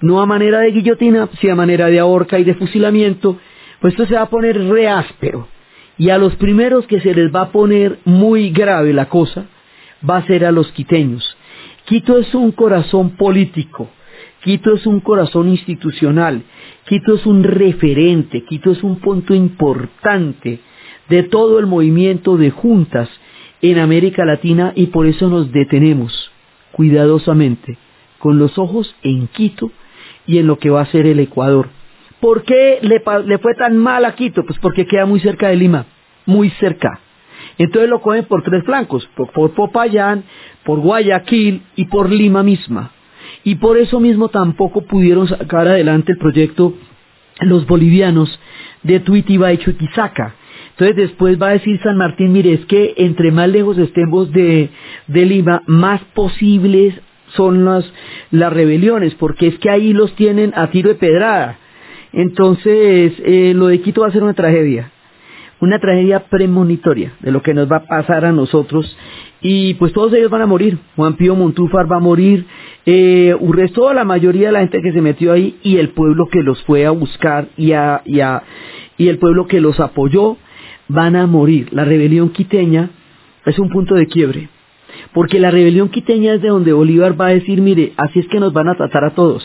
No 0.00 0.22
a 0.22 0.26
manera 0.26 0.60
de 0.60 0.72
guillotina, 0.72 1.28
sino 1.40 1.52
a 1.52 1.56
manera 1.56 1.88
de 1.88 1.98
ahorca 2.00 2.38
y 2.38 2.44
de 2.44 2.54
fusilamiento, 2.54 3.38
pues 3.84 3.92
esto 3.92 4.06
se 4.06 4.14
va 4.14 4.22
a 4.22 4.30
poner 4.30 4.58
re 4.66 4.88
áspero. 4.88 5.46
Y 5.98 6.08
a 6.08 6.16
los 6.16 6.34
primeros 6.36 6.86
que 6.86 7.02
se 7.02 7.12
les 7.12 7.30
va 7.30 7.42
a 7.42 7.52
poner 7.52 7.98
muy 8.06 8.48
grave 8.48 8.94
la 8.94 9.10
cosa, 9.10 9.44
va 10.08 10.16
a 10.16 10.26
ser 10.26 10.46
a 10.46 10.52
los 10.52 10.72
quiteños. 10.72 11.36
Quito 11.84 12.16
es 12.16 12.34
un 12.34 12.52
corazón 12.52 13.10
político, 13.10 13.90
Quito 14.42 14.72
es 14.72 14.86
un 14.86 15.00
corazón 15.00 15.50
institucional, 15.50 16.44
Quito 16.88 17.16
es 17.16 17.26
un 17.26 17.44
referente, 17.44 18.42
Quito 18.44 18.70
es 18.70 18.82
un 18.82 19.00
punto 19.00 19.34
importante 19.34 20.60
de 21.10 21.22
todo 21.24 21.58
el 21.58 21.66
movimiento 21.66 22.38
de 22.38 22.48
juntas 22.48 23.10
en 23.60 23.78
América 23.80 24.24
Latina 24.24 24.72
y 24.74 24.86
por 24.86 25.04
eso 25.04 25.28
nos 25.28 25.52
detenemos 25.52 26.30
cuidadosamente, 26.72 27.76
con 28.18 28.38
los 28.38 28.56
ojos 28.56 28.94
en 29.02 29.26
Quito 29.26 29.70
y 30.26 30.38
en 30.38 30.46
lo 30.46 30.58
que 30.58 30.70
va 30.70 30.80
a 30.80 30.90
ser 30.90 31.06
el 31.06 31.20
Ecuador 31.20 31.68
¿Por 32.20 32.42
qué 32.44 32.78
le, 32.82 33.38
fue 33.38 33.54
tan 33.54 33.76
mal 33.76 34.04
a 34.04 34.14
Quito? 34.14 34.44
Pues 34.44 34.58
porque 34.58 34.86
queda 34.86 35.06
muy 35.06 35.20
cerca 35.20 35.48
de 35.48 35.56
Lima, 35.56 35.86
muy 36.26 36.50
cerca. 36.50 37.00
Entonces 37.58 37.88
lo 37.88 38.00
cogen 38.00 38.24
por 38.24 38.42
tres 38.42 38.64
flancos, 38.64 39.08
por, 39.14 39.52
Popayán, 39.52 40.24
por 40.64 40.80
Guayaquil 40.80 41.62
y 41.76 41.84
por 41.86 42.10
Lima 42.10 42.42
misma. 42.42 42.92
Y 43.44 43.56
por 43.56 43.76
eso 43.76 44.00
mismo 44.00 44.28
tampoco 44.28 44.82
pudieron 44.82 45.28
sacar 45.28 45.68
adelante 45.68 46.12
el 46.12 46.18
proyecto 46.18 46.74
los 47.40 47.66
bolivianos 47.66 48.38
de 48.82 49.00
Tuitiba 49.00 49.52
y 49.52 49.58
Chuquisaca. 49.58 50.34
Entonces 50.70 50.96
después 50.96 51.40
va 51.40 51.48
a 51.48 51.52
decir 51.52 51.80
San 51.82 51.96
Martín, 51.96 52.32
mire, 52.32 52.52
es 52.52 52.64
que 52.66 52.94
entre 52.96 53.30
más 53.30 53.48
lejos 53.48 53.78
estemos 53.78 54.32
de, 54.32 54.70
de 55.06 55.24
Lima, 55.24 55.62
más 55.66 56.00
posibles 56.14 56.94
son 57.28 57.64
las, 57.64 57.84
las 58.30 58.52
rebeliones, 58.52 59.14
porque 59.14 59.48
es 59.48 59.58
que 59.58 59.70
ahí 59.70 59.92
los 59.92 60.14
tienen 60.14 60.52
a 60.56 60.70
tiro 60.70 60.88
de 60.90 60.94
pedrada. 60.96 61.58
Entonces, 62.14 63.12
eh, 63.24 63.52
lo 63.54 63.66
de 63.66 63.80
Quito 63.80 64.02
va 64.02 64.08
a 64.08 64.12
ser 64.12 64.22
una 64.22 64.34
tragedia, 64.34 64.92
una 65.60 65.80
tragedia 65.80 66.20
premonitoria 66.20 67.12
de 67.20 67.32
lo 67.32 67.42
que 67.42 67.54
nos 67.54 67.70
va 67.70 67.78
a 67.78 67.84
pasar 67.86 68.24
a 68.24 68.32
nosotros. 68.32 68.96
Y 69.40 69.74
pues 69.74 69.92
todos 69.92 70.12
ellos 70.14 70.30
van 70.30 70.42
a 70.42 70.46
morir. 70.46 70.78
Juan 70.94 71.14
Pío 71.14 71.34
Montúfar 71.34 71.90
va 71.90 71.96
a 71.96 72.00
morir, 72.00 72.46
eh, 72.86 73.34
toda 73.74 73.94
la 73.94 74.04
mayoría 74.04 74.46
de 74.48 74.52
la 74.52 74.60
gente 74.60 74.80
que 74.80 74.92
se 74.92 75.00
metió 75.00 75.32
ahí 75.32 75.56
y 75.62 75.78
el 75.78 75.90
pueblo 75.90 76.28
que 76.28 76.42
los 76.42 76.62
fue 76.62 76.86
a 76.86 76.90
buscar 76.90 77.48
y, 77.56 77.70
y, 77.70 77.72
a, 77.72 78.42
y 78.96 79.08
el 79.08 79.18
pueblo 79.18 79.46
que 79.48 79.60
los 79.60 79.80
apoyó 79.80 80.36
van 80.86 81.16
a 81.16 81.26
morir. 81.26 81.68
La 81.72 81.84
rebelión 81.84 82.30
quiteña 82.30 82.90
es 83.44 83.58
un 83.58 83.70
punto 83.70 83.96
de 83.96 84.06
quiebre. 84.06 84.48
Porque 85.12 85.40
la 85.40 85.50
rebelión 85.50 85.88
quiteña 85.88 86.34
es 86.34 86.42
de 86.42 86.48
donde 86.48 86.72
Bolívar 86.72 87.20
va 87.20 87.26
a 87.26 87.34
decir, 87.34 87.60
mire, 87.60 87.92
así 87.96 88.20
es 88.20 88.28
que 88.28 88.38
nos 88.38 88.52
van 88.52 88.68
a 88.68 88.76
tratar 88.76 89.04
a 89.04 89.10
todos. 89.10 89.44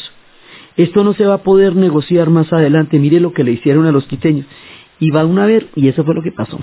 Esto 0.80 1.04
no 1.04 1.14
se 1.14 1.26
va 1.26 1.34
a 1.34 1.44
poder 1.44 1.76
negociar 1.76 2.30
más 2.30 2.54
adelante. 2.54 3.00
Mire 3.00 3.20
lo 3.20 3.34
que 3.34 3.44
le 3.44 3.52
hicieron 3.52 3.86
a 3.86 3.92
los 3.92 4.06
quiteños. 4.06 4.46
Y 4.98 5.12
va 5.12 5.22
a 5.22 5.46
ver, 5.46 5.68
y 5.76 5.90
eso 5.90 6.06
fue 6.06 6.16
lo 6.16 6.22
que 6.22 6.32
pasó. 6.32 6.58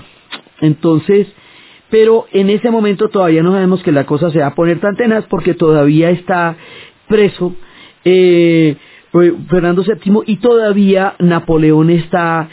Entonces, 0.59 1.27
pero 1.91 2.25
en 2.31 2.49
ese 2.49 2.71
momento 2.71 3.09
todavía 3.09 3.43
no 3.43 3.51
sabemos 3.51 3.83
que 3.83 3.91
la 3.91 4.07
cosa 4.07 4.31
se 4.31 4.39
va 4.39 4.47
a 4.47 4.55
poner 4.55 4.79
tan 4.79 4.95
tenaz 4.95 5.25
porque 5.29 5.53
todavía 5.53 6.09
está 6.09 6.57
preso 7.07 7.55
eh, 8.03 8.75
Fernando 9.49 9.83
VII 9.83 10.21
y 10.25 10.37
todavía 10.37 11.13
Napoleón 11.19 11.91
está 11.91 12.49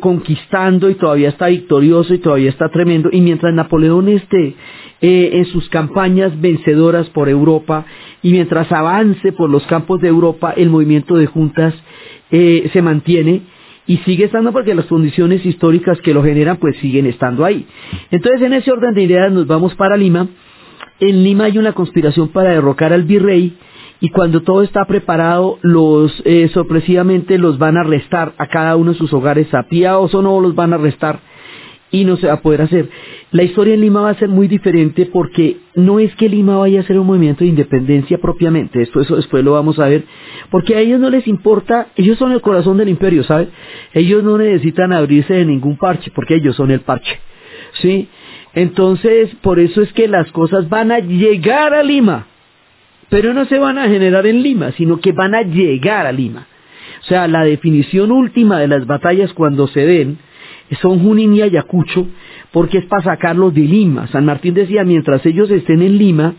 conquistando 0.00 0.90
y 0.90 0.94
todavía 0.94 1.28
está 1.28 1.46
victorioso 1.46 2.14
y 2.14 2.18
todavía 2.18 2.50
está 2.50 2.68
tremendo 2.68 3.10
y 3.12 3.20
mientras 3.20 3.54
Napoleón 3.54 4.08
esté 4.08 4.56
eh, 5.00 5.30
en 5.34 5.44
sus 5.46 5.68
campañas 5.68 6.40
vencedoras 6.40 7.08
por 7.10 7.28
Europa 7.28 7.84
y 8.22 8.32
mientras 8.32 8.70
avance 8.72 9.32
por 9.32 9.50
los 9.50 9.66
campos 9.66 10.00
de 10.00 10.08
Europa 10.08 10.54
el 10.56 10.70
movimiento 10.70 11.16
de 11.16 11.26
juntas 11.26 11.74
eh, 12.30 12.70
se 12.72 12.80
mantiene 12.80 13.42
y 13.86 13.98
sigue 13.98 14.24
estando 14.24 14.52
porque 14.52 14.74
las 14.74 14.86
condiciones 14.86 15.44
históricas 15.44 16.00
que 16.00 16.14
lo 16.14 16.24
generan 16.24 16.56
pues 16.56 16.76
siguen 16.78 17.06
estando 17.06 17.44
ahí. 17.44 17.66
Entonces 18.10 18.42
en 18.42 18.54
ese 18.54 18.72
orden 18.72 18.94
de 18.94 19.02
ideas 19.02 19.30
nos 19.30 19.46
vamos 19.46 19.74
para 19.74 19.96
Lima. 19.96 20.28
En 20.98 21.22
Lima 21.22 21.44
hay 21.44 21.58
una 21.58 21.72
conspiración 21.72 22.28
para 22.28 22.50
derrocar 22.50 22.92
al 22.92 23.04
virrey 23.04 23.56
y 24.00 24.10
cuando 24.10 24.42
todo 24.42 24.62
está 24.62 24.84
preparado, 24.84 25.58
los 25.62 26.22
eh, 26.24 26.48
sorpresivamente 26.52 27.38
los 27.38 27.58
van 27.58 27.76
a 27.76 27.80
arrestar 27.80 28.34
a 28.38 28.46
cada 28.46 28.76
uno 28.76 28.92
de 28.92 28.98
sus 28.98 29.12
hogares, 29.12 29.48
a 29.54 29.66
o 29.98 30.22
no 30.22 30.40
los 30.40 30.54
van 30.54 30.72
a 30.72 30.76
arrestar 30.76 31.20
y 31.90 32.04
no 32.04 32.16
se 32.16 32.26
va 32.26 32.34
a 32.34 32.42
poder 32.42 32.62
hacer. 32.62 32.90
La 33.36 33.42
historia 33.42 33.74
en 33.74 33.82
Lima 33.82 34.00
va 34.00 34.08
a 34.08 34.18
ser 34.18 34.30
muy 34.30 34.48
diferente 34.48 35.04
porque 35.12 35.58
no 35.74 36.00
es 36.00 36.14
que 36.14 36.26
Lima 36.26 36.56
vaya 36.56 36.80
a 36.80 36.84
ser 36.84 36.98
un 36.98 37.06
movimiento 37.06 37.44
de 37.44 37.50
independencia 37.50 38.16
propiamente, 38.16 38.80
esto 38.80 39.02
eso 39.02 39.14
después 39.16 39.44
lo 39.44 39.52
vamos 39.52 39.78
a 39.78 39.88
ver, 39.88 40.04
porque 40.50 40.74
a 40.74 40.80
ellos 40.80 40.98
no 40.98 41.10
les 41.10 41.26
importa, 41.28 41.88
ellos 41.96 42.16
son 42.16 42.32
el 42.32 42.40
corazón 42.40 42.78
del 42.78 42.88
imperio, 42.88 43.24
¿sabes? 43.24 43.48
Ellos 43.92 44.24
no 44.24 44.38
necesitan 44.38 44.90
abrirse 44.90 45.34
de 45.34 45.44
ningún 45.44 45.76
parche, 45.76 46.10
porque 46.14 46.36
ellos 46.36 46.56
son 46.56 46.70
el 46.70 46.80
parche, 46.80 47.20
¿sí? 47.82 48.08
Entonces, 48.54 49.28
por 49.42 49.60
eso 49.60 49.82
es 49.82 49.92
que 49.92 50.08
las 50.08 50.32
cosas 50.32 50.70
van 50.70 50.90
a 50.90 51.00
llegar 51.00 51.74
a 51.74 51.82
Lima, 51.82 52.28
pero 53.10 53.34
no 53.34 53.44
se 53.44 53.58
van 53.58 53.76
a 53.76 53.86
generar 53.86 54.26
en 54.26 54.42
Lima, 54.42 54.72
sino 54.78 54.98
que 54.98 55.12
van 55.12 55.34
a 55.34 55.42
llegar 55.42 56.06
a 56.06 56.12
Lima. 56.12 56.46
O 57.02 57.04
sea, 57.04 57.28
la 57.28 57.44
definición 57.44 58.12
última 58.12 58.58
de 58.60 58.68
las 58.68 58.86
batallas 58.86 59.34
cuando 59.34 59.66
se 59.66 59.84
den 59.84 60.20
son 60.80 61.00
Junín 61.00 61.34
y 61.34 61.42
Ayacucho, 61.42 62.08
porque 62.56 62.78
es 62.78 62.86
para 62.86 63.04
sacarlos 63.04 63.52
de 63.52 63.60
Lima. 63.60 64.06
San 64.06 64.24
Martín 64.24 64.54
decía, 64.54 64.82
mientras 64.82 65.26
ellos 65.26 65.50
estén 65.50 65.82
en 65.82 65.98
Lima, 65.98 66.36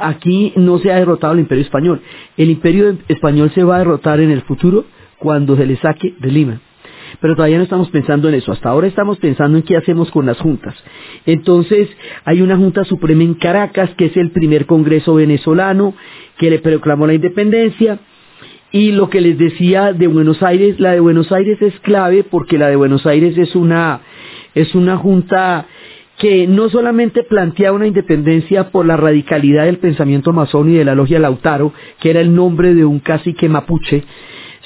aquí 0.00 0.52
no 0.54 0.78
se 0.78 0.92
ha 0.92 0.94
derrotado 0.94 1.32
el 1.32 1.40
imperio 1.40 1.64
español. 1.64 2.00
El 2.36 2.48
imperio 2.48 2.96
español 3.08 3.50
se 3.52 3.64
va 3.64 3.74
a 3.74 3.78
derrotar 3.78 4.20
en 4.20 4.30
el 4.30 4.42
futuro 4.42 4.84
cuando 5.18 5.56
se 5.56 5.66
le 5.66 5.74
saque 5.78 6.14
de 6.20 6.30
Lima 6.30 6.60
pero 7.20 7.34
todavía 7.34 7.58
no 7.58 7.64
estamos 7.64 7.90
pensando 7.90 8.28
en 8.28 8.36
eso. 8.36 8.52
Hasta 8.52 8.70
ahora 8.70 8.86
estamos 8.86 9.18
pensando 9.18 9.58
en 9.58 9.64
qué 9.64 9.76
hacemos 9.76 10.10
con 10.10 10.26
las 10.26 10.38
juntas. 10.38 10.74
Entonces, 11.26 11.88
hay 12.24 12.40
una 12.40 12.56
Junta 12.56 12.84
Suprema 12.84 13.22
en 13.22 13.34
Caracas, 13.34 13.90
que 13.96 14.06
es 14.06 14.16
el 14.16 14.30
primer 14.30 14.64
Congreso 14.66 15.14
venezolano, 15.14 15.94
que 16.38 16.50
le 16.50 16.58
proclamó 16.60 17.06
la 17.06 17.14
independencia. 17.14 17.98
Y 18.72 18.92
lo 18.92 19.10
que 19.10 19.20
les 19.20 19.36
decía 19.36 19.92
de 19.92 20.06
Buenos 20.06 20.42
Aires, 20.42 20.80
la 20.80 20.92
de 20.92 21.00
Buenos 21.00 21.30
Aires 21.30 21.60
es 21.60 21.78
clave 21.80 22.24
porque 22.24 22.56
la 22.56 22.68
de 22.68 22.76
Buenos 22.76 23.06
Aires 23.06 23.36
es 23.36 23.54
una, 23.54 24.00
es 24.54 24.74
una 24.74 24.96
junta 24.96 25.66
que 26.18 26.46
no 26.46 26.68
solamente 26.68 27.24
plantea 27.24 27.72
una 27.72 27.86
independencia 27.86 28.70
por 28.70 28.86
la 28.86 28.96
radicalidad 28.96 29.64
del 29.64 29.78
pensamiento 29.78 30.32
masón 30.32 30.70
y 30.70 30.74
de 30.74 30.84
la 30.84 30.94
logia 30.94 31.18
Lautaro, 31.18 31.72
que 32.00 32.10
era 32.10 32.20
el 32.20 32.34
nombre 32.34 32.74
de 32.74 32.84
un 32.84 33.00
cacique 33.00 33.48
mapuche, 33.48 34.04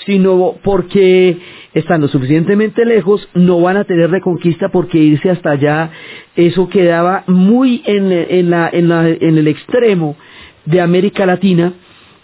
sino 0.05 0.57
porque 0.62 1.39
estando 1.72 2.09
suficientemente 2.09 2.84
lejos, 2.84 3.28
no 3.34 3.61
van 3.61 3.76
a 3.76 3.84
tener 3.84 4.11
reconquista 4.11 4.70
porque 4.70 4.99
irse 4.99 5.30
hasta 5.30 5.51
allá, 5.51 5.91
eso 6.34 6.68
quedaba 6.68 7.24
muy 7.26 7.82
en, 7.84 8.12
el 8.12 9.49
extremo 9.49 10.16
de 10.64 10.80
América 10.80 11.26
Latina, 11.26 11.74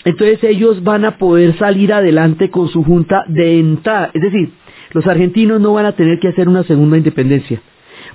entonces 0.05 0.43
ellos 0.45 0.83
van 0.83 1.05
a 1.05 1.19
poder 1.19 1.57
salir 1.59 1.93
adelante 1.93 2.51
con 2.51 2.69
su 2.69 2.83
junta 2.83 3.25
de 3.29 3.59
entrada, 3.59 4.11
es 4.15 4.23
decir, 4.23 4.53
los 4.93 5.07
argentinos 5.07 5.61
no 5.61 5.73
van 5.73 5.87
a 5.87 5.93
tener 5.93 6.19
que 6.19 6.29
hacer 6.29 6.49
una 6.49 6.65
segunda 6.65 6.97
independencia, 6.97 7.61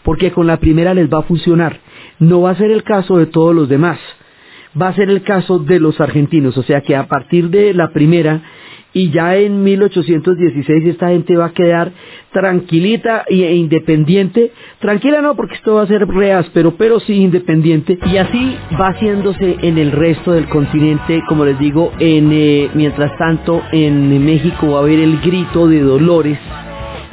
porque 0.03 0.31
con 0.31 0.47
la 0.47 0.57
primera 0.57 0.93
les 0.93 1.11
va 1.11 1.19
a 1.19 1.23
funcionar, 1.23 1.79
no 2.19 2.41
va 2.41 2.51
a 2.51 2.55
ser 2.55 2.71
el 2.71 2.83
caso 2.83 3.17
de 3.17 3.27
todos 3.27 3.53
los 3.53 3.69
demás, 3.69 3.99
va 4.79 4.89
a 4.89 4.95
ser 4.95 5.09
el 5.09 5.23
caso 5.23 5.59
de 5.59 5.79
los 5.79 5.99
argentinos, 5.99 6.57
o 6.57 6.63
sea 6.63 6.81
que 6.81 6.95
a 6.95 7.07
partir 7.07 7.49
de 7.49 7.73
la 7.73 7.91
primera 7.91 8.41
y 8.97 9.11
ya 9.11 9.35
en 9.35 9.63
1816 9.63 10.85
esta 10.85 11.09
gente 11.09 11.35
va 11.35 11.45
a 11.45 11.53
quedar 11.53 11.91
tranquilita 12.31 13.25
e 13.27 13.55
independiente. 13.55 14.51
Tranquila 14.79 15.21
no, 15.21 15.35
porque 15.35 15.53
esto 15.53 15.75
va 15.75 15.83
a 15.83 15.87
ser 15.87 16.07
reáspero, 16.07 16.75
pero 16.77 16.99
sí 16.99 17.13
independiente. 17.13 17.99
Y 18.05 18.17
así 18.17 18.57
va 18.79 18.89
haciéndose 18.89 19.57
en 19.61 19.77
el 19.77 19.91
resto 19.91 20.31
del 20.31 20.49
continente, 20.49 21.21
como 21.27 21.45
les 21.45 21.59
digo, 21.59 21.91
eh, 21.99 22.69
mientras 22.73 23.15
tanto 23.19 23.61
en 23.71 24.25
México 24.25 24.71
va 24.71 24.79
a 24.79 24.81
haber 24.81 24.99
el 24.99 25.19
grito 25.19 25.67
de 25.67 25.81
Dolores, 25.81 26.39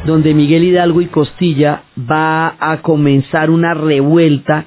donde 0.07 0.35
Miguel 0.35 0.65
Hidalgo 0.65 1.01
y 1.01 1.07
Costilla 1.07 1.85
va 1.99 2.57
a 2.59 2.83
comenzar 2.83 3.51
una 3.51 3.75
revuelta 3.75 4.67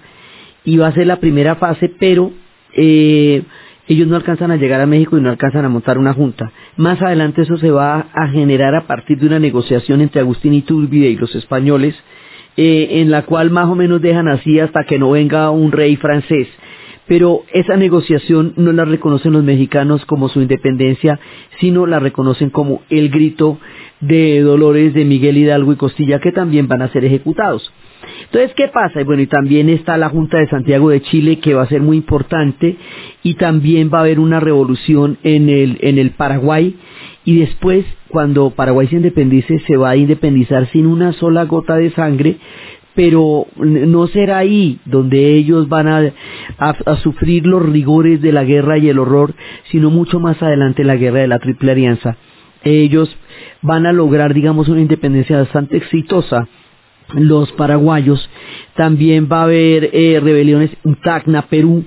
y 0.64 0.78
va 0.78 0.88
a 0.88 0.94
ser 0.94 1.08
la 1.08 1.20
primera 1.20 1.56
fase, 1.56 1.90
pero... 2.00 2.32
Eh, 2.74 3.44
ellos 3.88 4.08
no 4.08 4.18
alcanzan 4.18 4.52
a 4.52 4.58
llegar 4.58 4.82
a 4.82 4.86
México 4.86 5.18
y 5.18 5.22
no 5.22 5.30
alcanzan 5.30 5.64
a 5.64 5.70
montar 5.70 5.98
una 5.98 6.14
junta. 6.14 6.52
Más 6.76 7.02
adelante 7.02 7.44
eso 7.44 7.58
se 7.58 7.72
va 7.72 8.08
a 8.14 8.28
generar 8.28 8.76
a 8.76 8.86
partir 8.86 9.18
de 9.18 9.28
una 9.28 9.40
negociación 9.40 10.02
entre 10.02 10.20
Agustín 10.20 10.54
Iturbide 10.54 11.10
y 11.10 11.16
los 11.16 11.34
españoles, 11.36 11.96
eh, 12.58 12.88
en 13.00 13.12
la 13.12 13.22
cual 13.24 13.50
más 13.50 13.68
o 13.70 13.76
menos 13.76 14.02
dejan 14.02 14.28
así 14.28 14.60
hasta 14.60 14.84
que 14.84 15.00
no 15.00 15.12
venga 15.12 15.50
un 15.52 15.72
rey 15.72 15.96
francés. 15.96 16.50
Pero 17.08 17.44
esa 17.54 17.78
negociación 17.78 18.52
no 18.58 18.74
la 18.74 18.84
reconocen 18.84 19.32
los 19.32 19.44
mexicanos 19.46 20.06
como 20.06 20.28
su 20.28 20.42
independencia, 20.42 21.18
sino 21.62 21.86
la 21.86 22.00
reconocen 22.00 22.50
como 22.50 22.82
el 22.90 23.10
grito 23.10 23.58
de 24.00 24.41
Dolores 24.41 24.93
de 24.93 25.06
Miguel 25.06 25.38
Hidalgo 25.38 25.74
y 25.74 25.76
Costilla 25.76 26.20
que 26.20 26.32
también 26.32 26.68
van 26.68 26.82
a 26.82 26.91
ser 26.91 27.06
ejecutados. 27.06 27.72
Entonces, 28.26 28.54
¿qué 28.56 28.68
pasa? 28.68 29.02
Y 29.02 29.04
bueno, 29.04 29.22
y 29.22 29.28
también 29.28 29.70
está 29.70 29.98
la 29.98 30.10
Junta 30.10 30.38
de 30.38 30.48
Santiago 30.48 30.89
de 30.89 31.02
Chile 31.02 31.39
que 31.39 31.54
va 31.54 31.64
a 31.64 31.68
ser 31.68 31.82
muy 31.82 31.98
importante 31.98 32.78
y 33.24 33.36
también 33.36 33.89
va 33.93 34.00
a 34.00 34.02
haber 34.02 34.20
una 34.20 34.39
revolución 34.39 35.18
en 35.24 35.50
el, 35.50 35.78
en 35.82 35.98
el 35.98 36.12
Paraguay 36.12 36.76
y 37.28 37.39
después, 37.39 37.86
cuando 38.08 38.52
Paraguay 38.52 38.88
se 38.88 38.95
independice, 38.95 39.60
se 39.68 39.76
va 39.76 39.89
a 39.89 39.95
independizar 39.98 40.66
sin 40.72 40.86
una 40.86 41.12
sola 41.12 41.43
gota 41.43 41.76
de 41.76 41.91
sangre, 41.91 42.38
pero 42.95 43.48
no 43.58 44.08
será 44.08 44.38
ahí 44.38 44.80
donde 44.86 45.36
ellos 45.36 45.68
van 45.68 45.89
a, 45.89 46.14
a, 46.58 46.95
sufrir 47.04 47.45
los 47.45 47.62
rigores 47.62 48.22
de 48.22 48.32
la 48.32 48.45
guerra 48.45 48.78
y 48.78 48.88
el 48.88 48.98
horror, 48.98 49.36
sino 49.72 49.89
mucho 49.89 50.22
más 50.22 50.41
adelante 50.41 50.86
la 50.86 50.95
guerra 50.95 51.20
de 51.20 51.28
la 51.28 51.39
Triple 51.39 51.74
Alianza. 51.74 52.16
Ellos 52.64 53.14
van 53.62 53.86
a 53.86 53.93
lograr, 53.93 54.34
digamos, 54.34 54.68
una 54.68 54.82
independencia 54.82 55.38
bastante 55.38 55.78
exitosa 55.78 56.47
los 57.14 57.51
paraguayos, 57.53 58.30
también 58.76 59.30
va 59.32 59.41
a 59.41 59.43
haber 59.43 59.89
eh, 59.93 60.20
rebeliones 60.22 60.72
en 60.84 60.95
Tacna, 60.95 61.43
Perú, 61.43 61.86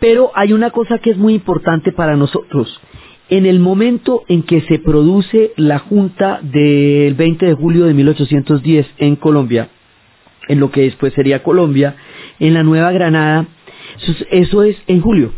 pero 0.00 0.30
hay 0.34 0.52
una 0.52 0.70
cosa 0.70 0.98
que 0.98 1.10
es 1.10 1.16
muy 1.16 1.34
importante 1.34 1.92
para 1.92 2.16
nosotros, 2.16 2.80
en 3.28 3.46
el 3.46 3.60
momento 3.60 4.22
en 4.28 4.42
que 4.42 4.60
se 4.62 4.78
produce 4.78 5.52
la 5.56 5.78
Junta 5.78 6.40
del 6.42 7.14
20 7.14 7.46
de 7.46 7.54
julio 7.54 7.86
de 7.86 7.94
1810 7.94 8.86
en 8.98 9.16
Colombia, 9.16 9.68
en 10.48 10.60
lo 10.60 10.70
que 10.70 10.82
después 10.82 11.12
sería 11.14 11.42
Colombia, 11.42 11.96
en 12.38 12.54
la 12.54 12.62
Nueva 12.62 12.92
Granada, 12.92 13.46
eso 14.30 14.62
es 14.62 14.76
en 14.86 15.00
julio. 15.00 15.32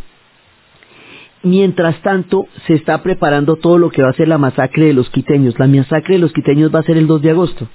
Mientras 1.42 2.00
tanto, 2.02 2.46
se 2.66 2.74
está 2.74 3.02
preparando 3.02 3.56
todo 3.56 3.78
lo 3.78 3.90
que 3.90 4.02
va 4.02 4.10
a 4.10 4.14
ser 4.14 4.28
la 4.28 4.38
masacre 4.38 4.86
de 4.86 4.92
los 4.92 5.08
quiteños. 5.10 5.58
La 5.58 5.68
masacre 5.68 6.14
de 6.14 6.20
los 6.20 6.32
quiteños 6.32 6.74
va 6.74 6.80
a 6.80 6.84
ser 6.84 6.96
el 6.96 7.06
2 7.06 7.22
de 7.22 7.30
agosto. 7.30 7.68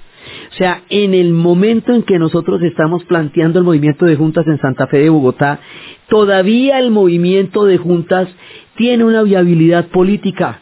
O 0.52 0.54
sea, 0.56 0.82
en 0.88 1.14
el 1.14 1.32
momento 1.32 1.92
en 1.92 2.02
que 2.02 2.18
nosotros 2.18 2.62
estamos 2.62 3.04
planteando 3.04 3.58
el 3.58 3.64
movimiento 3.64 4.06
de 4.06 4.16
juntas 4.16 4.46
en 4.46 4.60
Santa 4.60 4.86
Fe 4.86 4.98
de 4.98 5.10
Bogotá, 5.10 5.60
todavía 6.08 6.78
el 6.78 6.90
movimiento 6.90 7.64
de 7.64 7.78
juntas 7.78 8.28
tiene 8.76 9.04
una 9.04 9.22
viabilidad 9.22 9.86
política. 9.88 10.60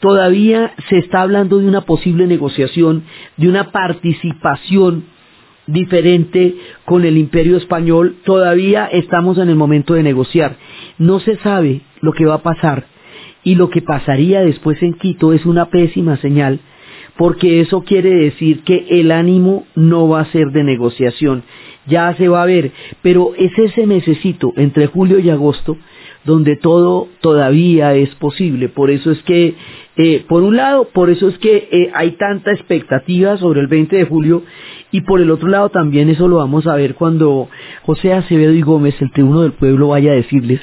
Todavía 0.00 0.72
se 0.88 0.98
está 0.98 1.22
hablando 1.22 1.58
de 1.58 1.66
una 1.66 1.82
posible 1.82 2.26
negociación, 2.26 3.04
de 3.36 3.48
una 3.48 3.70
participación 3.70 5.04
diferente 5.66 6.56
con 6.84 7.04
el 7.04 7.16
imperio 7.16 7.56
español. 7.56 8.16
Todavía 8.24 8.86
estamos 8.86 9.38
en 9.38 9.48
el 9.48 9.56
momento 9.56 9.94
de 9.94 10.02
negociar. 10.02 10.56
No 10.98 11.18
se 11.20 11.36
sabe 11.38 11.82
lo 12.00 12.12
que 12.12 12.26
va 12.26 12.34
a 12.34 12.42
pasar 12.42 12.86
y 13.42 13.54
lo 13.54 13.70
que 13.70 13.82
pasaría 13.82 14.40
después 14.40 14.82
en 14.82 14.94
Quito 14.94 15.32
es 15.32 15.46
una 15.46 15.66
pésima 15.66 16.16
señal 16.16 16.60
porque 17.16 17.60
eso 17.60 17.82
quiere 17.82 18.10
decir 18.10 18.62
que 18.62 18.86
el 18.90 19.10
ánimo 19.10 19.66
no 19.74 20.08
va 20.08 20.20
a 20.20 20.32
ser 20.32 20.48
de 20.48 20.64
negociación, 20.64 21.44
ya 21.86 22.14
se 22.14 22.28
va 22.28 22.42
a 22.42 22.46
ver, 22.46 22.72
pero 23.02 23.32
es 23.38 23.56
ese 23.58 23.86
necesito 23.86 24.52
entre 24.56 24.86
julio 24.86 25.18
y 25.18 25.30
agosto 25.30 25.78
donde 26.24 26.56
todo 26.56 27.08
todavía 27.20 27.94
es 27.94 28.12
posible. 28.16 28.68
Por 28.68 28.90
eso 28.90 29.12
es 29.12 29.22
que, 29.22 29.54
eh, 29.96 30.24
por 30.28 30.42
un 30.42 30.56
lado, 30.56 30.88
por 30.92 31.08
eso 31.08 31.28
es 31.28 31.38
que 31.38 31.68
eh, 31.70 31.90
hay 31.94 32.12
tanta 32.12 32.50
expectativa 32.50 33.38
sobre 33.38 33.60
el 33.60 33.68
20 33.68 33.96
de 33.96 34.04
julio 34.04 34.42
y 34.90 35.02
por 35.02 35.20
el 35.20 35.30
otro 35.30 35.48
lado 35.48 35.68
también 35.70 36.10
eso 36.10 36.26
lo 36.26 36.38
vamos 36.38 36.66
a 36.66 36.74
ver 36.74 36.96
cuando 36.96 37.48
José 37.82 38.12
Acevedo 38.12 38.52
y 38.52 38.60
Gómez, 38.60 39.00
el 39.00 39.12
tribuno 39.12 39.42
del 39.42 39.52
pueblo, 39.52 39.88
vaya 39.88 40.10
a 40.10 40.16
decirles 40.16 40.60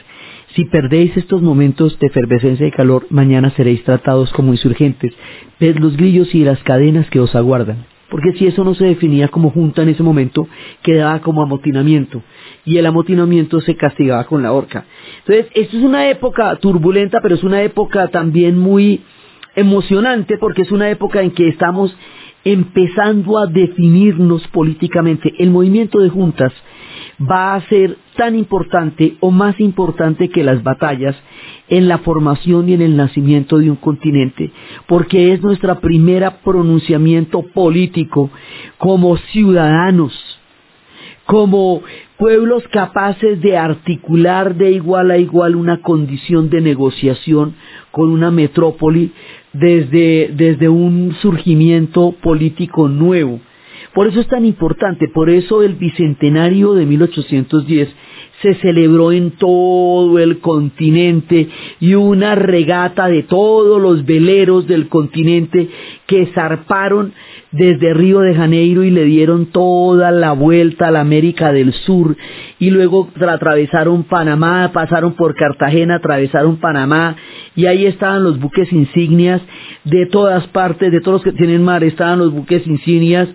si 0.56 0.66
perdéis 0.66 1.16
estos 1.18 1.42
momentos 1.42 1.98
de 2.00 2.08
efervescencia 2.08 2.68
y 2.68 2.72
calor, 2.72 3.08
mañana 3.10 3.50
seréis 3.52 3.84
tratados 3.84 4.32
como 4.34 4.52
insurgentes. 4.52 5.14
Ved 5.60 5.78
los 5.78 5.98
grillos 5.98 6.34
y 6.36 6.44
las 6.44 6.62
cadenas 6.64 7.10
que 7.10 7.20
os 7.20 7.34
aguardan. 7.36 7.86
Porque 8.10 8.34
si 8.34 8.46
eso 8.46 8.64
no 8.64 8.76
se 8.76 8.86
definía 8.86 9.30
como 9.30 9.50
junta 9.50 9.82
en 9.82 9.90
ese 9.90 10.04
momento, 10.04 10.48
quedaba 10.84 11.20
como 11.22 11.42
amotinamiento. 11.42 12.22
Y 12.64 12.78
el 12.78 12.86
amotinamiento 12.86 13.62
se 13.62 13.76
castigaba 13.76 14.26
con 14.26 14.44
la 14.44 14.54
horca. 14.54 14.86
Entonces, 15.26 15.48
esto 15.56 15.78
es 15.78 15.84
una 15.84 16.08
época 16.10 16.56
turbulenta, 16.58 17.20
pero 17.24 17.34
es 17.34 17.44
una 17.44 17.64
época 17.64 18.10
también 18.10 18.60
muy 18.60 19.02
emocionante, 19.56 20.38
porque 20.38 20.62
es 20.62 20.72
una 20.72 20.92
época 20.92 21.24
en 21.24 21.32
que 21.32 21.48
estamos 21.48 21.96
empezando 22.44 23.40
a 23.40 23.48
definirnos 23.48 24.48
políticamente. 24.50 25.34
El 25.40 25.50
movimiento 25.50 26.00
de 26.00 26.10
juntas 26.10 26.54
va 27.30 27.56
a 27.56 27.62
ser 27.68 27.98
tan 28.16 28.36
importante 28.36 29.16
o 29.20 29.32
más 29.32 29.60
importante 29.60 30.30
que 30.30 30.44
las 30.44 30.64
batallas 30.64 31.16
en 31.68 31.88
la 31.88 32.00
formación 32.00 32.70
y 32.70 32.74
en 32.74 32.82
el 32.82 32.96
nacimiento 32.96 33.58
de 33.58 33.70
un 33.70 33.78
continente, 33.78 34.52
porque 34.88 35.34
es 35.34 35.42
nuestro 35.42 35.80
primer 35.80 36.30
pronunciamiento 36.44 37.42
político 37.42 38.30
como 38.78 39.18
ciudadanos, 39.18 40.14
como 41.26 41.82
pueblos 42.18 42.64
capaces 42.70 43.42
de 43.42 43.58
articular 43.58 44.56
de 44.56 44.72
igual 44.72 45.12
a 45.12 45.18
igual 45.18 45.56
una 45.56 45.82
condición 45.82 46.50
de 46.50 46.62
negociación 46.62 47.56
con 47.92 48.10
una 48.10 48.30
metrópoli 48.30 49.12
desde, 49.54 50.32
desde 50.34 50.70
un 50.70 51.16
surgimiento 51.22 52.14
político 52.22 52.88
nuevo 52.88 53.40
por 53.94 54.08
eso 54.08 54.20
es 54.22 54.28
tan 54.28 54.46
importante, 54.46 55.08
por 55.08 55.30
eso 55.30 55.64
el 55.64 55.76
bicentenario 55.76 56.74
de 56.74 56.86
1810 56.86 57.90
se 58.42 58.56
celebró 58.56 59.14
en 59.14 59.32
todo 59.32 60.20
el 60.20 60.40
continente 60.40 61.48
y 61.80 61.94
una 61.94 62.36
regata 62.36 63.08
de 63.08 63.24
todos 63.24 63.82
los 63.82 64.06
veleros 64.06 64.68
del 64.68 64.90
continente 64.90 65.70
que 66.08 66.26
zarparon 66.36 67.14
desde 67.52 67.94
Río 67.94 68.20
de 68.20 68.36
Janeiro 68.36 68.84
y 68.84 68.92
le 68.92 69.06
dieron 69.06 69.46
toda 69.46 70.12
la 70.12 70.34
vuelta 70.34 70.88
a 70.88 70.92
la 70.92 71.00
América 71.00 71.54
del 71.54 71.72
Sur. 71.72 72.18
Y 72.60 72.72
luego 72.72 73.10
atravesaron 73.16 74.04
Panamá, 74.04 74.72
pasaron 74.74 75.14
por 75.14 75.36
Cartagena, 75.36 75.96
atravesaron 75.96 76.58
Panamá 76.58 77.16
y 77.56 77.68
ahí 77.68 77.86
estaban 77.86 78.24
los 78.24 78.40
buques 78.40 78.74
insignias 78.74 79.42
de 79.86 80.08
todas 80.08 80.48
partes, 80.48 80.92
de 80.92 81.00
todos 81.00 81.24
los 81.24 81.34
que 81.34 81.38
tienen 81.38 81.64
mar, 81.64 81.84
estaban 81.84 82.20
los 82.20 82.34
buques 82.34 82.68
insignias 82.68 83.30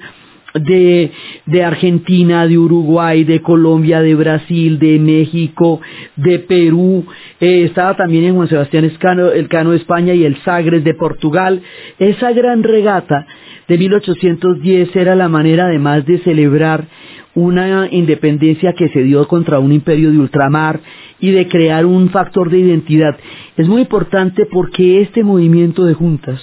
de, 0.60 1.64
Argentina, 1.64 2.46
de 2.46 2.58
Uruguay, 2.58 3.24
de 3.24 3.40
Colombia, 3.40 4.00
de 4.00 4.14
Brasil, 4.14 4.78
de 4.78 4.98
México, 4.98 5.80
de 6.16 6.38
Perú, 6.40 7.06
eh, 7.40 7.64
estaba 7.64 7.96
también 7.96 8.24
en 8.24 8.34
Juan 8.34 8.48
Sebastián 8.48 8.84
Escano, 8.84 9.30
el 9.30 9.48
Cano 9.48 9.70
de 9.70 9.78
España 9.78 10.14
y 10.14 10.24
el 10.24 10.36
Sagres 10.42 10.84
de 10.84 10.94
Portugal. 10.94 11.62
Esa 11.98 12.32
gran 12.32 12.62
regata 12.62 13.26
de 13.68 13.78
1810 13.78 14.96
era 14.96 15.14
la 15.14 15.28
manera 15.28 15.66
además 15.66 16.06
de 16.06 16.18
celebrar 16.18 16.86
una 17.34 17.88
independencia 17.90 18.72
que 18.72 18.88
se 18.88 19.02
dio 19.02 19.28
contra 19.28 19.60
un 19.60 19.72
imperio 19.72 20.10
de 20.10 20.18
ultramar 20.18 20.80
y 21.20 21.30
de 21.30 21.46
crear 21.46 21.86
un 21.86 22.10
factor 22.10 22.50
de 22.50 22.58
identidad. 22.58 23.16
Es 23.56 23.68
muy 23.68 23.82
importante 23.82 24.46
porque 24.46 25.02
este 25.02 25.22
movimiento 25.22 25.84
de 25.84 25.94
juntas 25.94 26.42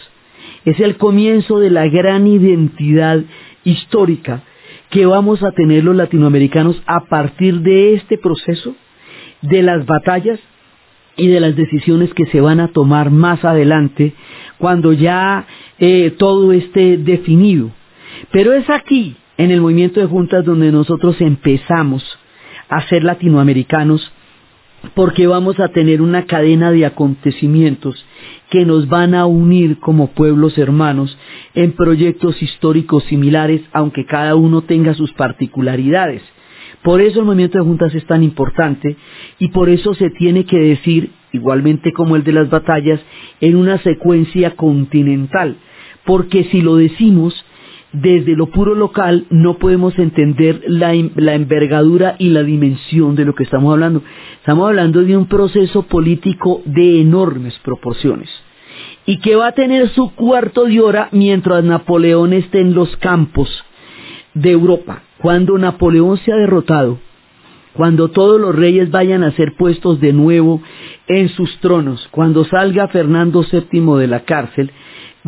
es 0.65 0.79
el 0.79 0.97
comienzo 0.97 1.59
de 1.59 1.69
la 1.69 1.87
gran 1.87 2.27
identidad 2.27 3.21
histórica 3.65 4.43
que 4.89 5.05
vamos 5.05 5.43
a 5.43 5.51
tener 5.51 5.83
los 5.83 5.95
latinoamericanos 5.95 6.81
a 6.85 7.01
partir 7.05 7.59
de 7.59 7.95
este 7.95 8.17
proceso, 8.17 8.75
de 9.41 9.61
las 9.61 9.85
batallas 9.85 10.39
y 11.17 11.27
de 11.27 11.39
las 11.39 11.55
decisiones 11.55 12.13
que 12.13 12.25
se 12.27 12.39
van 12.39 12.59
a 12.59 12.69
tomar 12.69 13.09
más 13.09 13.43
adelante 13.43 14.13
cuando 14.57 14.93
ya 14.93 15.45
eh, 15.79 16.11
todo 16.17 16.53
esté 16.53 16.97
definido. 16.97 17.71
Pero 18.31 18.53
es 18.53 18.69
aquí, 18.69 19.17
en 19.37 19.51
el 19.51 19.61
movimiento 19.61 19.99
de 19.99 20.05
juntas, 20.05 20.45
donde 20.45 20.71
nosotros 20.71 21.19
empezamos 21.19 22.03
a 22.69 22.87
ser 22.87 23.03
latinoamericanos 23.03 24.11
porque 24.93 25.27
vamos 25.27 25.59
a 25.59 25.69
tener 25.69 26.01
una 26.01 26.25
cadena 26.25 26.71
de 26.71 26.85
acontecimientos 26.85 28.05
que 28.49 28.65
nos 28.65 28.87
van 28.87 29.15
a 29.15 29.25
unir 29.25 29.79
como 29.79 30.11
pueblos 30.11 30.57
hermanos 30.57 31.17
en 31.53 31.73
proyectos 31.73 32.41
históricos 32.41 33.03
similares, 33.05 33.61
aunque 33.73 34.05
cada 34.05 34.35
uno 34.35 34.61
tenga 34.61 34.93
sus 34.93 35.11
particularidades. 35.13 36.21
Por 36.83 37.01
eso 37.01 37.19
el 37.19 37.25
movimiento 37.25 37.57
de 37.57 37.63
juntas 37.63 37.95
es 37.95 38.05
tan 38.05 38.23
importante 38.23 38.95
y 39.39 39.47
por 39.49 39.69
eso 39.69 39.95
se 39.95 40.11
tiene 40.11 40.45
que 40.45 40.59
decir, 40.59 41.11
igualmente 41.31 41.91
como 41.91 42.15
el 42.15 42.23
de 42.23 42.33
las 42.33 42.49
batallas, 42.49 42.99
en 43.41 43.55
una 43.55 43.79
secuencia 43.79 44.51
continental, 44.51 45.57
porque 46.05 46.43
si 46.45 46.61
lo 46.61 46.75
decimos, 46.75 47.44
desde 47.91 48.35
lo 48.35 48.47
puro 48.47 48.75
local 48.75 49.25
no 49.29 49.57
podemos 49.57 49.97
entender 49.97 50.63
la, 50.67 50.93
envergadura 50.93 52.15
y 52.19 52.29
la 52.29 52.43
dimensión 52.43 53.15
de 53.15 53.25
lo 53.25 53.33
que 53.35 53.43
estamos 53.43 53.71
hablando. 53.71 54.01
Estamos 54.39 54.67
hablando 54.67 55.01
de 55.01 55.15
un 55.15 55.27
proceso 55.27 55.83
político 55.83 56.61
de 56.65 57.01
enormes 57.01 57.57
proporciones 57.63 58.29
y 59.05 59.19
que 59.19 59.35
va 59.35 59.47
a 59.47 59.51
tener 59.53 59.89
su 59.89 60.13
cuarto 60.15 60.65
de 60.65 60.81
hora 60.81 61.09
mientras 61.11 61.63
Napoleón 61.63 62.33
esté 62.33 62.59
en 62.59 62.73
los 62.73 62.95
campos 62.97 63.49
de 64.33 64.51
Europa. 64.51 65.03
Cuando 65.19 65.57
Napoleón 65.57 66.17
sea 66.17 66.35
derrotado, 66.35 66.99
cuando 67.73 68.09
todos 68.09 68.39
los 68.39 68.55
reyes 68.55 68.89
vayan 68.89 69.23
a 69.23 69.31
ser 69.31 69.55
puestos 69.55 69.99
de 69.99 70.13
nuevo 70.13 70.61
en 71.07 71.29
sus 71.29 71.57
tronos, 71.59 72.07
cuando 72.09 72.45
salga 72.45 72.87
Fernando 72.87 73.43
VII 73.43 73.99
de 73.99 74.07
la 74.07 74.21
cárcel, 74.21 74.71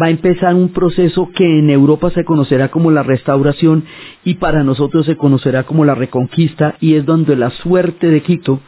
va 0.01 0.07
a 0.07 0.11
empezar 0.11 0.53
un 0.53 0.69
proceso 0.69 1.29
que 1.33 1.59
en 1.59 1.69
Europa 1.69 2.09
se 2.11 2.23
conocerá 2.23 2.69
como 2.69 2.91
la 2.91 3.03
restauración 3.03 3.85
y 4.23 4.35
para 4.35 4.63
nosotros 4.63 5.05
se 5.05 5.17
conocerá 5.17 5.63
como 5.63 5.85
la 5.85 5.95
reconquista 5.95 6.75
y 6.79 6.95
es 6.95 7.05
donde 7.05 7.35
la 7.35 7.49
suerte 7.49 8.07
de 8.07 8.21
Quito 8.21 8.59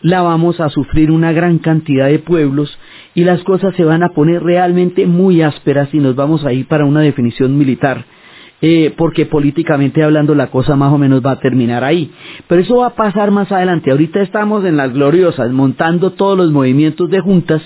la 0.00 0.20
vamos 0.22 0.60
a 0.60 0.68
sufrir 0.68 1.10
una 1.10 1.32
gran 1.32 1.58
cantidad 1.58 2.08
de 2.08 2.18
pueblos 2.18 2.78
y 3.14 3.24
las 3.24 3.42
cosas 3.42 3.74
se 3.74 3.84
van 3.84 4.02
a 4.02 4.10
poner 4.10 4.42
realmente 4.42 5.06
muy 5.06 5.40
ásperas 5.40 5.88
y 5.92 5.98
nos 5.98 6.14
vamos 6.14 6.44
a 6.44 6.52
ir 6.52 6.66
para 6.66 6.84
una 6.84 7.00
definición 7.00 7.56
militar. 7.56 8.04
Eh, 8.66 8.94
porque 8.96 9.26
políticamente 9.26 10.02
hablando 10.02 10.34
la 10.34 10.46
cosa 10.46 10.74
más 10.74 10.90
o 10.92 10.96
menos 10.96 11.20
va 11.24 11.32
a 11.32 11.40
terminar 11.40 11.84
ahí. 11.84 12.10
Pero 12.48 12.62
eso 12.62 12.76
va 12.76 12.88
a 12.88 12.94
pasar 12.94 13.30
más 13.30 13.52
adelante. 13.52 13.90
Ahorita 13.90 14.22
estamos 14.22 14.64
en 14.64 14.76
las 14.76 14.92
gloriosas, 14.92 15.50
montando 15.50 16.12
todos 16.12 16.38
los 16.38 16.50
movimientos 16.50 17.10
de 17.10 17.20
juntas 17.20 17.60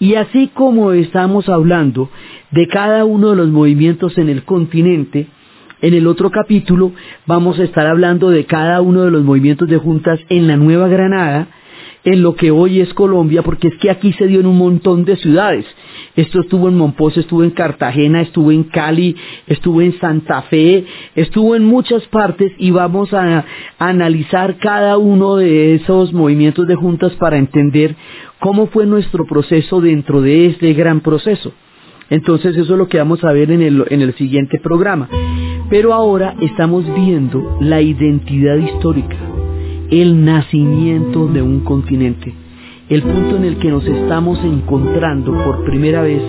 y 0.00 0.14
así 0.14 0.48
como 0.52 0.92
estamos 0.92 1.48
hablando 1.48 2.08
de 2.50 2.66
cada 2.66 3.04
uno 3.04 3.30
de 3.30 3.36
los 3.36 3.48
movimientos 3.48 4.16
en 4.18 4.30
el 4.30 4.42
continente, 4.44 5.28
en 5.82 5.94
el 5.94 6.06
otro 6.06 6.30
capítulo 6.30 6.92
vamos 7.26 7.58
a 7.58 7.64
estar 7.64 7.86
hablando 7.86 8.30
de 8.30 8.46
cada 8.46 8.80
uno 8.80 9.02
de 9.02 9.10
los 9.10 9.22
movimientos 9.22 9.68
de 9.68 9.76
juntas 9.76 10.18
en 10.30 10.48
la 10.48 10.56
Nueva 10.56 10.88
Granada, 10.88 11.48
en 12.02 12.22
lo 12.22 12.34
que 12.34 12.50
hoy 12.50 12.80
es 12.80 12.94
Colombia, 12.94 13.42
porque 13.42 13.68
es 13.68 13.76
que 13.76 13.90
aquí 13.90 14.12
se 14.14 14.26
dio 14.26 14.40
en 14.40 14.46
un 14.46 14.56
montón 14.56 15.04
de 15.04 15.16
ciudades. 15.16 15.66
Esto 16.16 16.40
estuvo 16.40 16.68
en 16.68 16.76
Monpós, 16.76 17.16
estuvo 17.16 17.44
en 17.44 17.50
Cartagena, 17.50 18.22
estuvo 18.22 18.52
en 18.52 18.64
Cali, 18.64 19.16
estuvo 19.46 19.82
en 19.82 19.98
Santa 20.00 20.42
Fe, 20.42 20.84
estuvo 21.14 21.54
en 21.56 21.64
muchas 21.64 22.06
partes 22.06 22.52
y 22.58 22.70
vamos 22.70 23.12
a, 23.12 23.44
analizar 23.78 24.56
cada 24.58 24.96
uno 24.96 25.36
de 25.36 25.74
esos 25.74 26.12
movimientos 26.12 26.66
de 26.66 26.74
juntas 26.74 27.12
para 27.16 27.36
entender 27.36 27.96
cómo 28.40 28.66
fue 28.66 28.86
nuestro 28.86 29.24
proceso 29.26 29.80
dentro 29.80 30.20
de 30.20 30.46
este 30.46 30.72
gran 30.72 31.00
proceso. 31.00 31.52
Entonces 32.08 32.56
eso 32.56 32.72
es 32.72 32.78
lo 32.78 32.88
que 32.88 32.98
vamos 32.98 33.22
a 33.22 33.32
ver 33.32 33.50
en 33.52 33.62
el, 33.62 33.84
en 33.88 34.02
el 34.02 34.14
siguiente 34.14 34.58
programa. 34.58 35.08
Pero 35.68 35.94
ahora 35.94 36.34
estamos 36.40 36.84
viendo 36.94 37.58
la 37.60 37.80
identidad 37.80 38.56
histórica, 38.56 39.16
el 39.90 40.24
nacimiento 40.24 41.28
de 41.28 41.42
un 41.42 41.60
continente 41.60 42.34
el 42.90 43.02
punto 43.02 43.36
en 43.36 43.44
el 43.44 43.56
que 43.58 43.70
nos 43.70 43.86
estamos 43.86 44.42
encontrando 44.42 45.32
por 45.44 45.64
primera 45.64 46.02
vez 46.02 46.20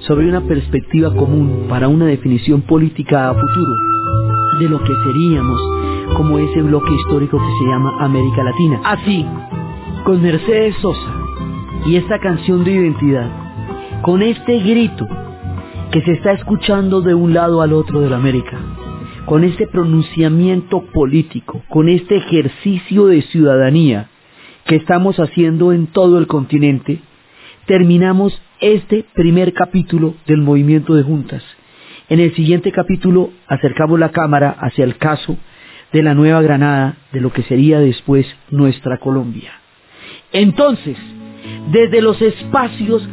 sobre 0.00 0.28
una 0.28 0.40
perspectiva 0.40 1.14
común 1.14 1.66
para 1.68 1.86
una 1.86 2.06
definición 2.06 2.62
política 2.62 3.30
a 3.30 3.34
futuro 3.34 3.72
de 4.58 4.68
lo 4.68 4.82
que 4.82 4.92
seríamos 5.04 5.60
como 6.16 6.38
ese 6.38 6.60
bloque 6.60 6.92
histórico 6.92 7.38
que 7.38 7.64
se 7.64 7.70
llama 7.70 7.98
América 8.00 8.42
Latina. 8.42 8.80
Así, 8.84 9.24
con 10.04 10.20
Mercedes 10.20 10.74
Sosa 10.82 11.27
y 11.86 11.96
esta 11.96 12.18
canción 12.18 12.64
de 12.64 12.72
identidad, 12.72 13.30
con 14.02 14.22
este 14.22 14.58
grito 14.60 15.08
que 15.90 16.02
se 16.02 16.12
está 16.12 16.32
escuchando 16.32 17.00
de 17.00 17.14
un 17.14 17.32
lado 17.32 17.62
al 17.62 17.72
otro 17.72 18.00
de 18.00 18.10
la 18.10 18.16
América, 18.16 18.58
con 19.24 19.44
este 19.44 19.66
pronunciamiento 19.66 20.82
político, 20.92 21.62
con 21.68 21.88
este 21.88 22.16
ejercicio 22.16 23.06
de 23.06 23.22
ciudadanía, 23.22 24.08
que 24.66 24.76
estamos 24.76 25.18
haciendo 25.18 25.72
en 25.72 25.86
todo 25.86 26.18
el 26.18 26.26
continente, 26.26 26.98
terminamos 27.66 28.40
este 28.60 29.04
primer 29.14 29.54
capítulo 29.54 30.14
del 30.26 30.42
movimiento 30.42 30.94
de 30.94 31.02
juntas. 31.02 31.42
En 32.08 32.20
el 32.20 32.34
siguiente 32.34 32.72
capítulo 32.72 33.30
acercamos 33.46 33.98
la 33.98 34.10
cámara 34.10 34.56
hacia 34.60 34.84
el 34.84 34.96
caso 34.96 35.36
de 35.92 36.02
la 36.02 36.14
Nueva 36.14 36.42
Granada, 36.42 36.96
de 37.12 37.20
lo 37.20 37.32
que 37.32 37.42
sería 37.44 37.80
después 37.80 38.26
nuestra 38.50 38.98
Colombia. 38.98 39.52
Entonces, 40.32 40.96
desde 41.70 42.00
los 42.00 42.20
espacios 42.20 43.06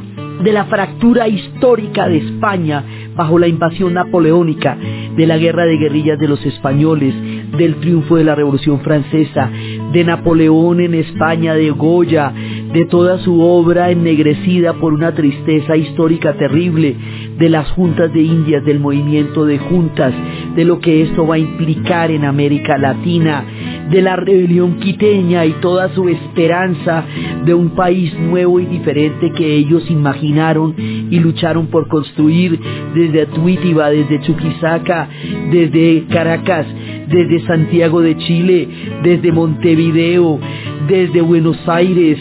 de 0.44 0.52
la 0.52 0.66
fractura 0.66 1.28
histórica 1.28 2.08
de 2.08 2.18
España 2.18 2.84
bajo 3.16 3.40
la 3.40 3.48
invasión 3.48 3.94
napoleónica, 3.94 4.78
de 5.16 5.26
la 5.26 5.38
guerra 5.38 5.66
de 5.66 5.78
guerrillas 5.78 6.20
de 6.20 6.28
los 6.28 6.46
españoles, 6.46 7.14
del 7.58 7.76
triunfo 7.76 8.18
de 8.18 8.26
la 8.26 8.36
Revolución 8.36 8.82
Francesa, 8.82 9.50
de 9.94 10.04
Napoleón 10.04 10.82
en 10.82 10.94
España, 10.94 11.54
de 11.54 11.72
Goya, 11.72 12.34
de 12.74 12.86
toda 12.86 13.20
su 13.20 13.42
obra 13.42 13.92
ennegrecida 13.92 14.74
por 14.74 14.94
una 14.94 15.14
tristeza 15.14 15.78
histórica 15.78 16.34
terrible, 16.34 16.96
de 17.38 17.50
las 17.50 17.72
juntas 17.72 18.12
de 18.12 18.22
Indias, 18.22 18.66
del 18.66 18.82
movimiento 18.82 19.46
de 19.46 19.58
juntas, 19.58 20.14
de 20.56 20.66
lo 20.66 20.80
que 20.80 21.04
esto 21.04 21.26
va 21.26 21.36
a 21.36 21.40
implicar 21.40 22.12
en 22.12 22.26
América 22.26 22.78
Latina, 22.78 23.46
de 23.90 24.02
la 24.02 24.16
rebelión 24.16 24.80
quiteña 24.80 25.46
y 25.46 25.54
toda 25.62 25.94
su 25.94 26.10
esperanza 26.10 27.06
de 27.46 27.54
un 27.54 27.70
país 27.72 28.14
nuevo 28.18 28.60
y 28.60 28.66
diferente 28.66 29.32
que 29.32 29.56
ellos 29.56 29.90
imaginaron 29.90 30.76
y 30.78 31.20
lucharon 31.20 31.68
por 31.68 31.88
construir 31.88 32.60
desde 32.94 33.24
Atuítiba, 33.24 33.90
desde 33.90 34.22
Chuquisaca, 34.22 35.08
desde 35.52 36.06
Caracas, 36.10 36.66
desde 37.08 37.46
Santiago 37.46 38.02
de 38.02 38.18
Chile, 38.18 38.68
desde 39.04 39.32
Montevideo, 39.32 40.40
desde 40.88 41.22
Buenos 41.22 41.58
Aires, 41.68 42.18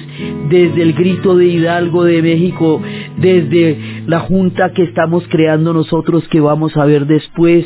desde 0.48 0.82
el 0.82 0.92
grito 0.92 1.36
de 1.36 1.46
Hidalgo 1.46 2.04
de 2.04 2.22
México, 2.22 2.80
desde 3.16 3.78
la 4.06 4.20
junta 4.20 4.72
que 4.72 4.82
estamos 4.82 5.24
creando 5.28 5.72
nosotros 5.72 6.26
que 6.28 6.40
vamos 6.40 6.76
a 6.76 6.84
ver 6.84 7.06
después, 7.06 7.64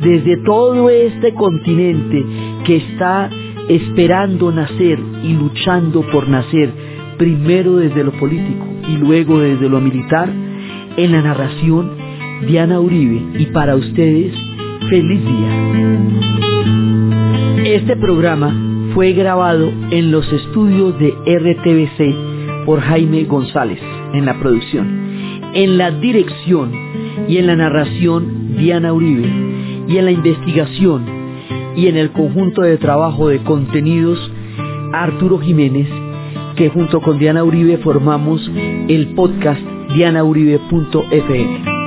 desde 0.00 0.36
todo 0.38 0.88
este 0.88 1.34
continente 1.34 2.24
que 2.64 2.76
está 2.76 3.30
esperando 3.70 4.50
nacer 4.50 4.98
y 5.22 5.32
luchando 5.32 6.02
por 6.10 6.28
nacer, 6.28 6.72
primero 7.18 7.76
desde 7.76 8.02
lo 8.02 8.10
político 8.12 8.66
y 8.88 8.96
luego 8.96 9.38
desde 9.38 9.68
lo 9.68 9.80
militar, 9.80 10.28
en 10.96 11.12
la 11.12 11.22
narración 11.22 11.92
Diana 12.48 12.80
Uribe 12.80 13.22
y 13.38 13.46
para 13.46 13.76
ustedes, 13.76 14.34
feliz 14.88 15.20
día. 15.24 15.52
Este 17.64 17.94
programa 17.96 18.52
fue 18.92 19.12
grabado 19.12 19.72
en 19.90 20.10
los 20.10 20.30
estudios 20.32 20.98
de 20.98 21.10
RTBC 21.12 22.66
por 22.66 22.80
Jaime 22.80 23.22
González 23.22 23.78
en 24.14 24.26
la 24.26 24.36
producción, 24.40 25.52
en 25.54 25.78
la 25.78 25.92
dirección 25.92 26.72
y 27.28 27.36
en 27.36 27.46
la 27.46 27.54
narración 27.54 28.56
Diana 28.56 28.92
Uribe 28.92 29.30
y 29.86 29.96
en 29.96 30.06
la 30.06 30.10
investigación 30.10 31.19
y 31.76 31.86
en 31.86 31.96
el 31.96 32.10
conjunto 32.12 32.62
de 32.62 32.76
trabajo 32.78 33.28
de 33.28 33.38
contenidos 33.42 34.18
Arturo 34.92 35.38
Jiménez 35.38 35.88
que 36.56 36.68
junto 36.68 37.00
con 37.00 37.18
Diana 37.18 37.42
Uribe 37.42 37.78
formamos 37.78 38.50
el 38.88 39.14
podcast 39.14 39.60
dianauribe.fm. 39.94 41.80